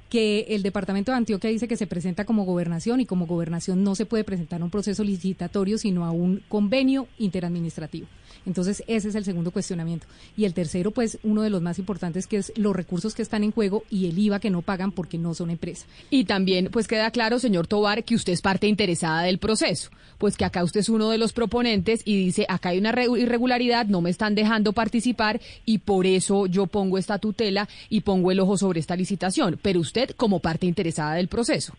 [0.09, 3.95] que el departamento de Antioquia dice que se presenta como gobernación y como gobernación no
[3.95, 8.07] se puede presentar un proceso licitatorio sino a un convenio interadministrativo.
[8.47, 10.07] Entonces, ese es el segundo cuestionamiento.
[10.37, 13.43] Y el tercero, pues, uno de los más importantes, que es los recursos que están
[13.43, 15.87] en juego y el IVA que no pagan porque no son empresa.
[16.11, 19.91] Y también, pues, queda claro, señor Tobar, que usted es parte interesada del proceso.
[20.19, 23.87] Pues que acá usted es uno de los proponentes y dice, acá hay una irregularidad,
[23.87, 28.41] no me están dejando participar y por eso yo pongo esta tutela y pongo el
[28.41, 29.59] ojo sobre esta licitación.
[29.61, 31.75] Pero usted como parte interesada del proceso.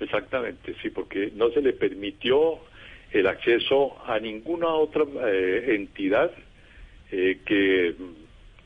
[0.00, 2.60] Exactamente, sí, porque no se le permitió
[3.12, 6.30] el acceso a ninguna otra eh, entidad
[7.10, 7.94] eh, que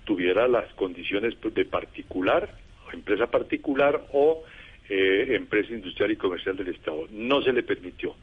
[0.04, 2.54] tuviera las condiciones de particular,
[2.92, 4.42] empresa particular o
[4.88, 7.06] eh, empresa industrial y comercial del Estado.
[7.12, 8.14] No se le permitió,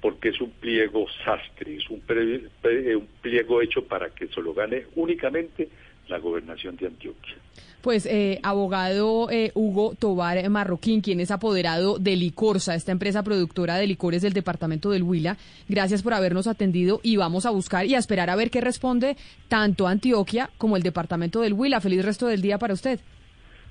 [0.00, 4.54] porque es un pliego sastre, es un, pre, un pliego hecho para que se lo
[4.54, 5.68] gane únicamente
[6.08, 7.34] la gobernación de Antioquia.
[7.82, 13.76] Pues, eh, abogado eh, Hugo Tobar Marroquín, quien es apoderado de Licorsa, esta empresa productora
[13.76, 15.36] de licores del departamento del Huila,
[15.68, 19.16] gracias por habernos atendido y vamos a buscar y a esperar a ver qué responde
[19.48, 21.80] tanto Antioquia como el departamento del Huila.
[21.80, 22.98] Feliz resto del día para usted.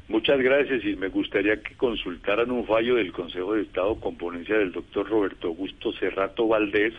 [0.08, 4.56] Muchas gracias y me gustaría que consultaran un fallo del Consejo de Estado con ponencia
[4.56, 6.94] del doctor Roberto Augusto Cerrato Valdés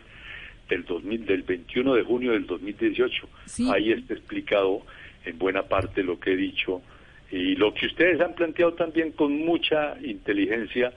[0.69, 3.29] del, 2000, del 21 de junio del 2018.
[3.45, 3.71] Sí.
[3.73, 4.83] Ahí está explicado
[5.27, 6.81] en buena parte lo que he dicho
[7.31, 10.93] y lo que ustedes han planteado también con mucha inteligencia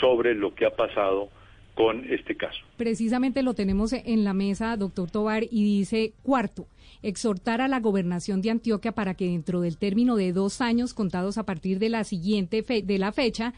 [0.00, 1.30] sobre lo que ha pasado
[1.74, 2.60] con este caso.
[2.76, 6.66] Precisamente lo tenemos en la mesa, doctor Tobar, y dice cuarto,
[7.02, 11.38] exhortar a la gobernación de Antioquia para que dentro del término de dos años contados
[11.38, 13.54] a partir de la siguiente fe de la fecha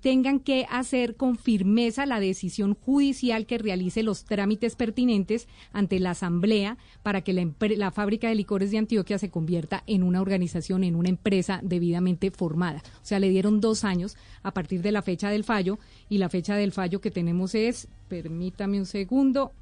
[0.00, 6.10] tengan que hacer con firmeza la decisión judicial que realice los trámites pertinentes ante la
[6.10, 7.46] Asamblea para que la,
[7.76, 12.30] la, fábrica de licores de Antioquia se convierta en una organización, en una empresa debidamente
[12.30, 12.82] formada.
[13.02, 16.28] O sea, le dieron dos años a partir de la fecha del fallo y la
[16.28, 19.52] fecha del fallo que tenemos es permítame un segundo,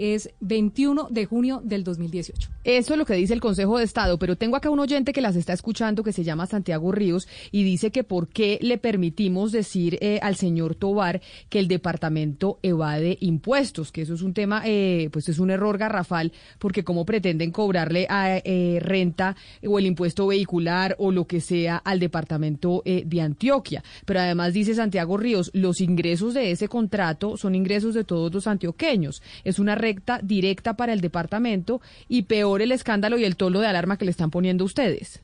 [0.00, 2.50] es 21 de junio del 2018.
[2.64, 5.20] Eso es lo que dice el Consejo de Estado, pero tengo acá un oyente que
[5.20, 9.52] las está escuchando que se llama Santiago Ríos y dice que por qué le permitimos
[9.52, 14.62] decir eh, al señor Tobar que el departamento evade impuestos, que eso es un tema,
[14.64, 19.36] eh, pues es un error garrafal, porque cómo pretenden cobrarle a, eh, renta
[19.66, 23.82] o el impuesto vehicular o lo que sea al departamento eh, de Antioquia.
[24.04, 28.46] Pero además dice Santiago Ríos, los ingresos de ese contrato son ingresos de todos los
[28.46, 29.22] antioqueños.
[29.44, 33.66] Es una recta directa para el departamento y peor el escándalo y el tolo de
[33.66, 35.20] alarma que le están poniendo ustedes.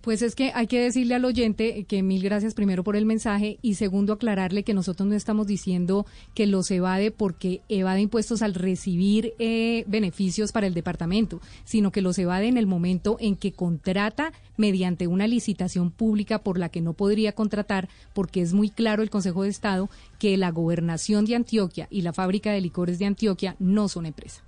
[0.00, 3.58] Pues es que hay que decirle al oyente que mil gracias primero por el mensaje
[3.60, 8.54] y segundo aclararle que nosotros no estamos diciendo que los evade porque evade impuestos al
[8.54, 13.52] recibir eh, beneficios para el departamento, sino que los evade en el momento en que
[13.52, 19.02] contrata mediante una licitación pública por la que no podría contratar porque es muy claro
[19.02, 23.04] el Consejo de Estado que la gobernación de Antioquia y la fábrica de licores de
[23.04, 24.42] Antioquia no son empresa.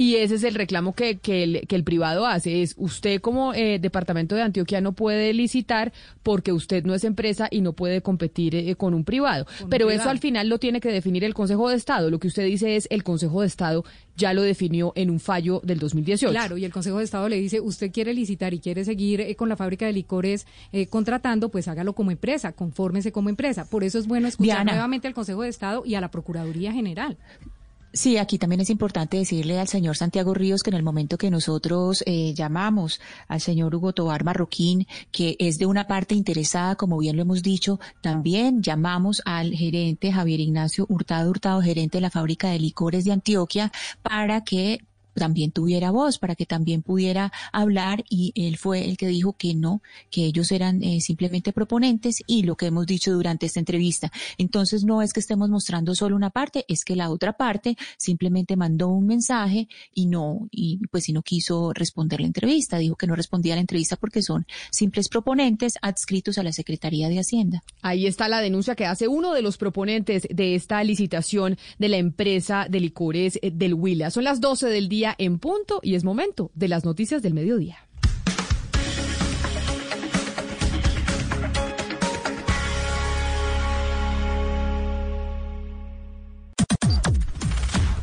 [0.00, 3.52] Y ese es el reclamo que, que, el, que el privado hace, es usted como
[3.52, 5.92] eh, departamento de Antioquia no puede licitar
[6.22, 9.44] porque usted no es empresa y no puede competir eh, con un privado.
[9.44, 10.00] Con un Pero privado.
[10.00, 12.08] eso al final lo tiene que definir el Consejo de Estado.
[12.08, 13.84] Lo que usted dice es el Consejo de Estado
[14.16, 16.30] ya lo definió en un fallo del 2018.
[16.30, 19.34] Claro, y el Consejo de Estado le dice, usted quiere licitar y quiere seguir eh,
[19.34, 20.46] con la fábrica de licores
[20.88, 23.68] contratando, pues hágalo como empresa, confórmese como empresa.
[23.68, 24.72] Por eso es bueno escuchar Diana.
[24.72, 27.16] nuevamente al Consejo de Estado y a la Procuraduría General.
[27.92, 31.28] Sí, aquí también es importante decirle al señor Santiago Ríos que en el momento que
[31.28, 36.98] nosotros eh, llamamos al señor Hugo Tobar Marroquín, que es de una parte interesada, como
[36.98, 42.10] bien lo hemos dicho, también llamamos al gerente Javier Ignacio Hurtado Hurtado, gerente de la
[42.10, 43.72] fábrica de licores de Antioquia,
[44.02, 44.78] para que
[45.14, 49.54] también tuviera voz, para que también pudiera hablar y él fue el que dijo que
[49.54, 54.10] no, que ellos eran eh, simplemente proponentes y lo que hemos dicho durante esta entrevista.
[54.38, 58.56] Entonces no es que estemos mostrando solo una parte, es que la otra parte simplemente
[58.56, 63.06] mandó un mensaje y no, y pues si no quiso responder la entrevista, dijo que
[63.06, 67.62] no respondía a la entrevista porque son simples proponentes adscritos a la Secretaría de Hacienda.
[67.82, 71.96] Ahí está la denuncia que hace uno de los proponentes de esta licitación de la
[71.96, 74.10] empresa de licores eh, del Huila.
[74.10, 77.78] Son las 12 del día en punto y es momento de las noticias del mediodía.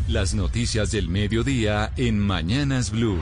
[0.07, 3.19] Las noticias del mediodía en Mañanas Blue.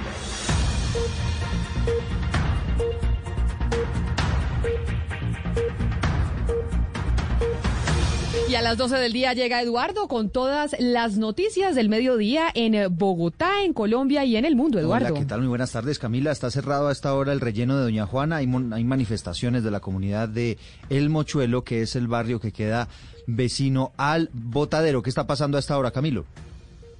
[8.55, 12.73] Y a las 12 del día llega Eduardo con todas las noticias del mediodía en
[12.73, 15.07] eh, Bogotá, en Colombia y en el mundo, Eduardo.
[15.09, 15.39] Hola, ¿qué tal?
[15.41, 16.31] Muy buenas tardes, Camila.
[16.31, 18.37] Está cerrado a esta hora el relleno de Doña Juana.
[18.37, 20.57] Hay, mon- hay manifestaciones de la comunidad de
[20.89, 22.87] El Mochuelo, que es el barrio que queda
[23.27, 25.01] vecino al Botadero.
[25.03, 26.23] ¿Qué está pasando a esta hora, Camilo?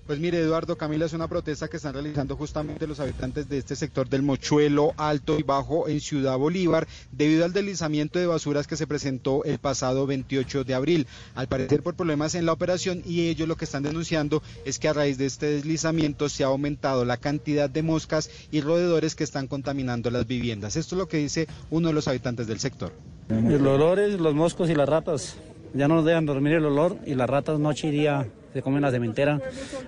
[0.05, 3.75] Pues mire, Eduardo, Camila, es una protesta que están realizando justamente los habitantes de este
[3.75, 8.77] sector del Mochuelo Alto y Bajo en Ciudad Bolívar debido al deslizamiento de basuras que
[8.77, 11.07] se presentó el pasado 28 de abril.
[11.33, 14.87] Al parecer por problemas en la operación y ellos lo que están denunciando es que
[14.87, 19.23] a raíz de este deslizamiento se ha aumentado la cantidad de moscas y roedores que
[19.23, 20.75] están contaminando las viviendas.
[20.75, 22.91] Esto es lo que dice uno de los habitantes del sector.
[23.29, 25.35] El olor es los moscos y las ratas.
[25.73, 28.81] Ya no nos dejan dormir el olor y las ratas noche y día se comen
[28.81, 29.41] la cementera.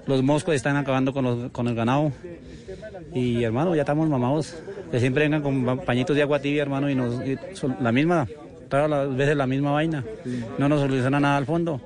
[0.08, 2.12] Los moscos están acabando con, los- con el ganado.
[3.14, 4.62] Y hermano, ya estamos mamados.
[4.92, 7.22] Que siempre vengan con pa- pañitos de agua tibia, hermano, y nos
[7.80, 8.28] la misma,
[8.68, 10.04] todas las veces la misma vaina.
[10.58, 11.80] No nos soluciona nada al fondo.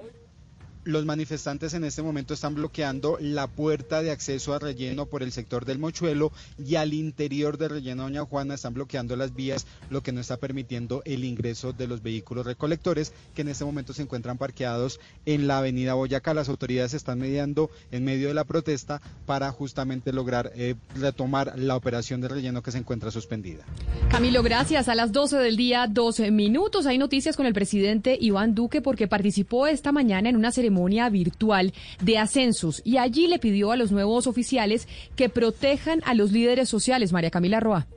[0.83, 5.31] Los manifestantes en este momento están bloqueando la puerta de acceso a relleno por el
[5.31, 10.01] sector del Mochuelo y al interior del relleno Doña Juana están bloqueando las vías, lo
[10.01, 14.01] que no está permitiendo el ingreso de los vehículos recolectores que en este momento se
[14.01, 16.33] encuentran parqueados en la avenida Boyacá.
[16.33, 21.75] Las autoridades están mediando en medio de la protesta para justamente lograr eh, retomar la
[21.75, 23.65] operación de relleno que se encuentra suspendida.
[24.09, 24.89] Camilo, gracias.
[24.89, 26.87] A las 12 del día, 12 minutos.
[26.87, 30.70] Hay noticias con el presidente Iván Duque porque participó esta mañana en una ceremonia
[31.09, 36.31] virtual de ascensos y allí le pidió a los nuevos oficiales que protejan a los
[36.31, 37.11] líderes sociales.
[37.11, 37.87] María Camila Roa.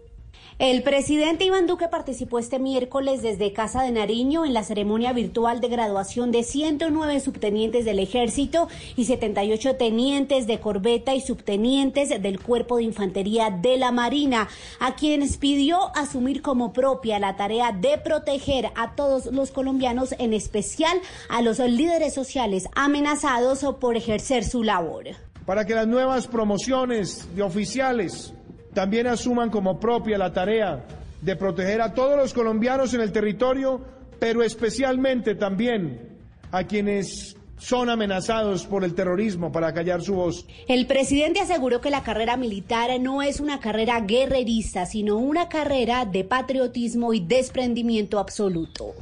[0.60, 5.60] El presidente Iván Duque participó este miércoles desde Casa de Nariño en la ceremonia virtual
[5.60, 12.39] de graduación de 109 subtenientes del Ejército y 78 tenientes de corbeta y subtenientes del
[12.39, 14.48] Cuerpo de Infantería de la Marina,
[14.78, 20.32] a quienes pidió asumir como propia la tarea de proteger a todos los colombianos, en
[20.32, 21.01] especial
[21.31, 25.06] a los líderes sociales amenazados por ejercer su labor.
[25.47, 28.32] para que las nuevas promociones de oficiales
[28.74, 30.84] también asuman como propia la tarea
[31.20, 33.80] de proteger a todos los colombianos en el territorio,
[34.18, 36.18] pero especialmente también
[36.52, 40.46] a quienes son amenazados por el terrorismo para callar su voz.
[40.68, 46.05] El presidente aseguró que la carrera militar no es una carrera guerrerista, sino una carrera
[46.05, 48.94] de patriotismo y desprendimiento absoluto.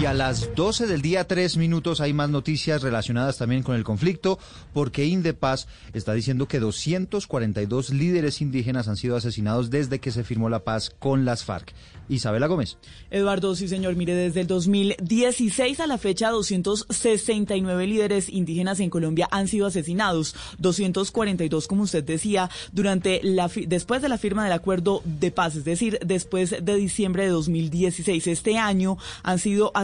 [0.00, 3.84] Y a las 12 del día, tres minutos, hay más noticias relacionadas también con el
[3.84, 4.40] conflicto,
[4.72, 10.48] porque Indepaz está diciendo que 242 líderes indígenas han sido asesinados desde que se firmó
[10.48, 11.72] la paz con las FARC.
[12.08, 12.76] Isabela Gómez.
[13.10, 19.26] Eduardo, sí señor, mire, desde el 2016 a la fecha 269 líderes indígenas en Colombia
[19.30, 25.00] han sido asesinados, 242 como usted decía, durante la después de la firma del acuerdo
[25.04, 28.26] de paz, es decir, después de diciembre de 2016.
[28.26, 29.83] Este año han sido asesinados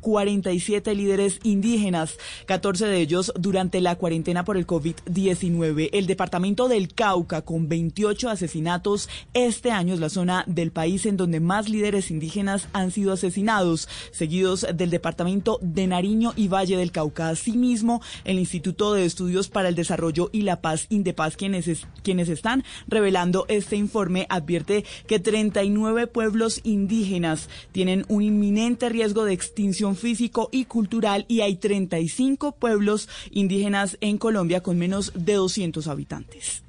[0.00, 5.90] 47 líderes indígenas, 14 de ellos durante la cuarentena por el COVID-19.
[5.92, 11.16] El departamento del Cauca con 28 asesinatos este año es la zona del país en
[11.16, 16.92] donde más líderes indígenas han sido asesinados, seguidos del departamento de Nariño y Valle del
[16.92, 17.28] Cauca.
[17.28, 22.64] Asimismo, el Instituto de Estudios para el Desarrollo y la Paz, Indepaz, quienes, quienes están
[22.86, 30.48] revelando este informe, advierte que 39 pueblos indígenas tienen un inminente riesgo de extinción físico
[30.50, 36.64] y cultural y hay 35 pueblos indígenas en Colombia con menos de 200 habitantes.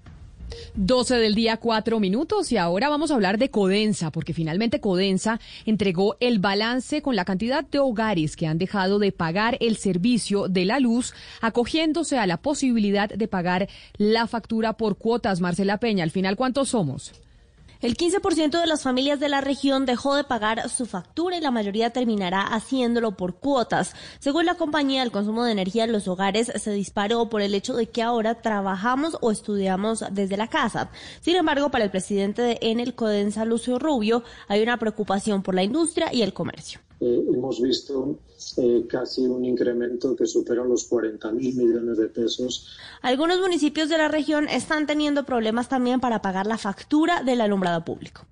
[0.76, 2.51] 12 del día, 4 minutos.
[2.51, 7.26] Y ahora vamos a hablar de Codensa, porque finalmente Codensa entregó el balance con la
[7.26, 12.27] cantidad de hogares que han dejado de pagar el servicio de la luz, acogiéndose a
[12.27, 15.41] la posibilidad de pagar la factura por cuotas.
[15.41, 17.13] Marcela Peña, al final, ¿cuántos somos?
[17.85, 21.51] El 15% de las familias de la región dejó de pagar su factura y la
[21.51, 23.93] mayoría terminará haciéndolo por cuotas.
[24.17, 27.75] Según la compañía, el consumo de energía en los hogares se disparó por el hecho
[27.75, 30.89] de que ahora trabajamos o estudiamos desde la casa.
[31.21, 35.61] Sin embargo, para el presidente de Enel Codensa, Lucio Rubio, hay una preocupación por la
[35.61, 36.79] industria y el comercio.
[37.01, 38.19] Eh, hemos visto
[38.57, 42.77] eh, casi un incremento que supera los 40 mil millones de pesos.
[43.01, 47.84] Algunos municipios de la región están teniendo problemas también para pagar la factura del alumbrado
[47.84, 48.26] público.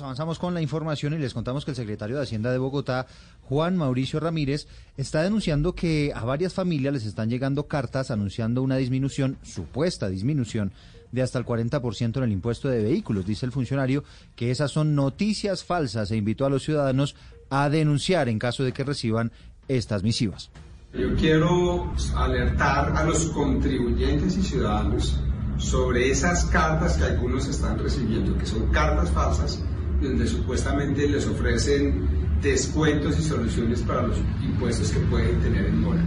[0.00, 3.06] avanzamos con la información y les contamos que el secretario de Hacienda de Bogotá,
[3.42, 4.66] Juan Mauricio Ramírez,
[4.96, 10.72] está denunciando que a varias familias les están llegando cartas anunciando una disminución, supuesta disminución,
[11.12, 13.26] de hasta el 40% en el impuesto de vehículos.
[13.26, 14.02] Dice el funcionario
[14.34, 17.14] que esas son noticias falsas e invitó a los ciudadanos
[17.50, 19.30] a denunciar en caso de que reciban
[19.68, 20.50] estas misivas.
[20.94, 25.18] Yo quiero alertar a los contribuyentes y ciudadanos
[25.56, 29.62] sobre esas cartas que algunos están recibiendo, que son cartas falsas,
[30.02, 36.04] donde supuestamente les ofrecen descuentos y soluciones para los impuestos que pueden tener en mora.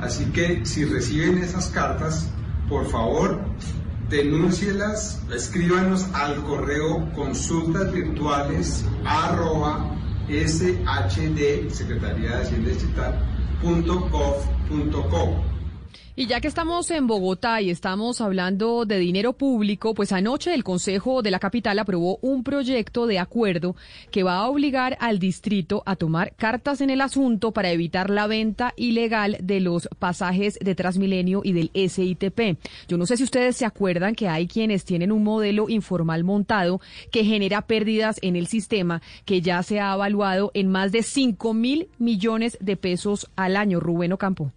[0.00, 2.28] Así que si reciben esas cartas,
[2.68, 3.40] por favor,
[4.08, 9.94] denúncielas, escríbanos al correo consultas virtuales arroba
[10.28, 13.18] shed, Secretaría de Digital,
[13.60, 14.08] punto
[16.18, 20.64] y ya que estamos en Bogotá y estamos hablando de dinero público, pues anoche el
[20.64, 23.76] Consejo de la Capital aprobó un proyecto de acuerdo
[24.10, 28.26] que va a obligar al distrito a tomar cartas en el asunto para evitar la
[28.26, 32.58] venta ilegal de los pasajes de Transmilenio y del SITP.
[32.88, 36.80] Yo no sé si ustedes se acuerdan que hay quienes tienen un modelo informal montado
[37.12, 41.54] que genera pérdidas en el sistema que ya se ha evaluado en más de 5
[41.54, 43.78] mil millones de pesos al año.
[43.78, 44.50] Rubén Ocampo.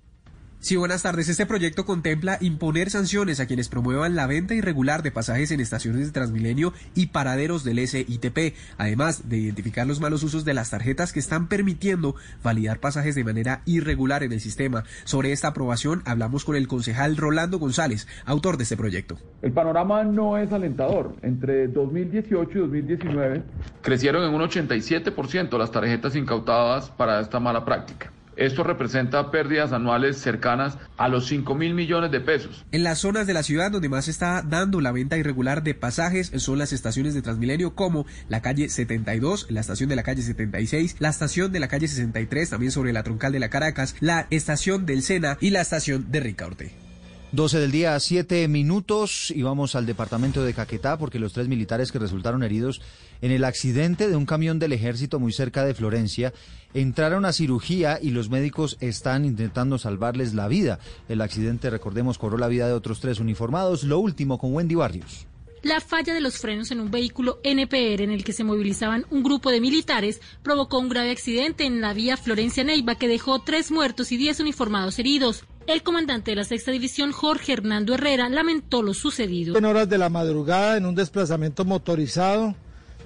[0.63, 1.27] Sí, buenas tardes.
[1.27, 6.05] Este proyecto contempla imponer sanciones a quienes promuevan la venta irregular de pasajes en estaciones
[6.05, 11.13] de Transmilenio y paraderos del SITP, además de identificar los malos usos de las tarjetas
[11.13, 12.13] que están permitiendo
[12.43, 14.83] validar pasajes de manera irregular en el sistema.
[15.03, 19.17] Sobre esta aprobación hablamos con el concejal Rolando González, autor de este proyecto.
[19.41, 21.15] El panorama no es alentador.
[21.23, 23.43] Entre 2018 y 2019
[23.81, 28.11] crecieron en un 87% las tarjetas incautadas para esta mala práctica.
[28.35, 32.65] Esto representa pérdidas anuales cercanas a los 5 mil millones de pesos.
[32.71, 36.31] En las zonas de la ciudad donde más está dando la venta irregular de pasajes
[36.37, 40.95] son las estaciones de Transmilenio como la calle 72, la estación de la calle 76,
[40.99, 44.85] la estación de la calle 63, también sobre la troncal de la Caracas, la estación
[44.85, 46.90] del Sena y la estación de Ricaurte.
[47.33, 51.89] 12 del día, 7 minutos y vamos al departamento de Caquetá porque los tres militares
[51.89, 52.81] que resultaron heridos
[53.21, 56.33] en el accidente de un camión del ejército muy cerca de Florencia
[56.73, 60.79] entraron a cirugía y los médicos están intentando salvarles la vida.
[61.07, 63.85] El accidente, recordemos, cobró la vida de otros tres uniformados.
[63.85, 65.25] Lo último con Wendy Barrios.
[65.63, 69.23] La falla de los frenos en un vehículo NPR en el que se movilizaban un
[69.23, 74.11] grupo de militares provocó un grave accidente en la vía Florencia-Neiva que dejó tres muertos
[74.11, 75.45] y diez uniformados heridos.
[75.67, 79.55] El comandante de la sexta división, Jorge Hernando Herrera, lamentó lo sucedido.
[79.57, 82.55] En horas de la madrugada, en un desplazamiento motorizado,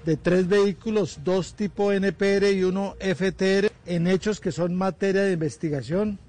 [0.06, 5.34] de tres vehículos, dos tipo NPR y uno FTR, en hechos que son materia de
[5.34, 6.20] investigación.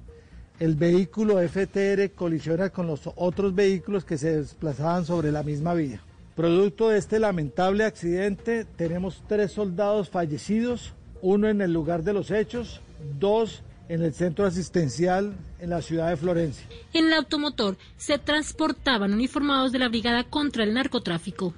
[0.58, 6.00] El vehículo FTR colisiona con los otros vehículos que se desplazaban sobre la misma vía.
[6.34, 10.92] Producto de este lamentable accidente, tenemos tres soldados fallecidos,
[11.22, 12.80] uno en el lugar de los hechos,
[13.18, 16.66] dos en el centro asistencial en la ciudad de Florencia.
[16.92, 21.54] En el automotor se transportaban uniformados de la Brigada contra el Narcotráfico.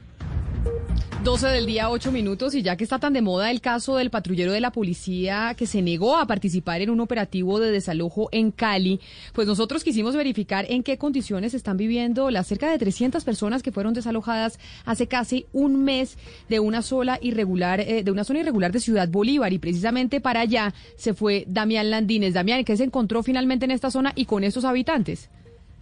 [1.24, 4.08] 12 del día, 8 minutos, y ya que está tan de moda el caso del
[4.08, 8.50] patrullero de la policía que se negó a participar en un operativo de desalojo en
[8.50, 9.00] Cali,
[9.32, 13.72] pues nosotros quisimos verificar en qué condiciones están viviendo las cerca de 300 personas que
[13.72, 16.16] fueron desalojadas hace casi un mes
[16.48, 20.40] de una sola irregular, eh, de una zona irregular de Ciudad Bolívar, y precisamente para
[20.40, 22.34] allá se fue Damián Landines.
[22.34, 25.28] Damián, ¿qué se encontró finalmente en esta zona y con estos habitantes?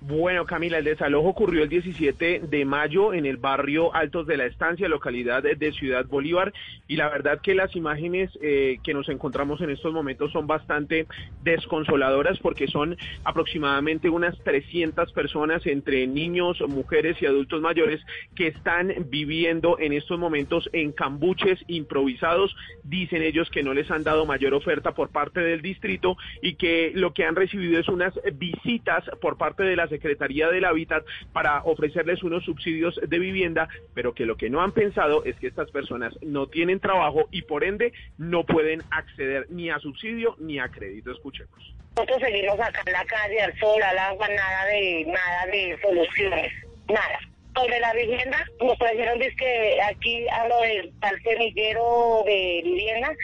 [0.08, 4.46] Bueno, Camila, el desalojo ocurrió el 17 de mayo en el barrio Altos de la
[4.46, 6.52] Estancia, localidad de Ciudad Bolívar,
[6.86, 11.08] y la verdad que las imágenes eh, que nos encontramos en estos momentos son bastante
[11.42, 18.00] desconsoladoras porque son aproximadamente unas 300 personas entre niños, mujeres y adultos mayores
[18.36, 22.54] que están viviendo en estos momentos en cambuches improvisados.
[22.84, 26.92] Dicen ellos que no les han dado mayor oferta por parte del distrito y que
[26.94, 31.62] lo que han recibido es unas visitas por parte de las Secretaría del Hábitat para
[31.64, 35.70] ofrecerles unos subsidios de vivienda, pero que lo que no han pensado es que estas
[35.70, 40.68] personas no tienen trabajo y por ende no pueden acceder ni a subsidio ni a
[40.68, 41.12] crédito.
[41.12, 41.74] Escuchemos.
[41.96, 46.52] Nosotros seguimos acá en la calle, al sol, al agua, nada de, nada de soluciones,
[46.88, 47.18] nada
[47.54, 53.14] sobre la vivienda, nos trajeron que aquí a lo del tal semillero de vivienda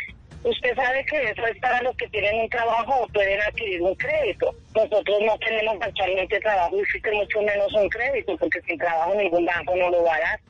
[0.44, 3.94] Usted sabe que eso es para los que tienen un trabajo o pueden adquirir un
[3.94, 4.52] crédito.
[4.74, 9.77] Nosotros no tenemos actualmente trabajo y mucho menos un crédito, porque sin trabajo ningún banco
[9.77, 10.40] no lo va a dar.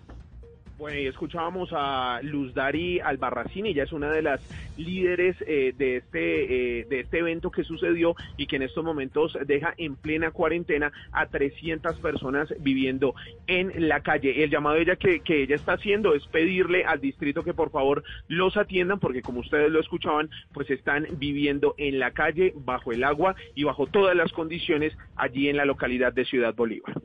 [0.82, 4.40] Bueno, y escuchábamos a Luz Dari Albarracín, ella es una de las
[4.76, 9.38] líderes eh, de este eh, de este evento que sucedió y que en estos momentos
[9.46, 13.14] deja en plena cuarentena a 300 personas viviendo
[13.46, 14.42] en la calle.
[14.42, 18.02] El llamado ella que, que ella está haciendo es pedirle al distrito que por favor
[18.26, 23.04] los atiendan porque como ustedes lo escuchaban, pues están viviendo en la calle, bajo el
[23.04, 27.00] agua y bajo todas las condiciones allí en la localidad de Ciudad Bolívar.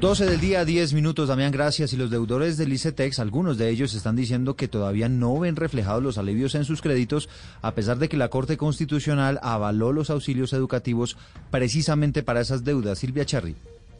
[0.00, 1.92] 12 del día, 10 minutos, Damián, gracias.
[1.92, 6.02] Y los deudores del ICETEX, algunos de ellos están diciendo que todavía no ven reflejados
[6.02, 7.28] los alivios en sus créditos,
[7.62, 11.16] a pesar de que la Corte Constitucional avaló los auxilios educativos
[11.50, 12.98] precisamente para esas deudas.
[12.98, 13.56] Silvia Cherry.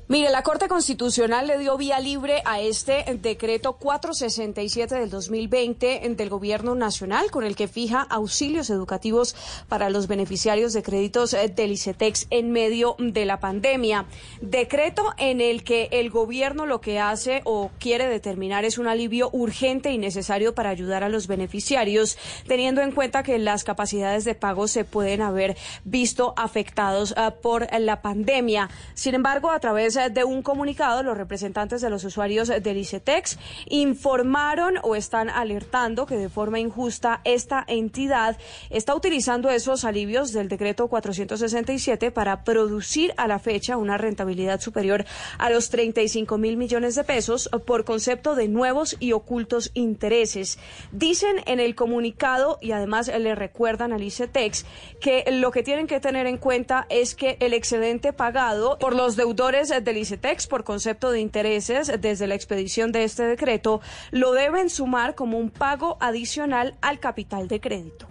[0.08, 6.28] Mire, la Corte Constitucional le dio vía libre a este decreto 467 del 2020 del
[6.28, 9.34] Gobierno Nacional, con el que fija auxilios educativos
[9.68, 14.06] para los beneficiarios de créditos eh, del ICETEX en medio de la pandemia.
[14.40, 19.28] Decreto en el que el Gobierno lo que hace o quiere determinar es un alivio
[19.32, 22.16] urgente y necesario para ayudar a los beneficiarios,
[22.46, 27.66] teniendo en cuenta que las capacidades de pago se pueden haber visto afectados eh, por
[27.76, 28.70] la pandemia.
[28.94, 34.74] Sin embargo, a través de un comunicado, los representantes de los usuarios del ICETEX informaron
[34.82, 38.36] o están alertando que de forma injusta esta entidad
[38.68, 45.04] está utilizando esos alivios del decreto 467 para producir a la fecha una rentabilidad superior
[45.38, 50.58] a los 35 mil millones de pesos por concepto de nuevos y ocultos intereses.
[50.92, 54.66] Dicen en el comunicado y además le recuerdan al ICETEX
[55.00, 59.16] que lo que tienen que tener en cuenta es que el excedente pagado por los
[59.16, 63.80] deudores del ICETEX por concepto de intereses desde la expedición de este decreto
[64.10, 68.06] lo deben sumar como un pago adicional al capital de crédito.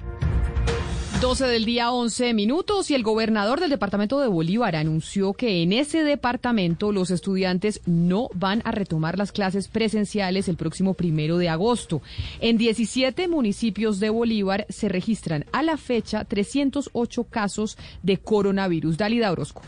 [1.22, 5.72] 12 del día 11 minutos y el gobernador del departamento de Bolívar anunció que en
[5.72, 11.50] ese departamento los estudiantes no van a retomar las clases presenciales el próximo primero de
[11.50, 12.02] agosto.
[12.42, 18.98] En 17 municipios de Bolívar se registran a la fecha 308 casos de coronavirus.
[18.98, 19.62] Dalida Orozco.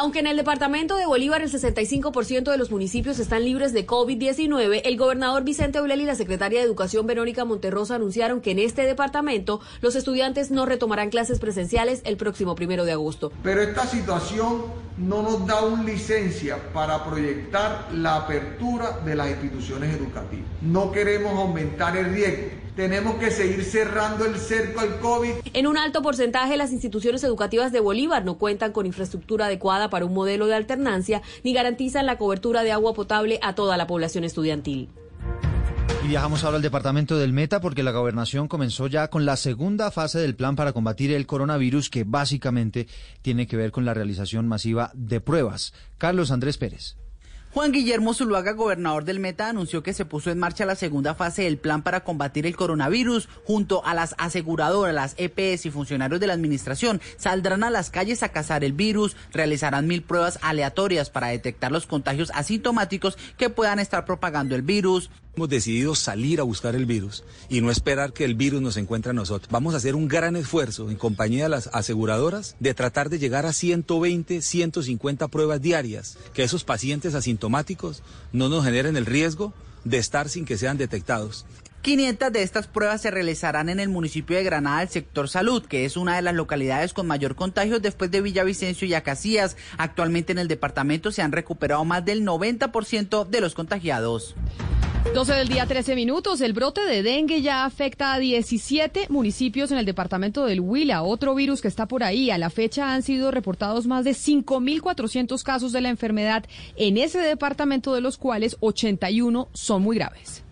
[0.00, 4.82] Aunque en el departamento de Bolívar el 65% de los municipios están libres de COVID-19,
[4.84, 8.82] el gobernador Vicente Aureli y la secretaria de Educación Verónica Monterrosa anunciaron que en este
[8.82, 13.32] departamento los estudiantes no retomarán clases presenciales el próximo primero de agosto.
[13.42, 14.66] Pero esta situación
[14.98, 20.46] no nos da una licencia para proyectar la apertura de las instituciones educativas.
[20.62, 25.32] No queremos aumentar el riesgo tenemos que seguir cerrando el cerco al COVID.
[25.52, 30.04] En un alto porcentaje, las instituciones educativas de Bolívar no cuentan con infraestructura adecuada para
[30.04, 34.22] un modelo de alternancia ni garantizan la cobertura de agua potable a toda la población
[34.22, 34.90] estudiantil.
[36.04, 39.90] Y viajamos ahora al departamento del Meta porque la gobernación comenzó ya con la segunda
[39.90, 42.86] fase del plan para combatir el coronavirus que básicamente
[43.22, 45.74] tiene que ver con la realización masiva de pruebas.
[45.98, 46.96] Carlos Andrés Pérez.
[47.58, 51.42] Juan Guillermo Zuluaga, gobernador del Meta, anunció que se puso en marcha la segunda fase
[51.42, 53.28] del plan para combatir el coronavirus.
[53.44, 58.22] Junto a las aseguradoras, las EPS y funcionarios de la administración, saldrán a las calles
[58.22, 63.80] a cazar el virus, realizarán mil pruebas aleatorias para detectar los contagios asintomáticos que puedan
[63.80, 65.10] estar propagando el virus.
[65.34, 69.10] Hemos decidido salir a buscar el virus y no esperar que el virus nos encuentre
[69.10, 69.48] a nosotros.
[69.52, 73.46] Vamos a hacer un gran esfuerzo en compañía de las aseguradoras de tratar de llegar
[73.46, 77.47] a 120, 150 pruebas diarias, que esos pacientes asintomáticos
[78.32, 79.52] no nos generen el riesgo
[79.84, 81.46] de estar sin que sean detectados.
[81.82, 85.84] 500 de estas pruebas se realizarán en el municipio de Granada, el sector salud, que
[85.84, 89.56] es una de las localidades con mayor contagio después de Villavicencio y Acacías.
[89.78, 94.34] Actualmente en el departamento se han recuperado más del 90% de los contagiados.
[95.14, 96.40] 12 del día, 13 minutos.
[96.40, 101.34] El brote de dengue ya afecta a 17 municipios en el departamento del Huila, otro
[101.34, 102.30] virus que está por ahí.
[102.30, 106.44] A la fecha han sido reportados más de 5.400 casos de la enfermedad
[106.76, 110.42] en ese departamento, de los cuales 81 son muy graves.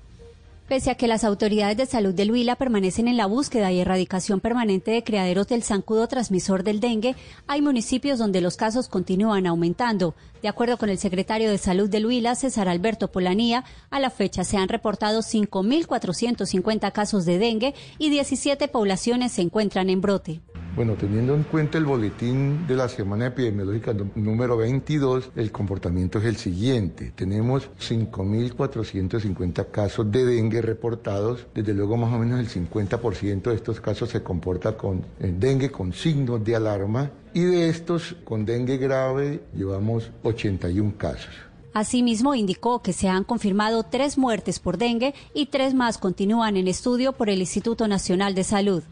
[0.69, 4.41] Pese a que las autoridades de salud del Huila permanecen en la búsqueda y erradicación
[4.41, 7.15] permanente de criaderos del zancudo transmisor del dengue,
[7.47, 10.17] hay municipios donde los casos continúan aumentando.
[10.47, 14.44] De acuerdo con el secretario de Salud del Huila, César Alberto Polanía, a la fecha
[14.44, 20.40] se han reportado 5.450 casos de dengue y 17 poblaciones se encuentran en brote.
[20.77, 26.27] Bueno, teniendo en cuenta el boletín de la semana epidemiológica número 22, el comportamiento es
[26.27, 27.12] el siguiente.
[27.16, 31.47] Tenemos 5.450 casos de dengue reportados.
[31.55, 35.70] Desde luego, más o menos el 50% de estos casos se comporta con eh, dengue
[35.70, 37.10] con signos de alarma.
[37.37, 41.35] Y de estos, con dengue grave, llevamos 81 casos.
[41.75, 46.67] Asimismo, indicó que se han confirmado tres muertes por dengue y tres más continúan en
[46.67, 48.83] estudio por el Instituto Nacional de Salud.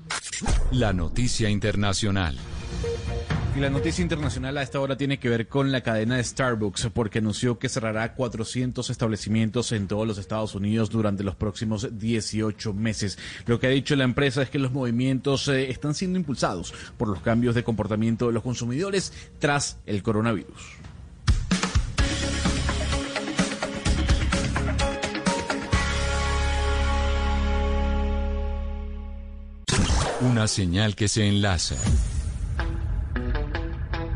[0.71, 2.37] La noticia internacional.
[3.57, 6.89] Y la noticia internacional a esta hora tiene que ver con la cadena de Starbucks,
[6.93, 12.73] porque anunció que cerrará 400 establecimientos en todos los Estados Unidos durante los próximos 18
[12.75, 13.17] meses.
[13.47, 17.07] Lo que ha dicho la empresa es que los movimientos eh, están siendo impulsados por
[17.07, 20.61] los cambios de comportamiento de los consumidores tras el coronavirus.
[30.23, 31.77] Una señal que se enlaza.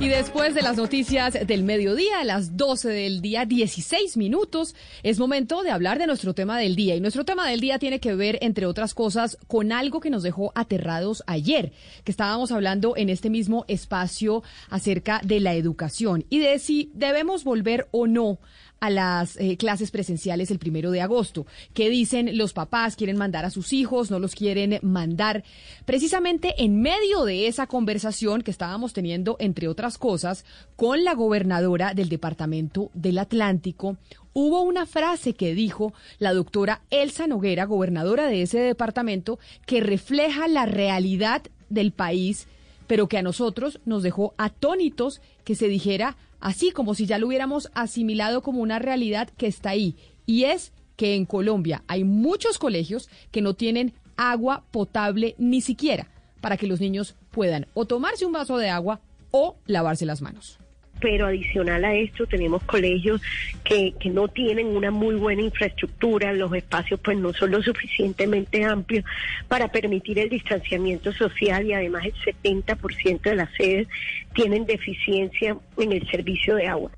[0.00, 5.18] Y después de las noticias del mediodía, a las 12 del día, 16 minutos, es
[5.18, 6.96] momento de hablar de nuestro tema del día.
[6.96, 10.22] Y nuestro tema del día tiene que ver, entre otras cosas, con algo que nos
[10.22, 11.72] dejó aterrados ayer,
[12.02, 17.44] que estábamos hablando en este mismo espacio acerca de la educación y de si debemos
[17.44, 18.38] volver o no
[18.80, 21.46] a las eh, clases presenciales el primero de agosto.
[21.74, 22.96] ¿Qué dicen los papás?
[22.96, 24.10] ¿Quieren mandar a sus hijos?
[24.10, 25.44] ¿No los quieren mandar?
[25.84, 30.44] Precisamente en medio de esa conversación que estábamos teniendo, entre otras cosas,
[30.76, 33.96] con la gobernadora del Departamento del Atlántico,
[34.32, 40.48] hubo una frase que dijo la doctora Elsa Noguera, gobernadora de ese departamento, que refleja
[40.48, 42.46] la realidad del país,
[42.86, 47.26] pero que a nosotros nos dejó atónitos que se dijera así como si ya lo
[47.28, 49.96] hubiéramos asimilado como una realidad que está ahí.
[50.26, 56.08] Y es que en Colombia hay muchos colegios que no tienen agua potable ni siquiera
[56.40, 59.00] para que los niños puedan o tomarse un vaso de agua
[59.30, 60.58] o lavarse las manos
[61.00, 63.20] pero adicional a esto tenemos colegios
[63.64, 68.64] que, que no tienen una muy buena infraestructura, los espacios pues no son lo suficientemente
[68.64, 69.04] amplios
[69.48, 73.88] para permitir el distanciamiento social y además el 70% de las sedes
[74.34, 76.90] tienen deficiencia en el servicio de agua.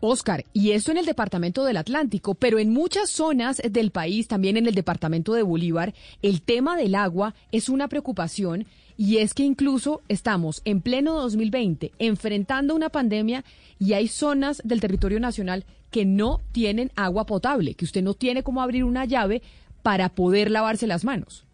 [0.00, 4.56] Oscar, y esto en el departamento del Atlántico, pero en muchas zonas del país, también
[4.56, 5.92] en el departamento de Bolívar,
[6.22, 8.66] el tema del agua es una preocupación
[8.98, 13.44] y es que incluso estamos en pleno 2020 enfrentando una pandemia
[13.78, 18.42] y hay zonas del territorio nacional que no tienen agua potable, que usted no tiene
[18.42, 19.40] cómo abrir una llave
[19.84, 21.46] para poder lavarse las manos.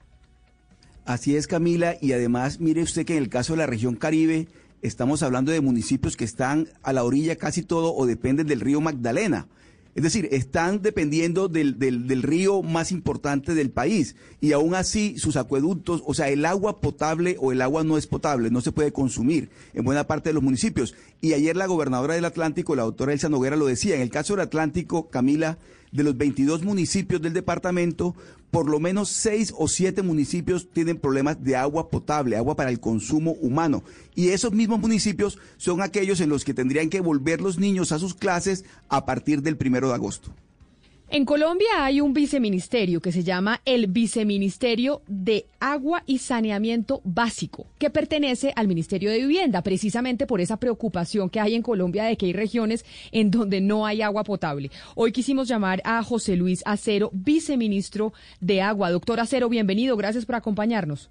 [1.04, 4.48] Así es, Camila, y además mire usted que en el caso de la región Caribe
[4.80, 8.80] estamos hablando de municipios que están a la orilla casi todo o dependen del río
[8.80, 9.48] Magdalena.
[9.94, 15.36] Es decir, están dependiendo del, del, río más importante del país y aún así sus
[15.36, 18.92] acueductos, o sea, el agua potable o el agua no es potable, no se puede
[18.92, 20.94] consumir en buena parte de los municipios.
[21.20, 24.32] Y ayer la gobernadora del Atlántico, la doctora Elsa Noguera, lo decía, en el caso
[24.34, 25.58] del Atlántico, Camila,
[25.94, 28.14] de los 22 municipios del departamento,
[28.50, 32.80] por lo menos 6 o 7 municipios tienen problemas de agua potable, agua para el
[32.80, 33.84] consumo humano.
[34.14, 38.00] Y esos mismos municipios son aquellos en los que tendrían que volver los niños a
[38.00, 40.32] sus clases a partir del primero de agosto.
[41.10, 47.66] En Colombia hay un viceministerio que se llama el Viceministerio de Agua y Saneamiento Básico,
[47.78, 52.16] que pertenece al Ministerio de Vivienda, precisamente por esa preocupación que hay en Colombia de
[52.16, 54.70] que hay regiones en donde no hay agua potable.
[54.96, 58.90] Hoy quisimos llamar a José Luis Acero, viceministro de Agua.
[58.90, 61.10] Doctor Acero, bienvenido, gracias por acompañarnos.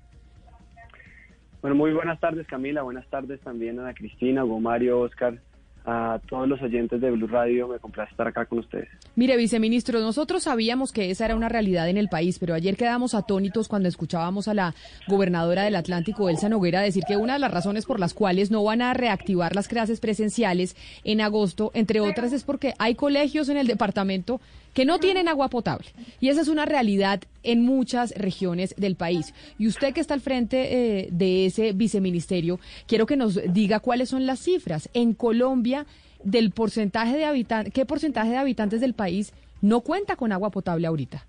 [1.62, 5.40] Bueno, muy buenas tardes Camila, buenas tardes también a Cristina, Gomario, Oscar
[5.86, 7.68] a todos los oyentes de Blue Radio.
[7.68, 8.90] Me complace estar acá con ustedes.
[9.16, 13.14] Mire, viceministro, nosotros sabíamos que esa era una realidad en el país, pero ayer quedamos
[13.16, 14.76] atónitos cuando escuchábamos a la
[15.08, 18.64] gobernadora del Atlántico, Elsa Noguera, decir que una de las razones por las cuales no
[18.64, 23.58] van a reactivar las clases presenciales en agosto, entre otras, es porque hay colegios en
[23.58, 24.40] el departamento
[24.74, 25.88] que no tienen agua potable.
[26.20, 29.34] Y esa es una realidad en muchas regiones del país.
[29.58, 34.10] Y usted que está al frente eh, de ese viceministerio, quiero que nos diga cuáles
[34.10, 34.90] son las cifras.
[34.94, 35.86] En Colombia,
[36.24, 40.88] del porcentaje de habitantes, ¿qué porcentaje de habitantes del país no cuenta con agua potable
[40.88, 41.26] ahorita?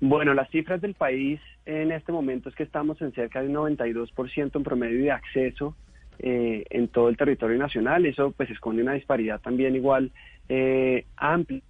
[0.00, 3.54] Bueno, las cifras del país en este momento es que estamos en cerca de un
[3.76, 5.76] 92% en promedio de acceso
[6.18, 8.06] eh, en todo el territorio nacional.
[8.06, 10.10] Eso pues esconde una disparidad también igual
[10.50, 11.62] eh, amplia.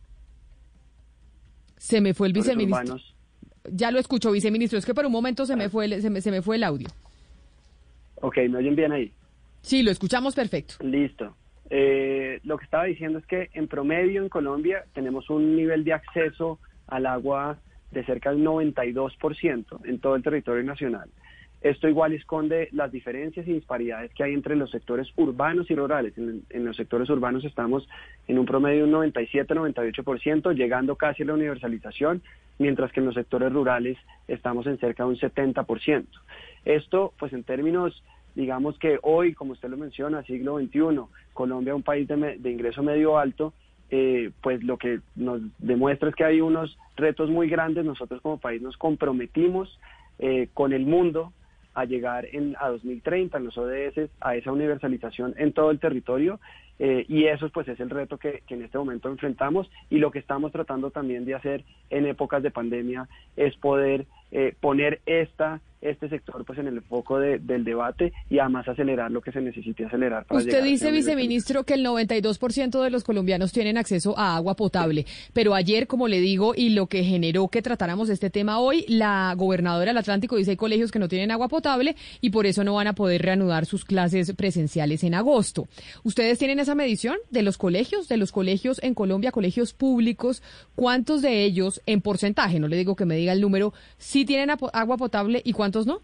[1.76, 2.96] Se me fue el viceministro.
[3.70, 4.78] Ya lo escucho, viceministro.
[4.78, 6.64] Es que por un momento se me fue el, se me, se me fue el
[6.64, 6.88] audio.
[8.16, 9.12] Ok, ¿me oyen bien ahí?
[9.60, 10.76] Sí, lo escuchamos perfecto.
[10.82, 11.36] Listo.
[11.68, 15.92] Eh, lo que estaba diciendo es que en promedio en Colombia tenemos un nivel de
[15.92, 17.58] acceso al agua
[17.90, 21.10] de cerca del 92% en todo el territorio nacional.
[21.62, 26.14] Esto igual esconde las diferencias y disparidades que hay entre los sectores urbanos y rurales.
[26.16, 27.86] En, los sectores urbanos estamos
[28.28, 32.22] en un promedio de un 97-98%, llegando casi a la universalización,
[32.58, 36.06] mientras que en los sectores rurales estamos en cerca de un 70%.
[36.64, 38.02] Esto, pues en términos,
[38.34, 41.02] digamos que hoy, como usted lo menciona, siglo XXI,
[41.34, 43.52] Colombia, un país de, ingreso medio alto,
[43.90, 47.84] eh, pues lo que nos demuestra es que hay unos retos muy grandes.
[47.84, 49.78] Nosotros como país nos comprometimos
[50.18, 51.34] eh, con el mundo
[51.74, 56.40] a llegar en, a 2030 en los ODS a esa universalización en todo el territorio
[56.78, 60.10] eh, y eso pues es el reto que, que, en este momento enfrentamos y lo
[60.10, 65.60] que estamos tratando también de hacer en épocas de pandemia es poder eh, poner esta
[65.80, 69.84] este sector pues en el foco del debate y además acelerar lo que se necesite
[69.84, 70.26] acelerar.
[70.26, 75.06] Para Usted dice, viceministro, que el 92% de los colombianos tienen acceso a agua potable,
[75.32, 79.34] pero ayer, como le digo, y lo que generó que tratáramos este tema hoy, la
[79.36, 82.74] gobernadora del Atlántico dice hay colegios que no tienen agua potable y por eso no
[82.74, 85.68] van a poder reanudar sus clases presenciales en agosto.
[86.02, 90.42] ¿Ustedes tienen esa medición de los colegios, de los colegios en Colombia, colegios públicos?
[90.74, 94.50] ¿Cuántos de ellos, en porcentaje, no le digo que me diga el número, sí tienen
[94.50, 96.00] agua potable y cuántos no?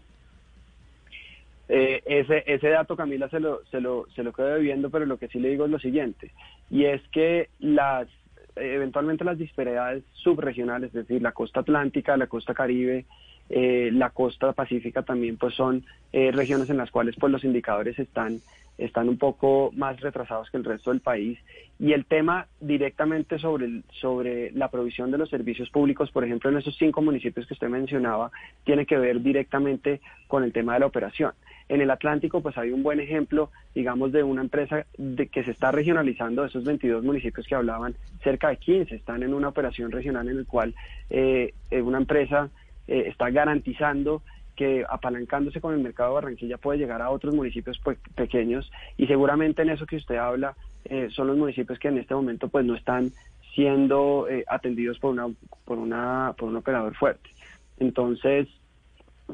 [1.69, 5.17] Eh, ese, ese dato, Camila, se lo, se, lo, se lo quedo debiendo, pero lo
[5.17, 6.31] que sí le digo es lo siguiente,
[6.69, 8.07] y es que las
[8.55, 13.05] eventualmente las disparidades subregionales, es decir, la costa atlántica, la costa caribe,
[13.49, 17.97] eh, la costa pacífica también, pues son eh, regiones en las cuales pues los indicadores
[17.99, 18.39] están
[18.77, 21.39] están un poco más retrasados que el resto del país.
[21.79, 26.57] Y el tema directamente sobre, sobre la provisión de los servicios públicos, por ejemplo, en
[26.57, 28.31] esos cinco municipios que usted mencionaba,
[28.63, 31.31] tiene que ver directamente con el tema de la operación.
[31.69, 35.51] En el Atlántico, pues hay un buen ejemplo, digamos, de una empresa de que se
[35.51, 40.29] está regionalizando, esos 22 municipios que hablaban, cerca de 15 están en una operación regional
[40.29, 40.73] en el cual
[41.09, 42.49] eh, una empresa
[42.87, 44.21] eh, está garantizando
[44.55, 48.71] que apalancándose con el mercado de Barranquilla puede llegar a otros municipios pues, pequeños.
[48.97, 50.55] Y seguramente en eso que usted habla
[50.85, 53.11] eh, son los municipios que en este momento pues no están
[53.53, 55.27] siendo eh, atendidos por una
[55.65, 57.29] por una por un operador fuerte.
[57.79, 58.47] Entonces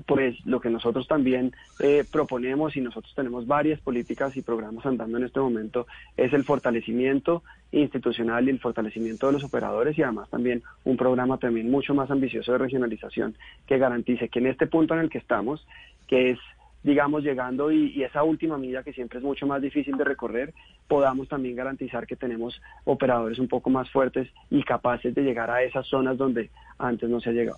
[0.06, 5.18] pues lo que nosotros también eh, proponemos y nosotros tenemos varias políticas y programas andando
[5.18, 5.88] en este momento
[6.18, 11.38] es el fortalecimiento institucional y el fortalecimiento de los operadores y además también un programa
[11.38, 13.36] también mucho más ambicioso de regionalización
[13.68, 15.66] que garantice que en este punto en el que estamos,
[16.08, 16.40] que es
[16.84, 20.54] digamos, llegando y, esa última milla que siempre es mucho más difícil de recorrer,
[20.88, 25.64] podamos también garantizar que tenemos operadores un poco más fuertes y capaces de llegar a
[25.64, 27.58] esas zonas donde antes no se ha llegado.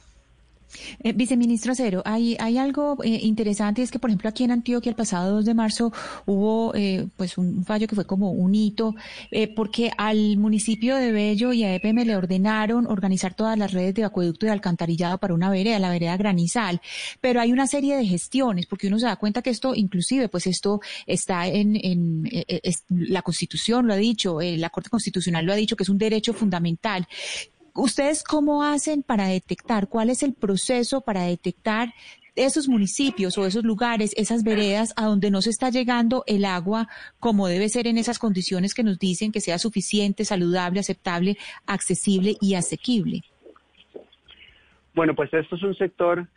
[1.03, 4.89] Eh, viceministro Acero, hay, hay algo eh, interesante, es que por ejemplo aquí en Antioquia
[4.89, 5.93] el pasado 2 de marzo
[6.25, 8.95] hubo eh, pues un fallo que fue como un hito,
[9.55, 14.03] porque al municipio de Bello y a EPM le ordenaron organizar todas las redes de
[14.03, 16.81] acueducto y alcantarillado para una vereda, la vereda Granizal,
[17.21, 20.47] pero hay una serie de gestiones, porque uno se da cuenta que esto inclusive pues
[20.47, 22.29] esto está en, en
[22.89, 26.33] la Constitución lo ha dicho, la Corte Constitucional lo ha dicho que es un derecho
[26.33, 27.07] fundamental.
[27.75, 29.89] ¿Ustedes cómo hacen para detectar?
[29.89, 31.89] ¿Cuál es el proceso para detectar
[32.37, 36.87] esos municipios o esos lugares, esas veredas a donde no se está llegando el agua
[37.19, 41.37] como debe ser en esas condiciones que nos dicen que sea suficiente, saludable, aceptable,
[41.67, 43.23] accesible y asequible?
[44.93, 46.27] Bueno, pues esto es un sector,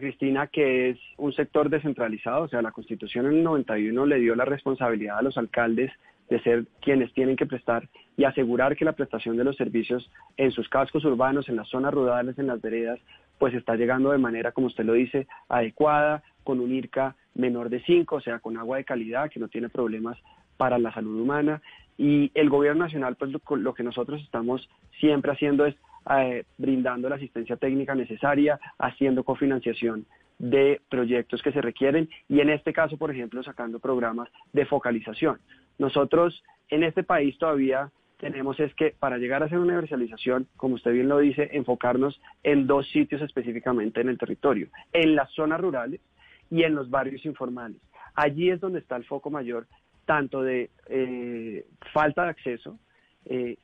[0.00, 4.34] Cristina, que es un sector descentralizado, o sea, la Constitución en el 91 le dio
[4.34, 5.92] la responsabilidad a los alcaldes
[6.30, 10.52] de ser quienes tienen que prestar y asegurar que la prestación de los servicios en
[10.52, 13.00] sus cascos urbanos, en las zonas rurales, en las veredas,
[13.38, 17.82] pues está llegando de manera, como usted lo dice, adecuada, con un IRCA menor de
[17.82, 20.18] 5, o sea, con agua de calidad, que no tiene problemas
[20.56, 21.62] para la salud humana.
[21.96, 25.74] Y el gobierno nacional, pues lo, que nosotros estamos siempre haciendo es
[26.18, 30.06] eh, brindando la asistencia técnica necesaria, haciendo cofinanciación
[30.38, 35.38] de proyectos que se requieren y en este caso, por ejemplo, sacando programas de focalización.
[35.80, 40.74] Nosotros en este país todavía tenemos es que para llegar a hacer una universalización, como
[40.74, 45.58] usted bien lo dice, enfocarnos en dos sitios específicamente en el territorio, en las zonas
[45.58, 46.02] rurales
[46.50, 47.80] y en los barrios informales.
[48.14, 49.68] Allí es donde está el foco mayor,
[50.04, 52.78] tanto de eh, falta de acceso,
[53.24, 53.56] eh,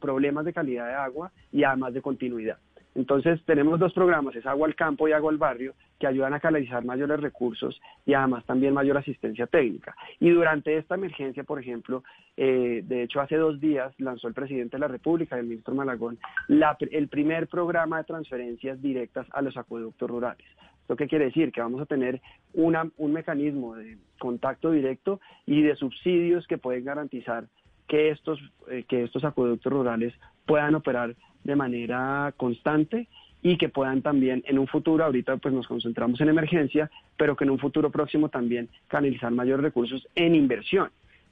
[0.00, 2.56] problemas de calidad de agua y además de continuidad.
[2.94, 6.40] Entonces tenemos dos programas, es Agua al Campo y Agua al Barrio, que ayudan a
[6.40, 9.94] canalizar mayores recursos y además también mayor asistencia técnica.
[10.18, 12.02] Y durante esta emergencia, por ejemplo,
[12.36, 16.18] eh, de hecho hace dos días lanzó el presidente de la República, el ministro Malagón,
[16.48, 20.46] el primer programa de transferencias directas a los acueductos rurales.
[20.80, 21.52] ¿Esto qué quiere decir?
[21.52, 22.20] Que vamos a tener
[22.54, 27.44] un mecanismo de contacto directo y de subsidios que pueden garantizar
[27.86, 30.14] que estos, eh, que estos acueductos rurales
[30.50, 31.14] puedan operar
[31.44, 33.06] de manera constante
[33.40, 37.44] y que puedan también en un futuro, ahorita pues nos concentramos en emergencia, pero que
[37.44, 40.90] en un futuro próximo también canalizar mayores recursos en inversión.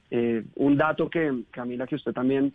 [0.09, 2.53] Eh, un dato que, Camila, que usted también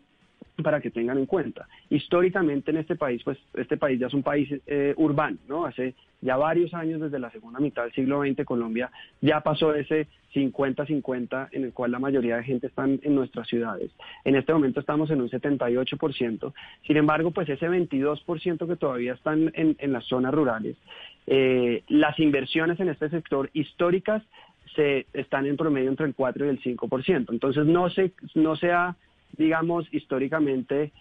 [0.63, 1.67] para que tengan en cuenta.
[1.91, 5.65] Históricamente en este país, pues este país ya es un país eh, urbano, ¿no?
[5.65, 8.91] Hace ya varios años, desde la segunda mitad del siglo XX, Colombia
[9.21, 13.91] ya pasó ese 50-50 en el cual la mayoría de gente está en nuestras ciudades.
[14.25, 16.53] En este momento estamos en un 78%.
[16.87, 20.77] Sin embargo, pues ese 22% que todavía están en, las zonas rurales,
[21.27, 24.23] eh, las inversiones en este sector históricas
[24.75, 27.27] se están en promedio entre el 4 y el 5%.
[27.31, 28.97] Entonces no se, no se ha
[29.37, 30.93] digamos, históricamente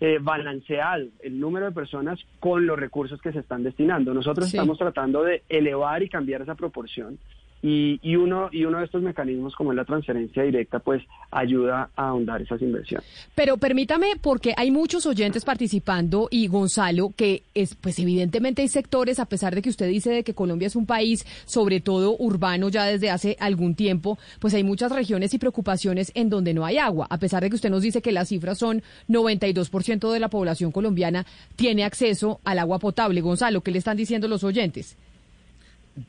[0.00, 4.14] eh, balanceado el número de personas con los recursos que se están destinando.
[4.14, 7.18] Nosotros estamos tratando de elevar y cambiar esa proporción
[7.62, 12.08] y, uno, y uno de estos mecanismos, como es la transferencia directa, pues ayuda a
[12.08, 13.06] ahondar esas inversiones.
[13.34, 19.18] Pero permítame, porque hay muchos oyentes participando y Gonzalo, que es, pues evidentemente hay sectores,
[19.18, 22.68] a pesar de que usted dice de que Colombia es un país, sobre todo urbano
[22.68, 26.78] ya desde hace algún tiempo, pues hay muchas regiones y preocupaciones en donde no hay
[26.78, 30.28] agua, a pesar de que usted nos dice que las cifras son 92% de la
[30.28, 31.26] población colombiana
[31.56, 33.20] tiene acceso al agua potable.
[33.20, 34.96] Gonzalo, ¿qué le están diciendo los oyentes?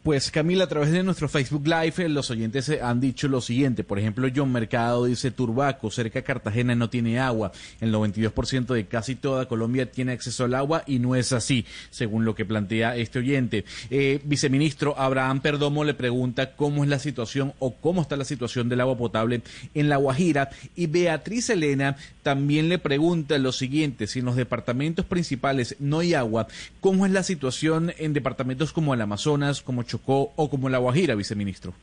[0.03, 3.83] Pues Camila, a través de nuestro Facebook Live, los oyentes eh, han dicho lo siguiente.
[3.83, 7.51] Por ejemplo, John Mercado dice, Turbaco, cerca de Cartagena no tiene agua.
[7.79, 12.25] El 92% de casi toda Colombia tiene acceso al agua y no es así, según
[12.25, 13.65] lo que plantea este oyente.
[13.89, 18.69] Eh, viceministro Abraham Perdomo le pregunta cómo es la situación o cómo está la situación
[18.69, 19.41] del agua potable
[19.73, 20.49] en La Guajira.
[20.75, 26.13] Y Beatriz Elena también le pregunta lo siguiente, si en los departamentos principales no hay
[26.13, 26.47] agua,
[26.79, 31.15] ¿cómo es la situación en departamentos como el Amazonas, como Chocó o como La Guajira,
[31.15, 31.73] viceministro?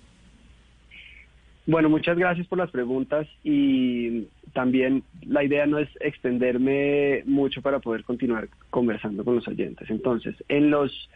[1.67, 4.23] Bueno, muchas gracias por las preguntas y
[4.55, 9.91] también la idea no es extenderme mucho para poder continuar conversando con los oyentes.
[9.91, 11.11] Entonces, en los,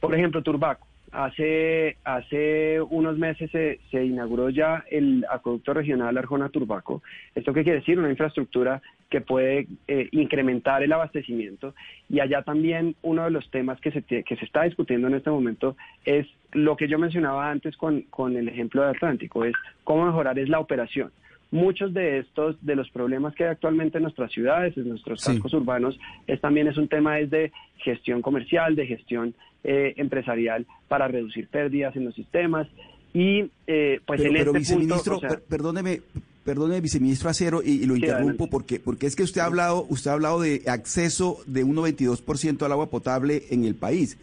[0.00, 6.48] por ejemplo, Turbaco, hace, hace unos meses se, se, inauguró ya el acueducto regional Arjona
[6.48, 7.02] Turbaco.
[7.34, 7.98] ¿Esto qué quiere decir?
[7.98, 11.74] Una infraestructura que puede eh, incrementar el abastecimiento.
[12.08, 15.30] Y allá también uno de los temas que se, que se está discutiendo en este
[15.30, 19.54] momento es lo que yo mencionaba antes con, con el ejemplo de Atlántico, es
[19.84, 21.12] cómo mejorar es la operación
[21.50, 25.54] muchos de estos, de los problemas que hay actualmente en nuestras ciudades, en nuestros cascos
[25.54, 31.08] urbanos, es también es un tema es de gestión comercial, de gestión eh, empresarial para
[31.08, 32.68] reducir pérdidas en los sistemas.
[33.12, 36.00] Y eh, pues en este viceministro, perdóneme,
[36.44, 40.14] perdóneme, viceministro Acero, y, lo interrumpo porque, porque es que usted ha hablado, usted ha
[40.14, 44.18] hablado de acceso de un 92% al agua potable en el país.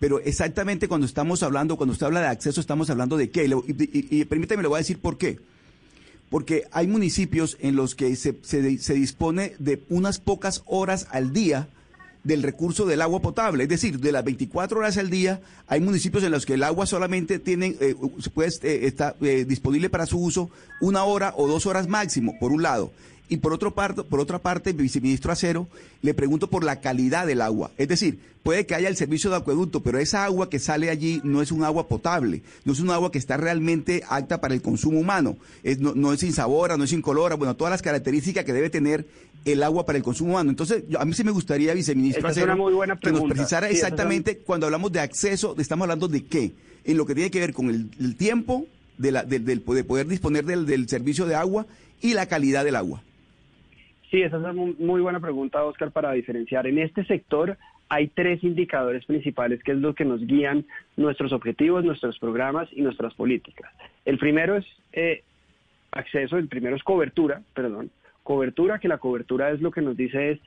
[0.00, 3.46] Pero exactamente cuando estamos hablando, cuando usted habla de acceso, estamos hablando de qué.
[3.46, 5.38] Y, y, y permítame, le voy a decir por qué.
[6.30, 11.68] Porque hay municipios en los que se, se, dispone de unas pocas horas al día
[12.24, 13.64] del recurso del agua potable.
[13.64, 16.86] Es decir, de las 24 horas al día, hay municipios en los que el agua
[16.86, 17.94] solamente tiene, eh,
[18.32, 22.50] puede, eh, está eh, disponible para su uso una hora o dos horas máximo, por
[22.50, 22.90] un lado.
[23.28, 25.66] Y por, otro parte, por otra parte, viceministro Acero,
[26.02, 27.70] le pregunto por la calidad del agua.
[27.78, 31.22] Es decir, puede que haya el servicio de acueducto, pero esa agua que sale allí
[31.24, 34.60] no es un agua potable, no es un agua que está realmente apta para el
[34.60, 35.38] consumo humano.
[35.62, 39.06] Es, no, no, es insabora, no es incolora, bueno, todas las características que debe tener
[39.44, 40.50] el agua para el consumo humano.
[40.50, 42.56] Entonces, yo, a mí sí me gustaría, viceministro Acero,
[43.00, 46.52] que nos precisara sí, exactamente cuando hablamos de acceso, estamos hablando de qué,
[46.84, 48.66] en lo que tiene que ver con el, el tiempo
[48.98, 51.66] de, la, de, de poder disponer del, del servicio de agua
[52.00, 53.02] y la calidad del agua.
[54.10, 56.66] Sí, esa es una muy buena pregunta, Oscar, para diferenciar.
[56.66, 57.58] En este sector
[57.88, 60.64] hay tres indicadores principales que es lo que nos guían
[60.96, 63.72] nuestros objetivos, nuestros programas y nuestras políticas.
[64.04, 65.22] El primero es eh,
[65.90, 67.90] acceso, el primero es cobertura, perdón,
[68.24, 70.40] cobertura, que la cobertura es lo que nos dice es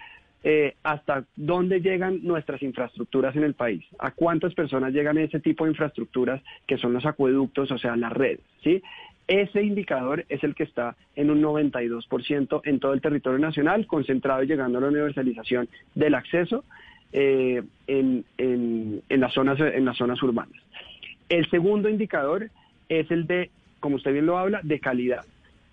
[0.44, 5.64] eh, hasta dónde llegan nuestras infraestructuras en el país, a cuántas personas llegan ese tipo
[5.64, 8.82] de infraestructuras que son los acueductos, o sea, las redes, ¿sí?
[9.28, 14.44] Ese indicador es el que está en un 92% en todo el territorio nacional, concentrado
[14.44, 16.64] y llegando a la universalización del acceso
[17.12, 20.62] eh, en, en, en, las zonas, en las zonas urbanas.
[21.28, 22.50] El segundo indicador
[22.88, 23.50] es el de,
[23.82, 25.26] como usted bien lo habla, de calidad,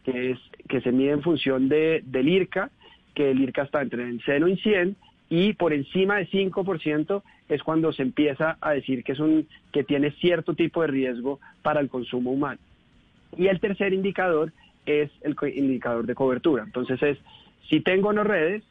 [0.04, 2.70] que, es, que se mide en función de, del IRCA,
[3.14, 4.96] que el IRCA está entre el 0 y 100,
[5.30, 9.84] y por encima de 5% es cuando se empieza a decir que, es un, que
[9.84, 12.60] tiene cierto tipo de riesgo para el consumo humano.
[13.36, 14.52] Y el tercer indicador
[14.86, 16.62] es el indicador de cobertura.
[16.64, 17.18] Entonces es
[17.68, 18.62] si tengo o no redes,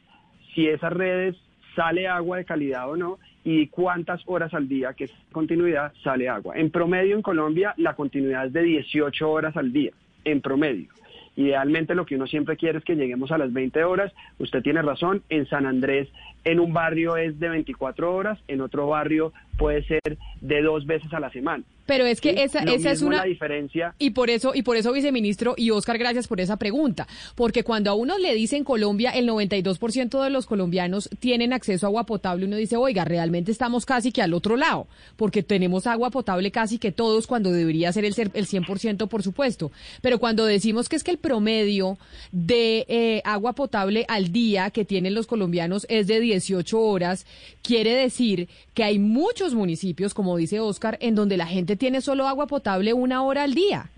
[0.54, 1.36] si esas redes
[1.74, 6.28] sale agua de calidad o no y cuántas horas al día, que es continuidad, sale
[6.28, 6.56] agua.
[6.56, 9.90] En promedio en Colombia la continuidad es de 18 horas al día,
[10.24, 10.88] en promedio.
[11.36, 14.12] Idealmente lo que uno siempre quiere es que lleguemos a las 20 horas.
[14.38, 16.08] Usted tiene razón, en San Andrés
[16.44, 21.12] en un barrio es de 24 horas, en otro barrio puede ser de dos veces
[21.12, 21.64] a la semana.
[21.86, 22.40] Pero es que ¿sí?
[22.40, 23.94] esa, esa es una la diferencia.
[23.98, 27.90] Y por eso y por eso viceministro y Oscar, gracias por esa pregunta, porque cuando
[27.90, 32.06] a uno le dice en Colombia el 92% de los colombianos tienen acceso a agua
[32.06, 34.86] potable, uno dice, "Oiga, realmente estamos casi que al otro lado,
[35.16, 39.70] porque tenemos agua potable casi que todos cuando debería ser el el 100%, por supuesto."
[40.00, 41.98] Pero cuando decimos que es que el promedio
[42.32, 47.26] de eh, agua potable al día que tienen los colombianos es de 18 horas,
[47.62, 52.26] quiere decir que hay muchos municipios, como dice Oscar, en donde la gente tiene solo
[52.26, 53.90] agua potable una hora al día.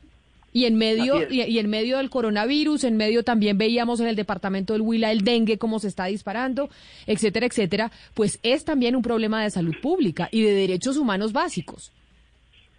[0.52, 4.16] Y en medio y, y, en medio del coronavirus, en medio también veíamos en el
[4.16, 6.70] departamento del Huila el dengue cómo se está disparando,
[7.06, 11.92] etcétera, etcétera, pues es también un problema de salud pública y de derechos humanos básicos.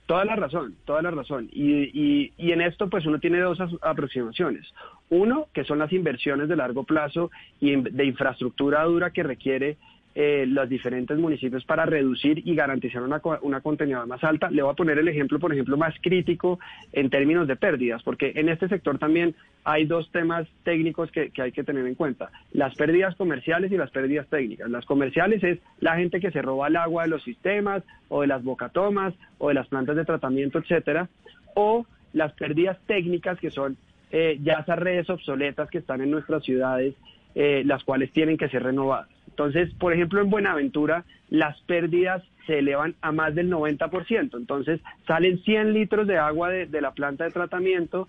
[0.07, 1.49] Toda la razón, toda la razón.
[1.51, 4.65] Y, y, y, en esto pues uno tiene dos aproximaciones.
[5.09, 7.29] Uno, que son las inversiones de largo plazo
[7.59, 9.77] y de infraestructura dura que requiere
[10.19, 14.49] eh, los diferentes municipios para reducir y garantizar una, una continuidad más alta.
[14.49, 16.59] Le voy a poner el ejemplo, por ejemplo, más crítico
[16.91, 21.43] en términos de pérdidas, porque en este sector también hay dos temas técnicos que, que
[21.43, 24.71] hay que tener en cuenta, las pérdidas comerciales y las pérdidas técnicas.
[24.71, 28.27] Las comerciales es la gente que se roba el agua de los sistemas o de
[28.27, 31.09] las bocatomas o de las plantas de tratamiento, etcétera,
[31.53, 33.77] o las pérdidas técnicas que son
[34.09, 36.95] eh, ya esas redes obsoletas que están en nuestras ciudades,
[37.35, 39.16] eh, las cuales tienen que ser renovadas.
[39.37, 44.35] Entonces, por ejemplo, en Buenaventura las pérdidas se elevan a más del 90%.
[44.35, 48.07] Entonces, salen 100 litros de agua de, de la planta de tratamiento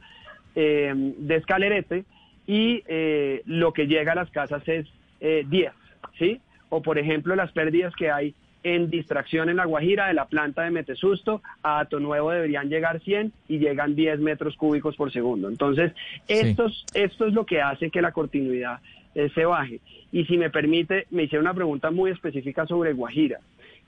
[0.55, 2.05] eh, de escalerete
[2.47, 4.87] y eh, lo que llega a las casas es
[5.21, 5.71] eh, 10,
[6.19, 6.41] ¿sí?
[6.71, 10.63] O, por ejemplo, las pérdidas que hay en distracción en La Guajira de la planta
[10.63, 15.49] de Metesusto a Ato Nuevo deberían llegar 100 y llegan 10 metros cúbicos por segundo.
[15.49, 15.93] Entonces,
[16.27, 18.81] estos, esto es lo que hace que la continuidad
[19.19, 19.81] eh, se baje.
[20.13, 23.41] Y si me permite, me hicieron una pregunta muy específica sobre Guajira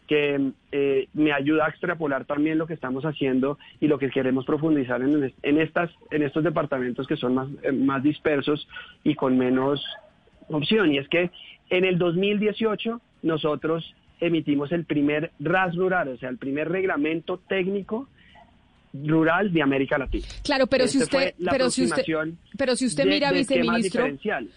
[0.08, 4.44] que eh, me ayuda a extrapolar también lo que estamos haciendo y lo que queremos
[4.44, 8.66] profundizar en, en, estas, en estos departamentos que son más, eh, más dispersos
[9.04, 9.80] y con menos
[10.48, 10.92] opción.
[10.92, 11.30] Y es que
[11.68, 18.08] en el 2018 nosotros emitimos el primer RAS rural, o sea, el primer reglamento técnico
[18.92, 20.26] rural de América Latina.
[20.42, 22.04] Claro, pero si Este usted, pero si usted,
[22.60, 24.06] pero si usted de- mira de viceministro,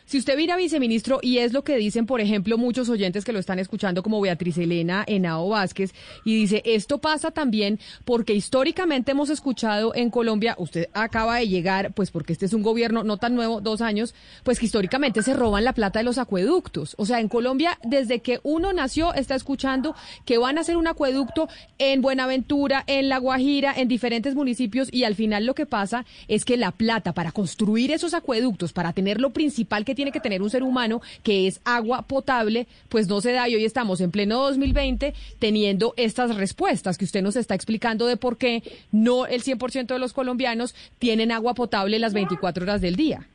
[0.06, 3.40] si usted mira viceministro y es lo que dicen, por ejemplo, muchos oyentes que lo
[3.40, 5.94] están escuchando como Beatriz Elena Henao Vázquez
[6.26, 11.94] y dice, esto pasa también porque históricamente hemos escuchado en Colombia, usted acaba de llegar,
[11.94, 14.14] pues porque este es un gobierno no tan nuevo, dos años,
[14.44, 16.96] pues que históricamente se roban la plata de los acueductos.
[16.98, 20.88] O sea, en Colombia, desde que uno nació, está escuchando que van a hacer un
[20.88, 21.48] acueducto
[21.78, 26.44] en Buenaventura, en La Guajira, en diferentes municipios y al final lo que pasa es
[26.44, 30.42] que la plata para construir esos acueductos, para tener lo principal que tiene que tener
[30.42, 34.12] un ser humano, que es agua potable, pues no se da y hoy estamos en
[34.12, 39.42] pleno 2020 teniendo estas respuestas que usted nos está explicando de por qué no el
[39.44, 43.28] 100% de los colombianos tienen agua potable las 24 horas del día.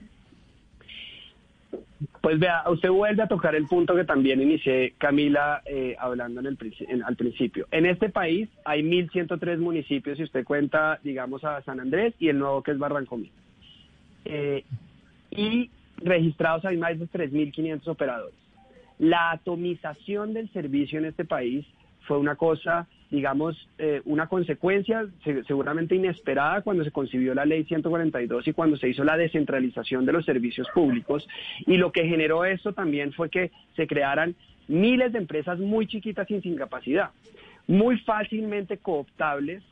[2.20, 6.46] Pues vea, usted vuelve a tocar el punto que también inicié, Camila, eh, hablando en
[6.46, 6.58] el,
[6.88, 7.66] en- al principio.
[7.70, 12.38] En este país hay 1.103 municipios, si usted cuenta, digamos, a San Andrés y el
[12.38, 13.30] nuevo que es Barranquilla.
[14.24, 14.64] Eh,
[15.30, 18.34] y registrados hay más de 3.500 operadores.
[18.98, 21.66] La atomización del servicio en este país
[22.06, 27.64] fue una cosa, digamos, eh, una consecuencia se- seguramente inesperada cuando se concibió la ley
[27.64, 31.28] 142 y cuando se hizo la descentralización de los servicios públicos.
[31.66, 34.34] Y lo que generó esto también fue que se crearan
[34.68, 37.10] miles de empresas muy chiquitas y sin capacidad,
[37.66, 39.62] muy fácilmente cooptables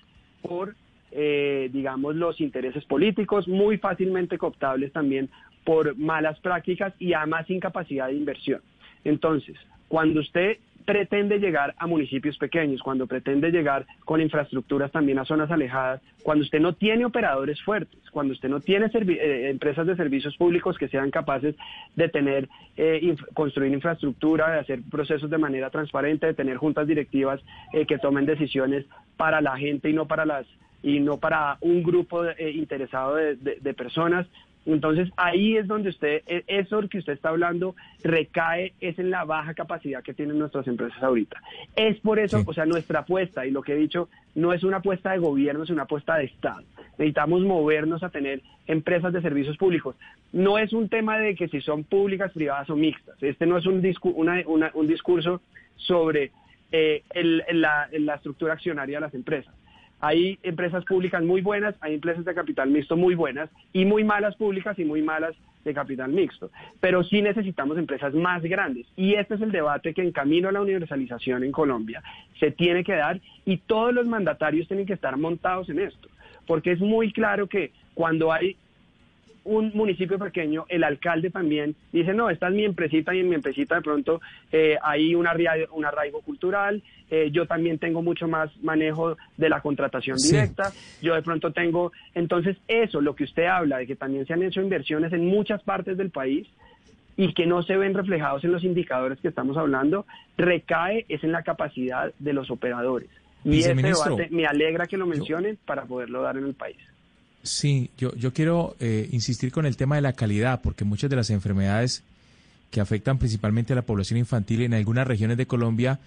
[0.42, 0.74] por,
[1.12, 5.28] eh, digamos, los intereses políticos, muy fácilmente cooptables también
[5.64, 8.60] por malas prácticas y además sin capacidad de inversión.
[9.04, 9.56] Entonces,
[9.88, 15.50] cuando usted pretende llegar a municipios pequeños, cuando pretende llegar con infraestructuras también a zonas
[15.50, 19.96] alejadas, cuando usted no tiene operadores fuertes, cuando usted no tiene servi- eh, empresas de
[19.96, 21.56] servicios públicos que sean capaces
[21.96, 26.86] de tener, eh, inf- construir infraestructura, de hacer procesos de manera transparente, de tener juntas
[26.86, 27.40] directivas
[27.72, 28.84] eh, que tomen decisiones
[29.16, 30.46] para la gente y no para las
[30.86, 34.24] y no para un grupo eh, interesado de, de- de personas.
[34.66, 39.24] Entonces ahí es donde usted, e- eso que usted está hablando recae, es en la
[39.24, 41.42] baja capacidad que tienen nuestras empresas ahorita.
[41.74, 44.76] Es por eso, o sea, nuestra apuesta, y lo que he dicho, no es una
[44.76, 46.62] apuesta de gobierno, es una apuesta de Estado.
[46.98, 49.96] Necesitamos movernos a tener empresas de servicios públicos.
[50.32, 53.20] No es un tema de que si son públicas, privadas o mixtas.
[53.22, 55.40] Este no es un, discu- una- una- un discurso
[55.76, 56.30] sobre
[56.72, 59.52] eh, el- la, la estructura accionaria de las empresas.
[60.06, 64.36] Hay empresas públicas muy buenas, hay empresas de capital mixto muy buenas y muy malas
[64.36, 65.34] públicas y muy malas
[65.64, 66.48] de capital mixto.
[66.78, 68.86] Pero sí necesitamos empresas más grandes.
[68.96, 72.04] Y este es el debate que en camino a la universalización en Colombia
[72.38, 76.08] se tiene que dar y todos los mandatarios tienen que estar montados en esto.
[76.46, 78.56] Porque es muy claro que cuando hay
[79.46, 83.36] un municipio pequeño, el alcalde también dice, no, esta es mi empresita y en mi
[83.36, 84.20] empresita de pronto
[84.52, 89.48] eh, hay un arraigo, un arraigo cultural, eh, yo también tengo mucho más manejo de
[89.48, 90.34] la contratación Sí.
[90.34, 94.32] directa, yo de pronto tengo, entonces eso, lo que usted habla, de que también se
[94.32, 96.46] han hecho inversiones en muchas partes del país
[97.16, 100.04] y que no se ven reflejados en los indicadores que estamos hablando,
[100.36, 103.08] recae es en la capacidad de los operadores.
[103.44, 104.16] Y Viceministro.
[104.16, 106.76] debate me alegra que lo mencionen para poderlo dar en el país.
[107.46, 111.16] Sí, yo, yo quiero eh, insistir con el tema de la calidad, porque muchas de
[111.16, 112.02] las enfermedades
[112.70, 116.00] que afectan principalmente a la población infantil en algunas regiones de Colombia,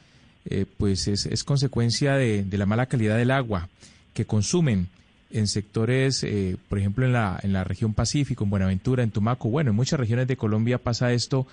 [0.46, 3.70] eh, pues es, es consecuencia de, de la mala calidad del agua
[4.14, 4.88] que consumen
[5.32, 9.50] en sectores, eh, por ejemplo, en la, en la región Pacífico, en Buenaventura, en Tumaco,
[9.50, 11.48] bueno, en muchas regiones de Colombia pasa esto.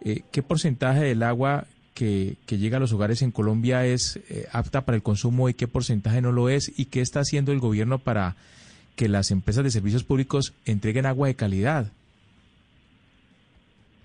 [0.00, 4.46] Eh, ¿Qué porcentaje del agua que, que llega a los hogares en Colombia es eh,
[4.52, 6.72] apta para el consumo y qué porcentaje no lo es?
[6.76, 8.36] ¿Y qué está haciendo el gobierno para
[8.98, 11.92] que las empresas de servicios públicos entreguen agua de calidad?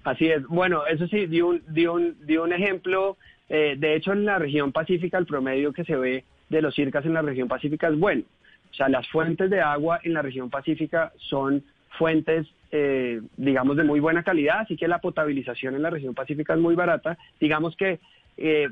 [0.04, 0.46] Así es.
[0.48, 3.18] Bueno, eso sí, dio un, dio un, dio un ejemplo.
[3.50, 7.04] eh, de hecho, en la región pacífica, el promedio que se ve de los circas
[7.06, 8.24] en la región pacífica es bueno.
[8.72, 11.64] O sea, las fuentes de agua en la región pacífica son
[11.98, 16.54] fuentes, eh, digamos, de muy buena calidad, así que la potabilización en la región pacífica
[16.54, 17.18] es muy barata.
[17.40, 18.00] Digamos que,
[18.38, 18.70] eh,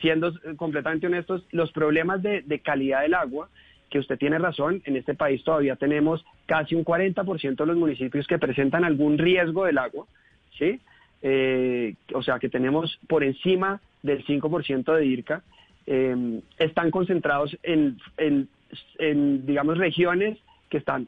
[0.00, 3.48] siendo completamente honestos, los problemas de calidad del agua,
[3.92, 8.26] que usted tiene razón, en este país todavía tenemos casi un 40% de los municipios
[8.26, 10.06] que presentan algún riesgo del agua,
[10.58, 10.80] ¿sí?
[11.20, 15.42] Eh, o sea que tenemos por encima del 5% de IRCA,
[15.86, 18.48] eh, están concentrados en, en,
[18.98, 20.38] en, digamos, regiones
[20.70, 21.06] que están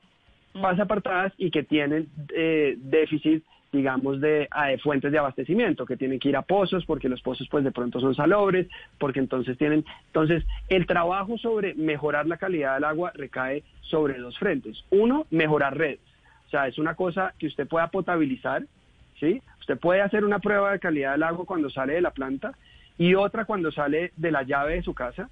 [0.52, 3.43] más apartadas y que tienen eh, déficit,
[3.74, 7.20] digamos, de, ah, de fuentes de abastecimiento, que tienen que ir a pozos, porque los
[7.20, 8.68] pozos pues de pronto son salobres,
[8.98, 9.84] porque entonces tienen...
[10.06, 14.84] Entonces, el trabajo sobre mejorar la calidad del agua recae sobre dos frentes.
[14.90, 16.01] Uno, mejorar redes.
[16.46, 18.64] O sea, es una cosa que usted pueda potabilizar,
[19.18, 19.42] ¿sí?
[19.60, 22.52] Usted puede hacer una prueba de calidad del agua cuando sale de la planta
[22.96, 25.28] y otra cuando sale de la llave de su casa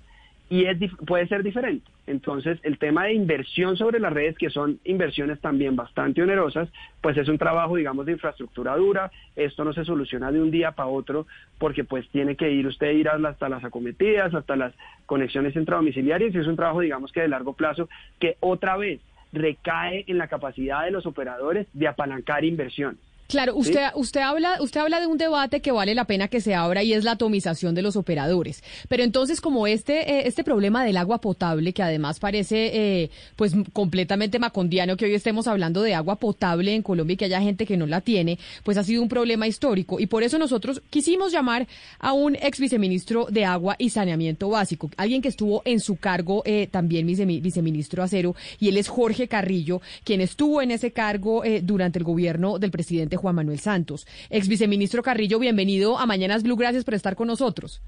[0.53, 0.77] y es,
[1.07, 1.91] puede ser diferente.
[2.07, 6.69] Entonces, el tema de inversión sobre las redes, que son inversiones también bastante onerosas,
[7.01, 9.11] pues es un trabajo, digamos, de infraestructura dura.
[9.35, 11.27] Esto no se soluciona de un día para otro,
[11.57, 14.75] porque pues tiene que ir usted ir hasta las acometidas, hasta las
[15.07, 17.89] conexiones intradomiciliarias, y es un trabajo, digamos, que de largo plazo,
[18.21, 19.01] que otra vez
[19.33, 22.99] recae en la capacidad de los operadores de apalancar inversión.
[23.33, 26.55] Claro, usted, usted, habla, usted habla de un debate que vale la pena que se
[26.55, 28.63] abra y es la atomización de los operadores.
[28.91, 33.55] Pero entonces, como este, eh, este problema del agua potable, que además parece eh, pues
[33.73, 37.65] completamente macondiano que hoy estemos hablando de agua potable en Colombia y que haya gente
[37.65, 39.99] que no la tiene, pues ha sido un problema histórico.
[39.99, 41.67] Y por eso nosotros quisimos llamar
[42.01, 46.43] a un ex viceministro de agua y saneamiento básico, alguien que estuvo en su cargo
[46.45, 51.99] eh, también viceministro Acero, y él es Jorge Carrillo, quien estuvo en ese cargo durante
[51.99, 54.07] el gobierno del presidente Juan Manuel Santos.
[54.29, 57.81] Ex viceministro Carrillo, bienvenido a Mañanas Blue, gracias por estar con nosotros.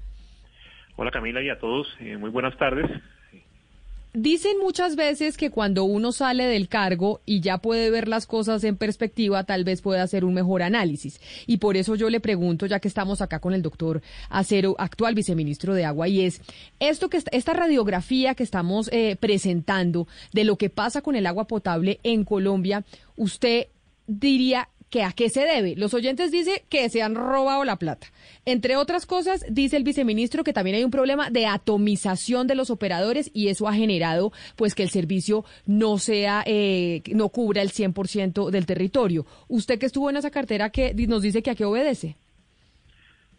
[0.95, 2.89] Hola Camila y a todos, eh, muy buenas tardes.
[4.17, 8.63] Dicen muchas veces que cuando uno sale del cargo y ya puede ver las cosas
[8.63, 11.19] en perspectiva, tal vez pueda hacer un mejor análisis.
[11.47, 15.15] Y por eso yo le pregunto, ya que estamos acá con el doctor Acero, actual
[15.15, 16.41] viceministro de Agua, y es
[16.79, 21.45] esto que esta radiografía que estamos eh, presentando de lo que pasa con el agua
[21.45, 22.85] potable en Colombia,
[23.17, 23.67] usted
[24.07, 25.75] diría que a qué se debe.
[25.75, 28.07] Los oyentes dicen que se han robado la plata.
[28.45, 32.69] Entre otras cosas, dice el viceministro que también hay un problema de atomización de los
[32.69, 37.71] operadores y eso ha generado pues que el servicio no sea, eh, no cubra el
[37.71, 39.25] 100% del territorio.
[39.49, 42.15] Usted que estuvo en esa cartera, que nos dice que a qué obedece?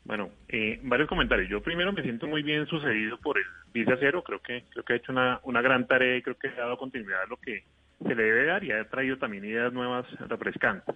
[0.04, 1.48] Bueno, eh, varios comentarios.
[1.48, 4.22] Yo primero me siento muy bien sucedido por el viceacero.
[4.22, 6.76] Creo que creo que ha hecho una, una gran tarea y creo que ha dado
[6.76, 7.64] continuidad a lo que
[8.06, 10.94] se le debe dar y ha traído también ideas nuevas refrescantes.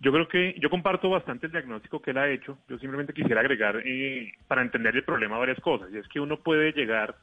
[0.00, 2.58] Yo creo que yo comparto bastante el diagnóstico que él ha hecho.
[2.68, 5.88] Yo simplemente quisiera agregar eh, para entender el problema varias cosas.
[5.92, 7.16] Y es que uno puede llegar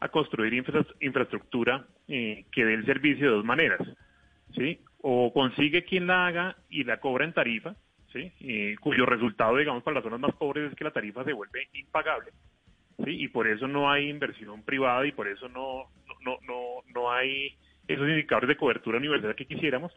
[0.00, 3.80] a construir infraestructura eh, que dé el servicio de dos maneras.
[4.54, 4.80] ¿sí?
[5.00, 7.74] O consigue quien la haga y la cobra en tarifa,
[8.12, 8.30] ¿sí?
[8.40, 11.68] Eh, cuyo resultado, digamos, para las zonas más pobres es que la tarifa se vuelve
[11.72, 12.32] impagable.
[13.02, 13.22] ¿sí?
[13.22, 15.88] Y por eso no hay inversión privada y por eso no,
[16.20, 17.56] no, no, no hay
[17.88, 19.92] esos indicadores de cobertura universal que quisiéramos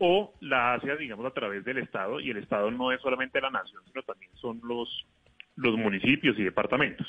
[0.00, 3.50] o la hace, digamos, a través del Estado, y el Estado no es solamente la
[3.50, 5.06] nación, sino también son los,
[5.56, 7.06] los municipios y departamentos.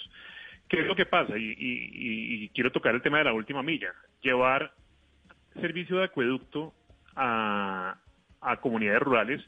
[0.68, 1.34] ¿Qué es lo que pasa?
[1.38, 3.93] Y, quiero tocar el tema de la última milla.
[4.22, 4.73] Llevar
[5.59, 6.73] servicio de acueducto
[7.15, 7.97] a,
[8.61, 9.41] comunidades rurales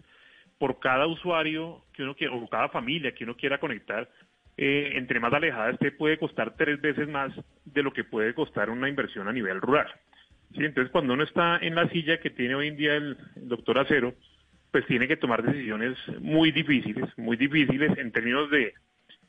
[0.58, 4.10] por cada usuario que uno quiera, o cada familia que uno quiera conectar,
[4.56, 7.34] eh, entre más alejada esté, puede costar tres veces más
[7.66, 9.88] de lo que puede costar una inversión a nivel rural.
[10.56, 13.80] Sí, entonces cuando uno está en la silla que tiene hoy en día el, doctor
[13.80, 14.14] Acero,
[14.72, 18.74] pues tiene que tomar decisiones muy difíciles, muy difíciles en términos de,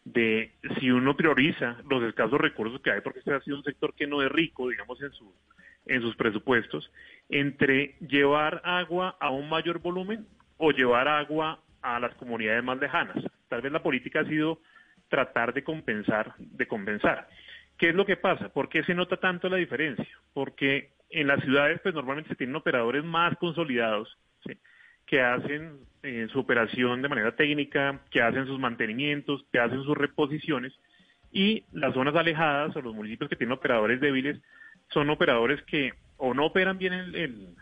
[0.04, 3.94] de si uno prioriza los escasos recursos que hay, porque este ha sido un sector
[3.94, 5.34] que no es rico, digamos, en, su,
[5.86, 6.90] en sus presupuestos,
[7.28, 10.26] entre llevar agua a un mayor volumen
[10.58, 13.16] o llevar agua a las comunidades más lejanas.
[13.48, 14.60] Tal vez la política ha sido
[15.08, 17.28] tratar de compensar, de compensar.
[17.78, 18.48] ¿Qué es lo que pasa?
[18.48, 20.06] ¿Por qué se nota tanto la diferencia?
[20.32, 24.18] Porque en las ciudades pues normalmente se tienen operadores más consolidados
[25.06, 29.96] que hacen eh, su operación de manera técnica, que hacen sus mantenimientos, que hacen sus
[29.96, 30.72] reposiciones.
[31.30, 34.40] Y las zonas alejadas o los municipios que tienen operadores débiles
[34.88, 37.54] son operadores que o no operan bien en,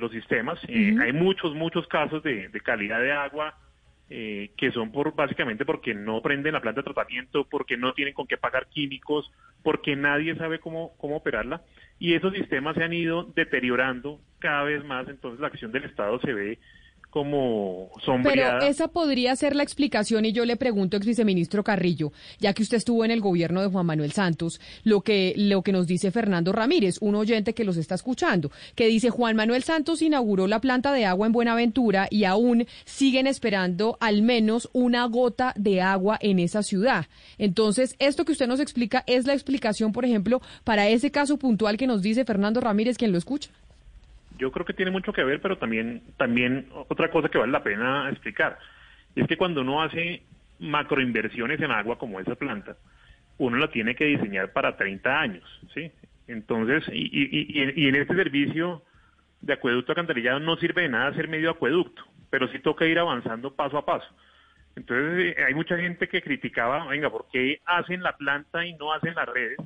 [0.00, 0.58] los sistemas.
[0.68, 3.58] Eh, hay muchos, muchos casos de, calidad de agua
[4.08, 8.14] eh, que son por básicamente porque no prenden la planta de tratamiento, porque no tienen
[8.14, 9.30] con qué pagar químicos,
[9.62, 11.62] porque nadie sabe cómo, cómo operarla
[11.98, 16.20] y esos sistemas se han ido deteriorando cada vez más, entonces la acción del Estado
[16.20, 16.58] se ve
[17.16, 18.58] como sombreada.
[18.58, 22.62] Pero esa podría ser la explicación y yo le pregunto, ex viceministro Carrillo, ya que
[22.62, 26.10] usted estuvo en el gobierno de Juan Manuel Santos, lo que, lo que nos dice
[26.10, 30.60] Fernando Ramírez, un oyente que los está escuchando, que dice Juan Manuel Santos inauguró la
[30.60, 36.18] planta de agua en Buenaventura y aún siguen esperando al menos una gota de agua
[36.20, 37.06] en esa ciudad.
[37.38, 41.78] Entonces, esto que usted nos explica es la explicación, por ejemplo, para ese caso puntual
[41.78, 43.48] que nos dice Fernando Ramírez, quien lo escucha.
[44.36, 47.62] Yo creo que tiene mucho que ver, pero también, también otra cosa que vale la
[47.62, 48.58] pena explicar,
[49.14, 50.22] es que cuando uno hace
[50.58, 52.76] macroinversiones en agua como esa planta,
[53.38, 55.90] uno la tiene que diseñar para 30 años, ¿sí?
[56.28, 58.82] Entonces, y, y, y en este servicio
[59.40, 63.54] de acueducto alcantarillado no sirve de nada hacer medio acueducto, pero sí toca ir avanzando
[63.54, 64.08] paso a paso.
[64.74, 68.92] Entonces, eh, hay mucha gente que criticaba, venga, ¿por qué hacen la planta y no
[68.92, 69.58] hacen las redes?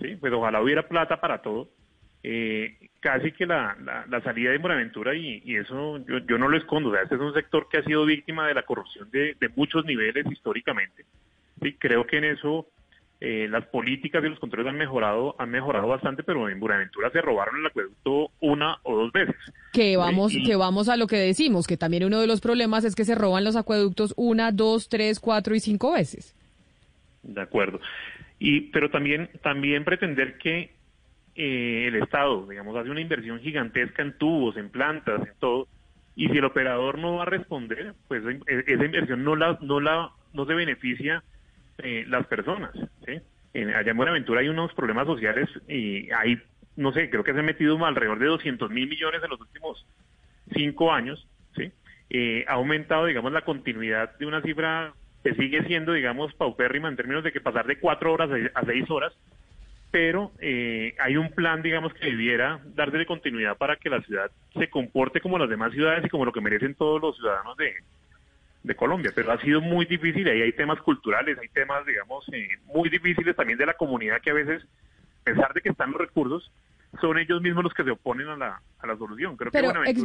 [0.00, 1.68] Sí, pues ojalá hubiera plata para todo
[2.22, 3.76] eh, casi que la,
[4.08, 7.14] la, salida de Buenaventura, y, y eso yo, yo, no lo escondo, o sea, este
[7.14, 11.04] es un sector que ha sido víctima de la corrupción de, de muchos niveles históricamente.
[11.60, 12.66] Y creo que en eso
[13.20, 17.20] eh, las políticas y los controles han mejorado, han mejorado bastante, pero en Buenaventura se
[17.20, 19.34] robaron el acueducto una o dos veces.
[19.72, 22.94] Que vamos, que vamos a lo que decimos, que también uno de los problemas es
[22.94, 26.36] que se roban los acueductos una, dos, tres, cuatro y cinco veces.
[27.24, 27.80] De acuerdo.
[28.38, 30.77] Y, pero también, también pretender que
[31.40, 35.68] eh, el Estado, digamos, hace una inversión gigantesca en tubos, en plantas, en todo,
[36.16, 39.78] y si el operador no va a responder, pues e, esa inversión no la, no
[39.78, 41.22] la, no se beneficia
[41.78, 42.72] eh, las personas.
[43.54, 46.42] En, allá en Buenaventura hay unos problemas sociales y hay,
[46.74, 49.86] no sé, creo que se han metido alrededor de 200 mil millones en los últimos
[50.52, 51.24] cinco años.
[51.54, 51.70] ¿sí?
[52.10, 54.92] Eh, ha aumentado, digamos, la continuidad de una cifra
[55.22, 58.90] que sigue siendo, digamos, paupérrima en términos de que pasar de cuatro horas a seis
[58.90, 59.12] horas,
[59.90, 64.68] pero eh, hay un plan, digamos, que debiera darle continuidad para que la ciudad se
[64.68, 67.72] comporte como las demás ciudades y como lo que merecen todos los ciudadanos de,
[68.62, 72.48] de Colombia, pero ha sido muy difícil, ahí hay temas culturales, hay temas, digamos, eh,
[72.66, 74.62] muy difíciles también de la comunidad que a veces,
[75.22, 76.50] a pesar de que están los recursos,
[77.00, 79.36] son ellos mismos los que se oponen a la, a la solución.
[79.36, 80.02] Creo Pero, que ex,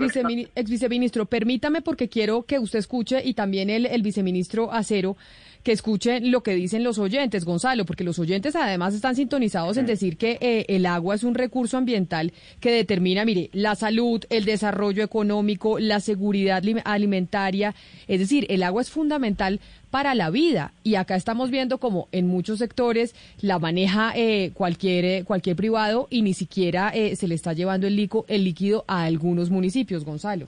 [0.56, 5.16] ex, viceministro, permítame porque quiero que usted escuche y también el, el viceministro Acero
[5.64, 9.86] que escuche lo que dicen los oyentes, Gonzalo, porque los oyentes además están sintonizados en
[9.86, 14.46] decir que eh, el agua es un recurso ambiental que determina, mire, la salud, el
[14.46, 17.74] desarrollo económico, la seguridad alimentaria,
[18.08, 20.74] es decir, el agua es fundamental para la vida.
[20.84, 26.08] Y acá estamos viendo como en muchos sectores la maneja eh, cualquier, eh, cualquier privado
[26.10, 30.48] y ni siquiera se le está llevando el, el líquido a algunos municipios, Gonzalo.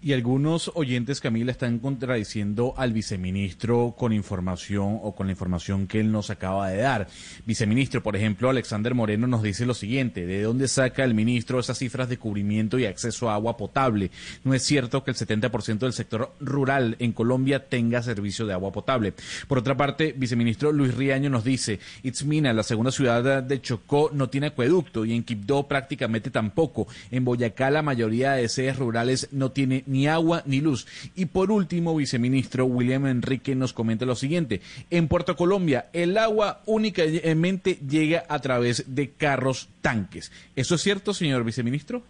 [0.00, 5.98] Y algunos oyentes, Camila, están contradiciendo al viceministro con información o con la información que
[5.98, 7.08] él nos acaba de dar.
[7.46, 11.78] Viceministro, por ejemplo, Alexander Moreno nos dice lo siguiente, ¿de dónde saca el ministro esas
[11.78, 14.12] cifras de cubrimiento y acceso a agua potable?
[14.44, 18.70] No es cierto que el 70% del sector rural en Colombia tenga servicio de agua
[18.70, 19.14] potable.
[19.48, 24.28] Por otra parte, viceministro Luis Riaño nos dice, Itzmina, la segunda ciudad de Chocó, no
[24.28, 26.86] tiene acueducto y en Quibdó prácticamente tampoco.
[27.10, 30.86] En Boyacá la mayoría de sedes rurales no tiene ni agua ni luz.
[31.16, 34.60] Y por último, viceministro William Enrique nos comenta lo siguiente.
[34.90, 40.30] En Puerto Colombia, el agua únicamente llega a través de carros tanques.
[40.54, 42.02] ¿Eso es cierto, señor viceministro?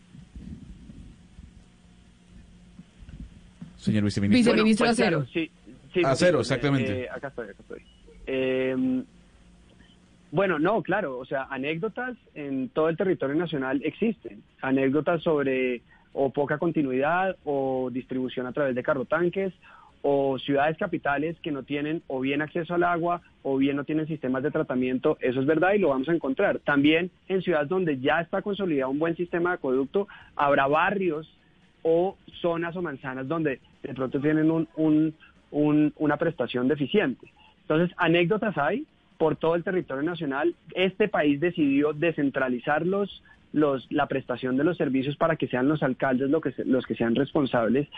[3.78, 4.52] Señor viceministro.
[4.52, 5.26] Viceministro pues, Acero.
[5.32, 5.50] sí,
[6.04, 7.04] Acero, exactamente.
[7.04, 7.82] Eh, acá estoy, acá estoy.
[8.26, 9.04] Em,
[10.30, 14.42] bueno, no, claro, o sea, anécdotas en todo el territorio nacional existen.
[14.60, 15.80] Anécdotas sobre
[16.20, 19.54] o poca continuidad o distribución a través de carrotanques
[20.02, 24.08] o ciudades capitales que no tienen o bien acceso al agua o bien no tienen
[24.08, 26.58] sistemas de tratamiento, eso es verdad y lo vamos a encontrar.
[26.58, 31.32] También en ciudades donde ya está consolidado un buen sistema de acueducto, habrá barrios
[31.82, 35.14] o zonas o manzanas donde de pronto tienen un,
[35.52, 37.32] una prestación deficiente.
[37.62, 38.86] Entonces, anécdotas hay
[39.18, 40.56] por todo el territorio nacional.
[40.74, 45.82] Este país decidió descentralizar los los, la prestación de los servicios para que sean los
[45.82, 47.88] alcaldes los que sean responsables.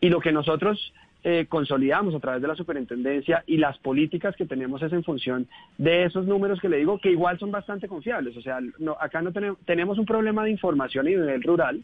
[0.00, 0.92] Y lo que nosotros
[1.28, 5.48] eh, consolidamos a través de la superintendencia y las políticas que tenemos es en función
[5.76, 8.36] de esos números que le digo que igual son bastante confiables.
[8.36, 11.82] O sea, no, acá no tenemos, tenemos un problema de información a nivel rural,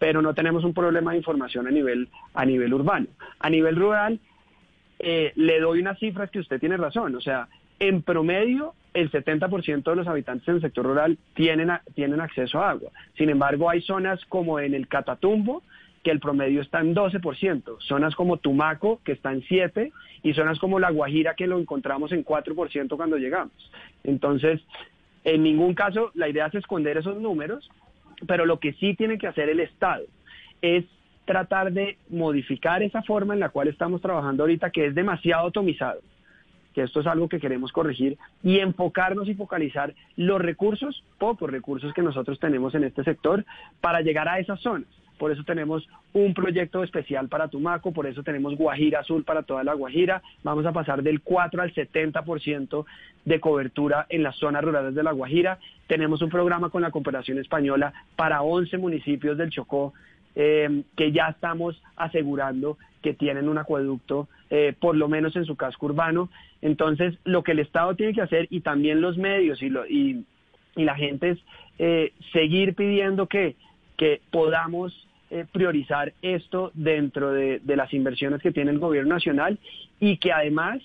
[0.00, 3.06] pero no tenemos un problema de información a nivel, a nivel urbano.
[3.38, 4.18] A nivel rural,
[4.98, 7.14] eh, le doy unas cifras que usted tiene razón.
[7.14, 7.48] O sea,
[7.80, 12.70] en promedio, el 70% de los habitantes en el sector rural tienen, tienen acceso a
[12.70, 12.90] agua.
[13.16, 15.62] Sin embargo, hay zonas como en el Catatumbo,
[16.02, 19.92] que el promedio está en 12%, zonas como Tumaco, que está en 7%,
[20.22, 23.52] y zonas como La Guajira, que lo encontramos en 4% cuando llegamos.
[24.04, 24.60] Entonces,
[25.24, 27.70] en ningún caso la idea es esconder esos números,
[28.26, 30.04] pero lo que sí tiene que hacer el Estado
[30.60, 30.84] es
[31.24, 36.00] tratar de modificar esa forma en la cual estamos trabajando ahorita, que es demasiado atomizado
[36.74, 41.92] que esto es algo que queremos corregir y enfocarnos y focalizar los recursos, pocos recursos
[41.94, 43.44] que nosotros tenemos en este sector
[43.80, 44.88] para llegar a esas zonas.
[45.20, 49.62] Por eso tenemos un proyecto especial para Tumaco, por eso tenemos Guajira Azul para toda
[49.62, 50.22] la Guajira.
[50.42, 52.86] Vamos a pasar del 4 al 70%
[53.26, 55.58] de cobertura en las zonas rurales de la Guajira.
[55.88, 59.92] Tenemos un programa con la cooperación española para 11 municipios del Chocó
[60.34, 65.56] eh, que ya estamos asegurando que tienen un acueducto, eh, por lo menos en su
[65.56, 66.28] casco urbano.
[66.60, 70.24] Entonces, lo que el Estado tiene que hacer y también los medios y, lo, y,
[70.76, 71.38] la gente es
[71.78, 73.56] eh, seguir pidiendo que,
[73.96, 75.06] que podamos
[75.52, 79.60] priorizar esto dentro de, de las inversiones que tiene el gobierno nacional
[80.00, 80.82] y que además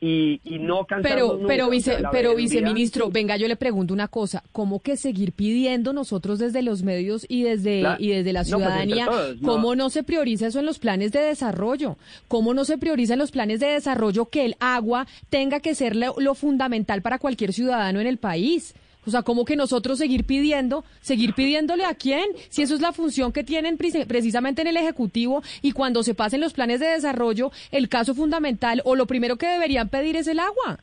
[0.00, 4.42] y, y no Pero, pero, vice, la pero viceministro, venga, yo le pregunto una cosa,
[4.52, 7.96] ¿cómo que seguir pidiendo nosotros desde los medios y desde, Claro.
[8.02, 9.48] y desde la No, pues, ciudadanía, todos, no.
[9.48, 11.96] cómo no se prioriza eso en los planes de desarrollo?
[12.28, 15.96] ¿Cómo no se prioriza en los planes de desarrollo que el agua tenga que ser
[15.96, 18.74] lo, lo fundamental para cualquier ciudadano en el país?
[19.06, 22.24] O sea, ¿cómo que nosotros seguir pidiendo, seguir pidiéndole a quién?
[22.48, 26.14] Si eso es la función que tienen preci- precisamente en el Ejecutivo y cuando se
[26.14, 30.26] pasen los planes de desarrollo, el caso fundamental o lo primero que deberían pedir es
[30.26, 30.78] el agua.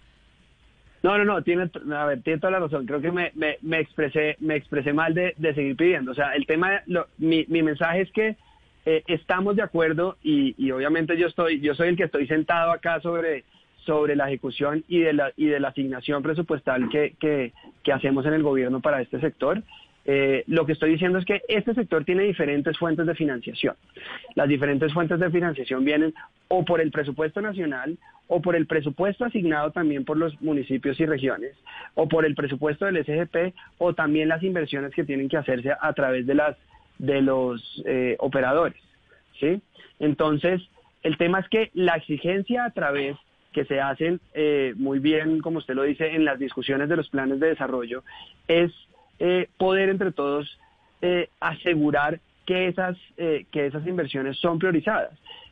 [1.03, 2.85] No, no, no, tiene, a ver, tiene toda la razón.
[2.85, 6.11] Creo que me, me, me expresé me expresé mal de, de seguir pidiendo.
[6.11, 8.37] O sea, el tema, lo- mi, mi mensaje es que
[8.85, 12.71] eh, estamos de acuerdo y, y obviamente yo estoy yo soy el que estoy sentado
[12.71, 13.43] acá sobre
[13.85, 18.33] sobre la ejecución y de la y de la asignación presupuestal que, que, hacemos en
[18.33, 19.61] el gobierno para este sector.
[20.05, 23.75] Eh, lo que estoy diciendo es que este sector tiene diferentes fuentes de financiación.
[24.35, 26.13] Las diferentes fuentes de financiación vienen
[26.49, 27.97] o por el presupuesto nacional
[28.27, 31.55] o por el presupuesto asignado también por los municipios y regiones
[31.95, 35.93] o por el presupuesto del SGP o también las inversiones que tienen que hacerse a
[35.93, 36.57] través de las
[36.99, 38.81] de los eh, operadores,
[39.39, 39.61] ¿sí?
[39.99, 40.61] Entonces,
[41.01, 43.17] el tema es que la exigencia a través
[43.53, 47.09] que se hacen eh, muy bien, como usted lo dice, en las discusiones de los
[47.09, 48.03] planes de desarrollo,
[48.47, 48.71] es
[49.19, 50.59] eh, poder entre todos
[51.01, 55.11] eh, asegurar que esas, eh, que esas inversiones son priorizadas.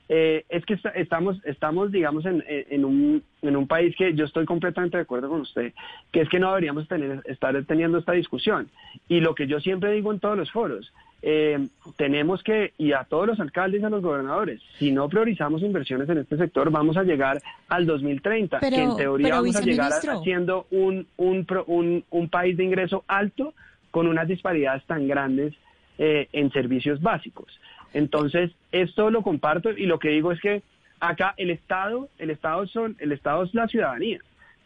[0.09, 4.25] Eh, es que esta- estamos, estamos digamos, en, en- un, en un país que yo
[4.25, 5.71] estoy completamente de acuerdo con usted,
[6.11, 6.85] que es que no deberíamos
[7.25, 8.69] estar teniendo esta discusión.
[9.07, 10.91] Y lo que yo siempre digo en todos los foros,
[11.22, 11.67] eh,
[11.98, 16.09] tenemos que, y a todos los alcaldes y a los gobernadores, si no priorizamos inversiones
[16.09, 19.61] en este sector, vamos a llegar al 2030, Pero- que en teoría pero, vamos a
[19.61, 19.91] llegar
[20.24, 23.53] siendo un, un, un, un país de ingreso alto
[23.91, 25.53] con unas disparidades tan grandes
[25.98, 27.59] eh, en servicios básicos.
[27.93, 30.64] Entonces, esto lo comparto y lo que digo es que
[31.00, 34.19] acá el Estado, el Estado son, el Estado es la ciudadanía,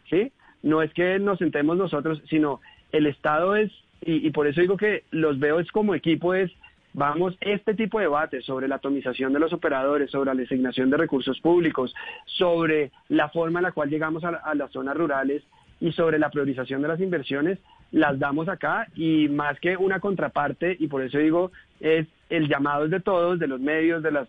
[0.08, 0.32] ¿sí?
[0.62, 2.60] No es que nos sentemos nosotros, sino
[2.92, 6.50] el Estado es, y, y por eso digo que los veo es como equipo es,
[6.92, 10.96] vamos, este tipo de debates sobre la atomización de los operadores, sobre la designación de
[10.96, 11.94] recursos públicos,
[12.24, 15.42] sobre la forma en la cual llegamos a, a las zonas rurales
[15.80, 17.58] y sobre la priorización de las inversiones,
[17.92, 22.86] las damos acá y más que una contraparte, y por eso digo, es el llamado
[22.86, 24.28] es de todos, de los medios, de las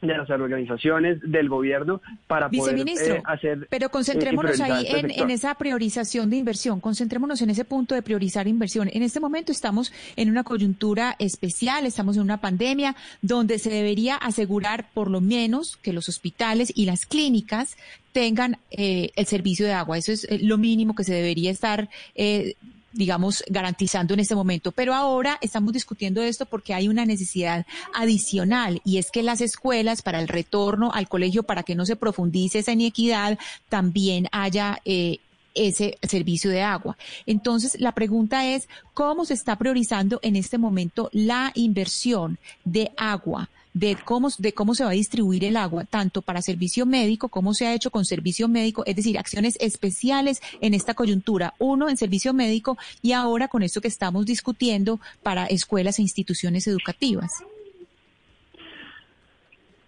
[0.00, 3.66] de las organizaciones, del gobierno, para poder eh, hacer...
[3.68, 7.94] pero eh, y concentrémonos ahí este en esa priorización de inversión, concentrémonos en ese punto
[7.94, 8.88] de priorizar inversión.
[8.92, 14.16] En este momento estamos en una coyuntura especial, estamos en una pandemia donde se debería
[14.16, 17.76] asegurar por lo menos que los hospitales y las clínicas
[18.12, 19.98] tengan eh, el servicio de agua.
[19.98, 22.54] Eso es eh, lo mínimo que se debería estar eh,
[22.92, 24.72] digamos, garantizando en este momento.
[24.72, 30.02] Pero ahora estamos discutiendo esto porque hay una necesidad adicional y es que las escuelas
[30.02, 33.38] para el retorno al colegio, para que no se profundice esa inequidad,
[33.68, 35.18] también haya eh,
[35.54, 36.96] ese servicio de agua.
[37.26, 43.48] Entonces, la pregunta es, ¿cómo se está priorizando en este momento la inversión de agua?
[43.72, 47.54] De cómo, de cómo se va a distribuir el agua, tanto para servicio médico, cómo
[47.54, 51.96] se ha hecho con servicio médico, es decir, acciones especiales en esta coyuntura, uno en
[51.96, 57.30] servicio médico y ahora con esto que estamos discutiendo para escuelas e instituciones educativas.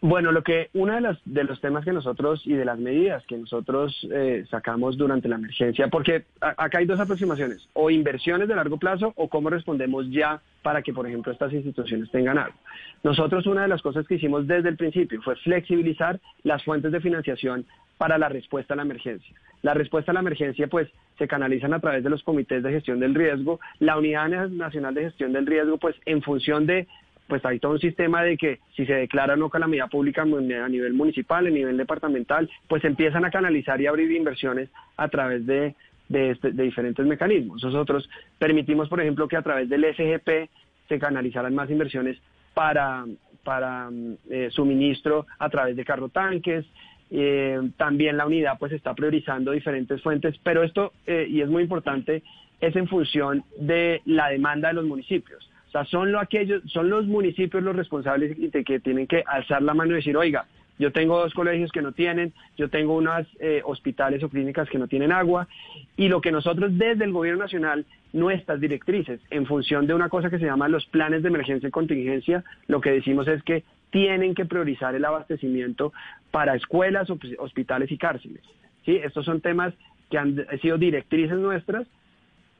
[0.04, 3.24] Bueno, lo que uno de los, de los temas que nosotros y de las medidas
[3.24, 8.56] que nosotros eh, sacamos durante la emergencia, porque acá hay dos aproximaciones, o inversiones de
[8.56, 12.56] largo plazo o cómo respondemos ya para que, por ejemplo, estas instituciones tengan algo.
[13.04, 17.00] Nosotros una de las cosas que hicimos desde el principio fue flexibilizar las fuentes de
[17.00, 17.64] financiación
[17.96, 19.36] para la respuesta a la emergencia.
[19.62, 22.98] La respuesta a la emergencia, pues, se canalizan a través de los comités de gestión
[22.98, 26.88] del riesgo, la Unidad Nacional de Gestión del Riesgo, pues, en función de
[27.32, 30.92] pues hay todo un sistema de que si se declara no calamidad pública a nivel
[30.92, 35.74] municipal, a nivel departamental, pues empiezan a canalizar y abrir inversiones a través de,
[36.10, 37.64] este- de diferentes mecanismos.
[37.64, 38.06] Nosotros
[38.38, 40.50] permitimos, por ejemplo, que a través del SGP
[40.90, 42.18] se canalizaran más inversiones
[42.52, 43.06] para,
[43.44, 46.66] para mm, eh, suministro a través de carro tanques.
[47.10, 51.62] Eh, también la unidad pues está priorizando diferentes fuentes, pero esto, eh, y es muy
[51.62, 52.22] importante,
[52.60, 55.48] es en función de la demanda de los municipios.
[55.72, 59.62] O sea, son, lo aquellos, son los municipios los responsables de que tienen que alzar
[59.62, 60.44] la mano y decir, oiga,
[60.78, 63.26] yo tengo dos colegios que no tienen, yo tengo unos
[63.64, 65.48] hospitales o clínicas que no tienen agua,
[65.96, 70.28] y lo que nosotros desde el gobierno nacional, nuestras directrices, en función de una cosa
[70.28, 74.34] que se llama los planes de emergencia y contingencia, lo que decimos es que tienen
[74.34, 75.94] que priorizar el abastecimiento
[76.30, 78.42] para escuelas, hos- hospitales y cárceles.
[78.84, 78.96] ¿sí?
[78.96, 79.72] Estos son temas
[80.10, 81.86] que han sido directrices nuestras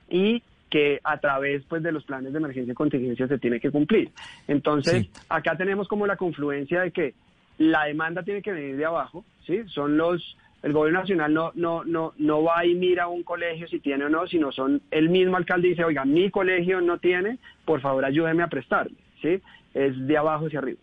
[0.09, 0.43] y
[0.73, 4.11] que a través pues de los planes de emergencia y contingencia se tiene que cumplir.
[4.49, 7.15] Entonces, acá tenemos como la confluencia de que
[7.59, 9.65] la demanda tiene que venir de abajo, ¿sí?
[9.67, 13.81] Son los El gobierno nacional no, no, no, no va y mira un colegio si
[13.81, 17.83] tiene o no, sino son el mismo alcalde dice, oiga, mi colegio no tiene, por
[17.83, 19.43] favor ayúdeme a prestarle, ¿sí?
[19.75, 20.81] Es de abajo hacia arriba.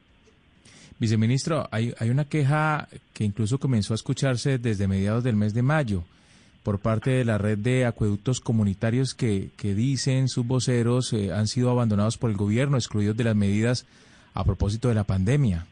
[0.99, 5.63] Viceministro, hay, hay una queja que incluso comenzó a escucharse desde mediados del mes de
[5.63, 6.03] mayo
[6.63, 11.47] por parte de la red de acueductos comunitarios que, que dicen sus voceros eh, han
[11.47, 13.87] sido abandonados por el gobierno, excluidos de las medidas
[14.33, 15.65] a propósito de la pandemia.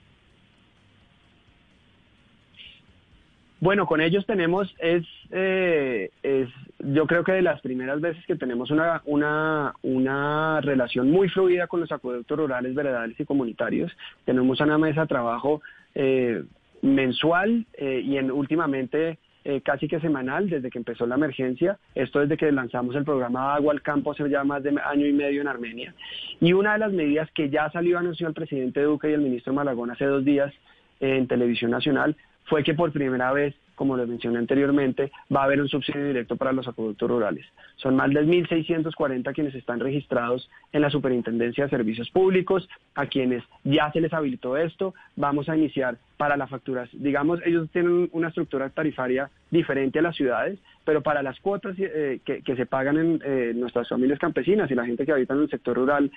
[3.60, 8.36] Bueno, con ellos tenemos, es, eh, es, yo creo que de las primeras veces que
[8.36, 13.92] tenemos una, una, una relación muy fluida con los acueductos rurales, veredales y comunitarios.
[14.26, 15.62] Tenemos una mesa de trabajo
[15.96, 16.44] eh,
[16.84, 19.18] mensual eh, y en, últimamente
[19.50, 21.80] eh, casi que semanal desde que empezó la emergencia.
[21.96, 25.14] Esto desde que lanzamos el programa Agua al Campo hace ya más de año y
[25.14, 25.96] medio en Armenia.
[26.42, 29.54] Y una de las medidas que ya salió anunció el presidente Duque y el ministro
[29.54, 30.54] Malagón hace dos días
[31.00, 32.18] en televisión nacional
[32.48, 36.36] fue que por primera vez, como les mencioné anteriormente, va a haber un subsidio directo
[36.36, 37.46] para los acueductos rurales.
[37.76, 43.44] Son más de 1.640 quienes están registrados en la Superintendencia de Servicios Públicos, a quienes
[43.64, 44.96] ya se les habilitó esto.
[45.16, 46.90] Vamos a iniciar para la facturas.
[46.94, 52.20] Digamos, ellos tienen una estructura tarifaria diferente a las ciudades, pero para las cuotas eh,
[52.26, 55.50] que, se pagan en eh, nuestras familias campesinas y la gente que habita en el
[55.50, 56.12] sector rural,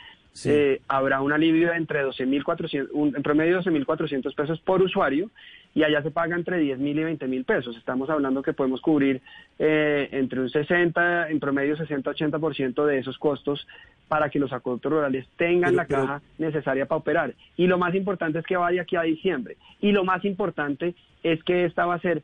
[0.45, 5.31] eh, habrá un alivio entre 12.400, en promedio 12.400 pesos por usuario
[5.75, 7.77] y allá se paga entre 10 mil y 20 mil pesos.
[7.77, 9.21] Estamos hablando que podemos cubrir
[9.59, 13.67] eh, entre un 60, en promedio 60-80% de esos costos
[14.09, 17.35] para que los acueductos rurales tengan la caja necesaria para operar.
[17.57, 19.57] Y lo más importante es que vaya aquí a diciembre.
[19.81, 22.23] Y lo más importante es que esta va a ser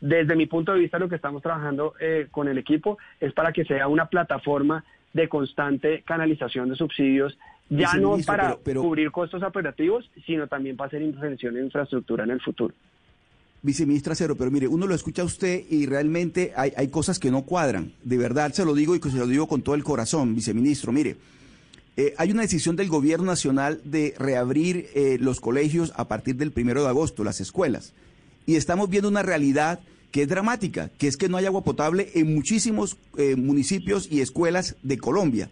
[0.00, 3.52] desde mi punto de vista, lo que estamos trabajando eh, con el equipo es para
[3.52, 4.82] que sea una plataforma
[5.12, 7.36] de constante canalización de subsidios
[7.68, 12.40] ya no para cubrir costos operativos, sino también para hacer intervención en infraestructura en el
[12.40, 12.74] futuro.
[13.62, 17.30] Viceministra Cero, pero mire, uno lo escucha a usted y realmente hay, hay cosas que
[17.30, 17.92] no cuadran.
[18.02, 20.92] De verdad se lo digo y se lo digo con todo el corazón, viceministro.
[20.92, 21.16] Mire,
[21.96, 26.52] eh, hay una decisión del gobierno nacional de reabrir eh, los colegios a partir del
[26.52, 27.92] primero de agosto, las escuelas.
[28.46, 29.80] Y estamos viendo una realidad
[30.10, 34.20] que es dramática, que es que no hay agua potable en muchísimos eh, municipios y
[34.20, 35.50] escuelas de Colombia.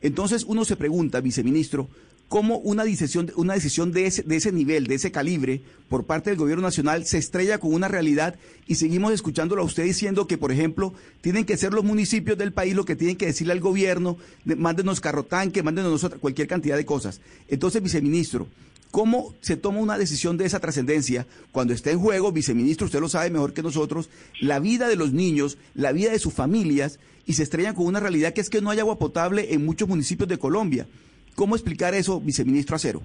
[0.00, 1.88] Entonces uno se pregunta, viceministro,
[2.30, 6.30] cómo una decisión, una decisión de, ese, de ese nivel, de ese calibre, por parte
[6.30, 8.36] del gobierno nacional, se estrella con una realidad
[8.68, 12.52] y seguimos escuchándolo a usted diciendo que, por ejemplo, tienen que ser los municipios del
[12.52, 17.20] país lo que tienen que decirle al gobierno, mándenos carrotanque, mándenos cualquier cantidad de cosas.
[17.48, 18.46] Entonces, viceministro,
[18.90, 23.08] ¿Cómo se toma una decisión de esa trascendencia cuando está en juego, viceministro, usted lo
[23.08, 24.10] sabe mejor que nosotros,
[24.40, 28.00] la vida de los niños, la vida de sus familias y se estrellan con una
[28.00, 30.88] realidad que es que no hay agua potable en muchos municipios de Colombia?
[31.36, 33.02] ¿Cómo explicar eso, viceministro Acero?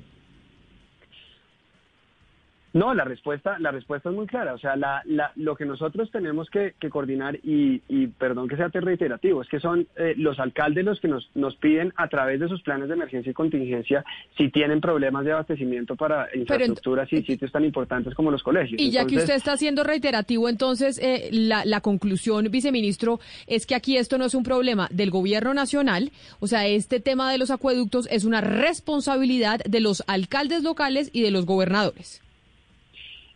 [2.75, 4.53] No, la respuesta, la respuesta es muy clara.
[4.53, 8.67] O sea, la, la, lo que nosotros tenemos que, coordinar, y, y, perdón que sea
[8.67, 12.49] reiterativo, es que son eh, los alcaldes los que nos, nos piden a través de
[12.49, 14.03] sus planes de emergencia y contingencia
[14.37, 18.81] si tienen problemas de abastecimiento para infraestructuras y sitios tan importantes como los colegios.
[18.81, 23.75] Y ya que usted está siendo reiterativo, entonces eh, la, la conclusión, viceministro, es que
[23.75, 27.51] aquí esto no es un problema del gobierno nacional, o sea, este tema de los
[27.51, 32.24] acueductos es una responsabilidad de los alcaldes locales y de los gobernadores.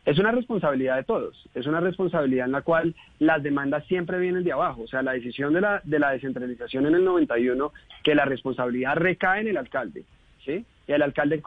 [0.09, 4.43] Es una responsabilidad de todos, es una responsabilidad en la cual las demandas siempre vienen
[4.43, 7.71] de abajo, o sea, la decisión de la, de la descentralización en el 91,
[8.03, 10.05] que la responsabilidad recae en el alcalde,
[10.43, 10.65] ¿sí?
[10.88, 11.43] Y el alcalde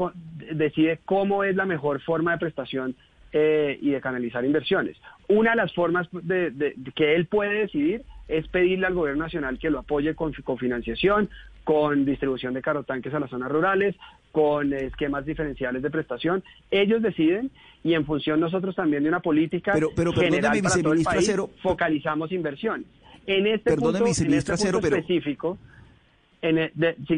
[0.53, 2.95] decide cómo es la mejor forma de prestación
[3.33, 4.97] eh, y de canalizar inversiones.
[5.27, 9.71] Una de las formas de, que él puede decidir es pedirle al gobierno nacional que
[9.71, 11.29] lo apoye con, con financiación,
[11.65, 13.97] con distribución de carotanques a las zonas rurales,
[14.33, 16.43] con esquemas diferenciales de prestación.
[16.71, 17.51] Ellos deciden
[17.85, 21.33] y en función nosotros también de una política pero, pero general para todo el país,
[21.63, 22.87] focalizamos inversiones.
[23.27, 25.59] En este punto, en este punto específico,
[26.41, 26.73] en e,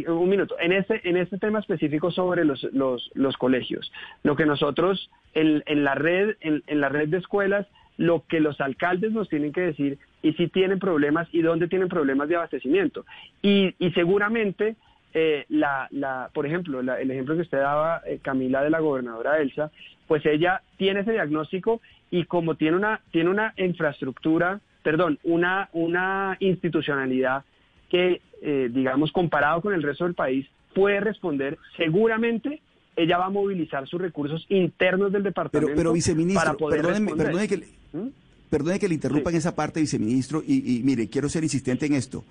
[0.08, 3.90] un minuto, en este, en este tema específico sobre los, los, los colegios,
[4.22, 8.40] lo que nosotros en, en la red, en, en la red de escuelas, lo que
[8.40, 12.36] los alcaldes nos tienen que decir y si tienen problemas y dónde tienen problemas de
[12.36, 13.06] abastecimiento.
[13.40, 14.76] Y, y seguramente
[15.16, 19.38] eh, la, la, por ejemplo, el ejemplo que usted daba, eh, Camila, de la gobernadora
[19.38, 19.70] Elsa,
[20.08, 26.36] pues ella tiene ese diagnóstico y como tiene una, tiene una infraestructura, perdón, una, una
[26.40, 27.44] institucionalidad
[27.88, 32.60] que, eh, digamos, comparado con el resto del país, puede responder seguramente
[32.96, 37.56] ella va a movilizar sus recursos internos del departamento pero, viceministro, para poder perdóneme, que,
[37.92, 38.08] ¿Mm?
[38.50, 41.94] perdone que le interrumpa en esa parte, viceministro, y, y mire, quiero ser insistente en
[41.94, 42.24] esto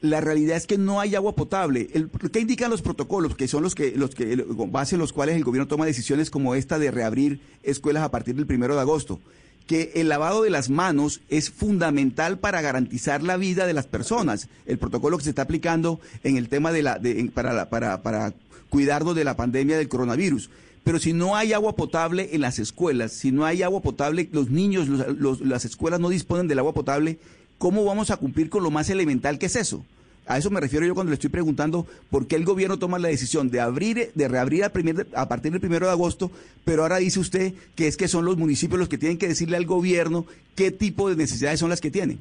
[0.00, 1.88] la realidad es que no hay agua potable.
[1.92, 3.34] El, ¿Qué indican los protocolos?
[3.34, 6.30] Que son los que, los que, con base en los cuales el gobierno toma decisiones
[6.30, 9.20] como esta de reabrir escuelas a partir del primero de agosto.
[9.66, 14.48] que el lavado de las manos es fundamental para garantizar la vida de las personas.
[14.66, 17.00] El protocolo que se está aplicando en el tema de la,
[17.34, 18.32] para, para, para
[18.70, 20.48] cuidarnos de la pandemia del coronavirus.
[20.84, 24.48] Pero si no hay agua potable en las escuelas, si no hay agua potable, los
[24.48, 27.18] niños, las escuelas no disponen del agua potable,
[27.58, 29.84] ¿cómo vamos a cumplir con lo más elemental que es eso?
[30.26, 33.08] A eso me refiero yo cuando le estoy preguntando por qué el gobierno toma la
[33.08, 36.30] decisión de abrir, de reabrir a, primer, a partir del primero de agosto,
[36.66, 39.56] pero ahora dice usted que es que son los municipios los que tienen que decirle
[39.56, 42.18] al gobierno qué tipo de necesidades son las que tienen.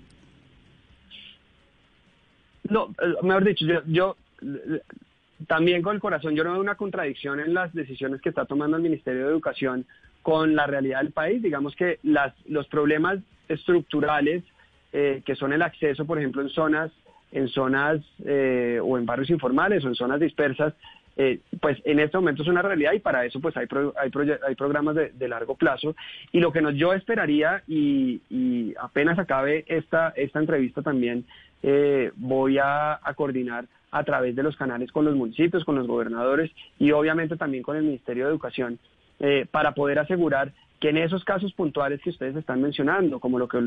[2.69, 4.15] No, eh, mejor dicho, yo, yo
[5.47, 8.77] también con el corazón, yo no veo una contradicción en las decisiones que está tomando
[8.77, 9.85] el Ministerio de Educación
[10.21, 11.41] con la realidad del país.
[11.41, 14.43] Digamos que las, los problemas estructurales
[14.93, 16.91] eh, que son el acceso, por ejemplo, en zonas
[17.31, 20.73] en zonas eh, o en barrios informales o en zonas dispersas,
[21.17, 23.67] eh, pues en este momento es una realidad y para eso pues hay,
[23.99, 24.11] hay,
[24.47, 25.95] hay programas de, largo plazo.
[26.31, 31.25] Y lo que nos, yo esperaría, y, apenas acabe esta, esta entrevista también,
[31.63, 36.51] eh, voy a, coordinar a través de los canales con los municipios, con los gobernadores
[36.77, 38.79] y obviamente también con el Ministerio de Educación,
[39.49, 43.57] para poder asegurar que en esos casos puntuales que ustedes están mencionando, como lo que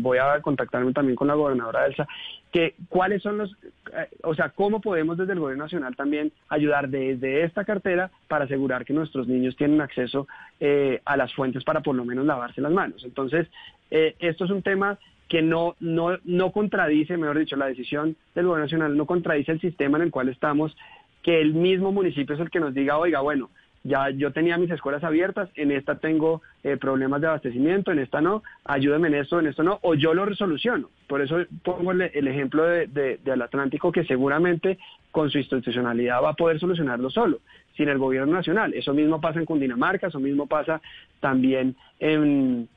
[0.00, 2.06] voy a contactarme también con la gobernadora Elsa,
[2.52, 3.52] que cuáles son los,
[3.92, 8.46] eh, o sea, cómo podemos desde el gobierno nacional también ayudar desde esta cartera para
[8.46, 10.26] asegurar que nuestros niños tienen acceso
[10.58, 13.04] eh, a las fuentes para por lo menos lavarse las manos.
[13.04, 13.46] Entonces,
[13.90, 18.46] eh, esto es un tema que no, no, no contradice, mejor dicho, la decisión del
[18.46, 20.74] gobierno nacional no contradice el sistema en el cual estamos,
[21.22, 23.50] que el mismo municipio es el que nos diga, oiga, bueno,
[23.84, 28.20] ya yo tenía mis escuelas abiertas, en esta tengo eh, problemas de abastecimiento, en esta
[28.20, 30.90] no, ayúdeme en esto, en esto no, o yo lo resoluciono.
[31.06, 32.86] Por eso pongo el, ejemplo de,
[33.22, 34.78] del Atlántico que seguramente
[35.10, 37.40] con su institucionalidad va a poder solucionarlo solo,
[37.76, 38.74] sin el gobierno nacional.
[38.74, 40.80] Eso mismo pasa en Cundinamarca, eso mismo pasa
[41.20, 42.68] también en,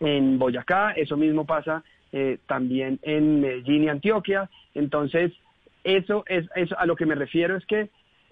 [0.00, 1.82] en Boyacá, eso mismo pasa
[2.12, 4.48] eh, también en Medellín y Antioquia.
[4.74, 5.32] Entonces,
[5.84, 7.88] eso es eso a lo que me refiero es que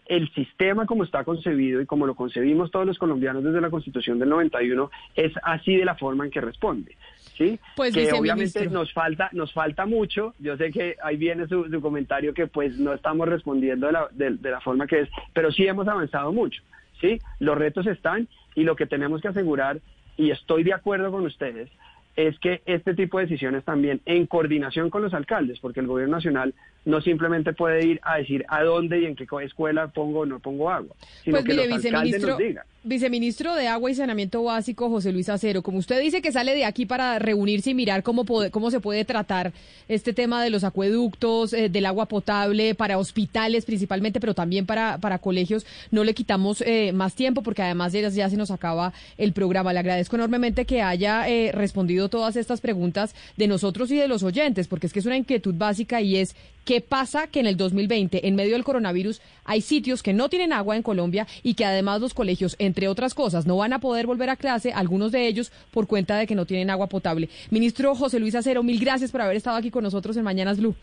[0.09, 4.19] el sistema como está concebido y como lo concebimos todos los colombianos desde la Constitución
[4.19, 6.97] del 91 es así de la forma en que responde.
[7.37, 7.59] ¿sí?
[7.77, 10.35] Pues, que obviamente nos falta nos falta mucho.
[10.39, 14.51] Yo sé que ahí viene su, comentario que pues no estamos respondiendo de la, de
[14.51, 16.63] la forma que es, pero sí hemos avanzado mucho.
[17.01, 17.21] ¿sí?
[17.39, 19.81] Los retos están y lo que tenemos que asegurar,
[20.17, 21.71] y estoy de acuerdo con ustedes,
[22.17, 26.17] es que este tipo de decisiones también en coordinación con los alcaldes, porque el gobierno
[26.17, 26.53] nacional
[26.89, 30.41] no simplemente puede ir a decir a dónde y en qué escuela pongo o no
[30.41, 32.65] pongo agua, sino pues que los alcaldes nos digan.
[32.85, 36.65] Viceministro de Agua y Saneamiento Básico, José Luis Acero, como usted dice que sale de
[36.65, 39.53] aquí para reunirse y mirar cómo, cómo se puede tratar
[39.89, 44.97] este tema de los acueductos, eh, del agua potable, para hospitales principalmente, pero también para,
[44.99, 48.95] para colegios, no le quitamos eh, más tiempo porque además ya, ya se nos acaba
[49.19, 49.73] el programa.
[49.75, 54.23] Le agradezco enormemente que haya eh, respondido todas estas preguntas de nosotros y de los
[54.23, 56.35] oyentes, porque es que es una inquietud básica y es
[56.69, 60.53] qué pasa que en el 2020, en medio del coronavirus, hay sitios que no tienen
[60.53, 64.07] agua en Colombia y que además los colegios, entre otras cosas, no van a poder
[64.07, 67.31] volver a clase, algunos de ellos por cuenta de que no tienen agua potable.
[67.51, 70.75] Ministro José Luis Acero, mil gracias por haber estado aquí con nosotros en Mañanas Blue.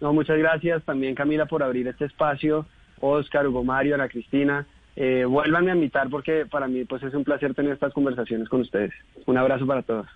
[0.00, 2.64] No, muchas gracias también Camila por abrir este espacio,
[3.00, 4.66] Oscar, Hugo Mario, Ana Cristina.
[4.96, 8.62] Eh, vuélvanme a invitar porque para mí pues es un placer tener estas conversaciones con
[8.62, 8.94] ustedes.
[9.26, 10.06] Un abrazo para todos.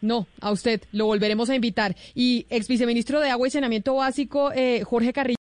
[0.00, 1.96] No, a usted lo volveremos a invitar.
[2.14, 5.34] Y ex viceministro de Agua y Saneamiento Básico, eh, Jorge Carrillo.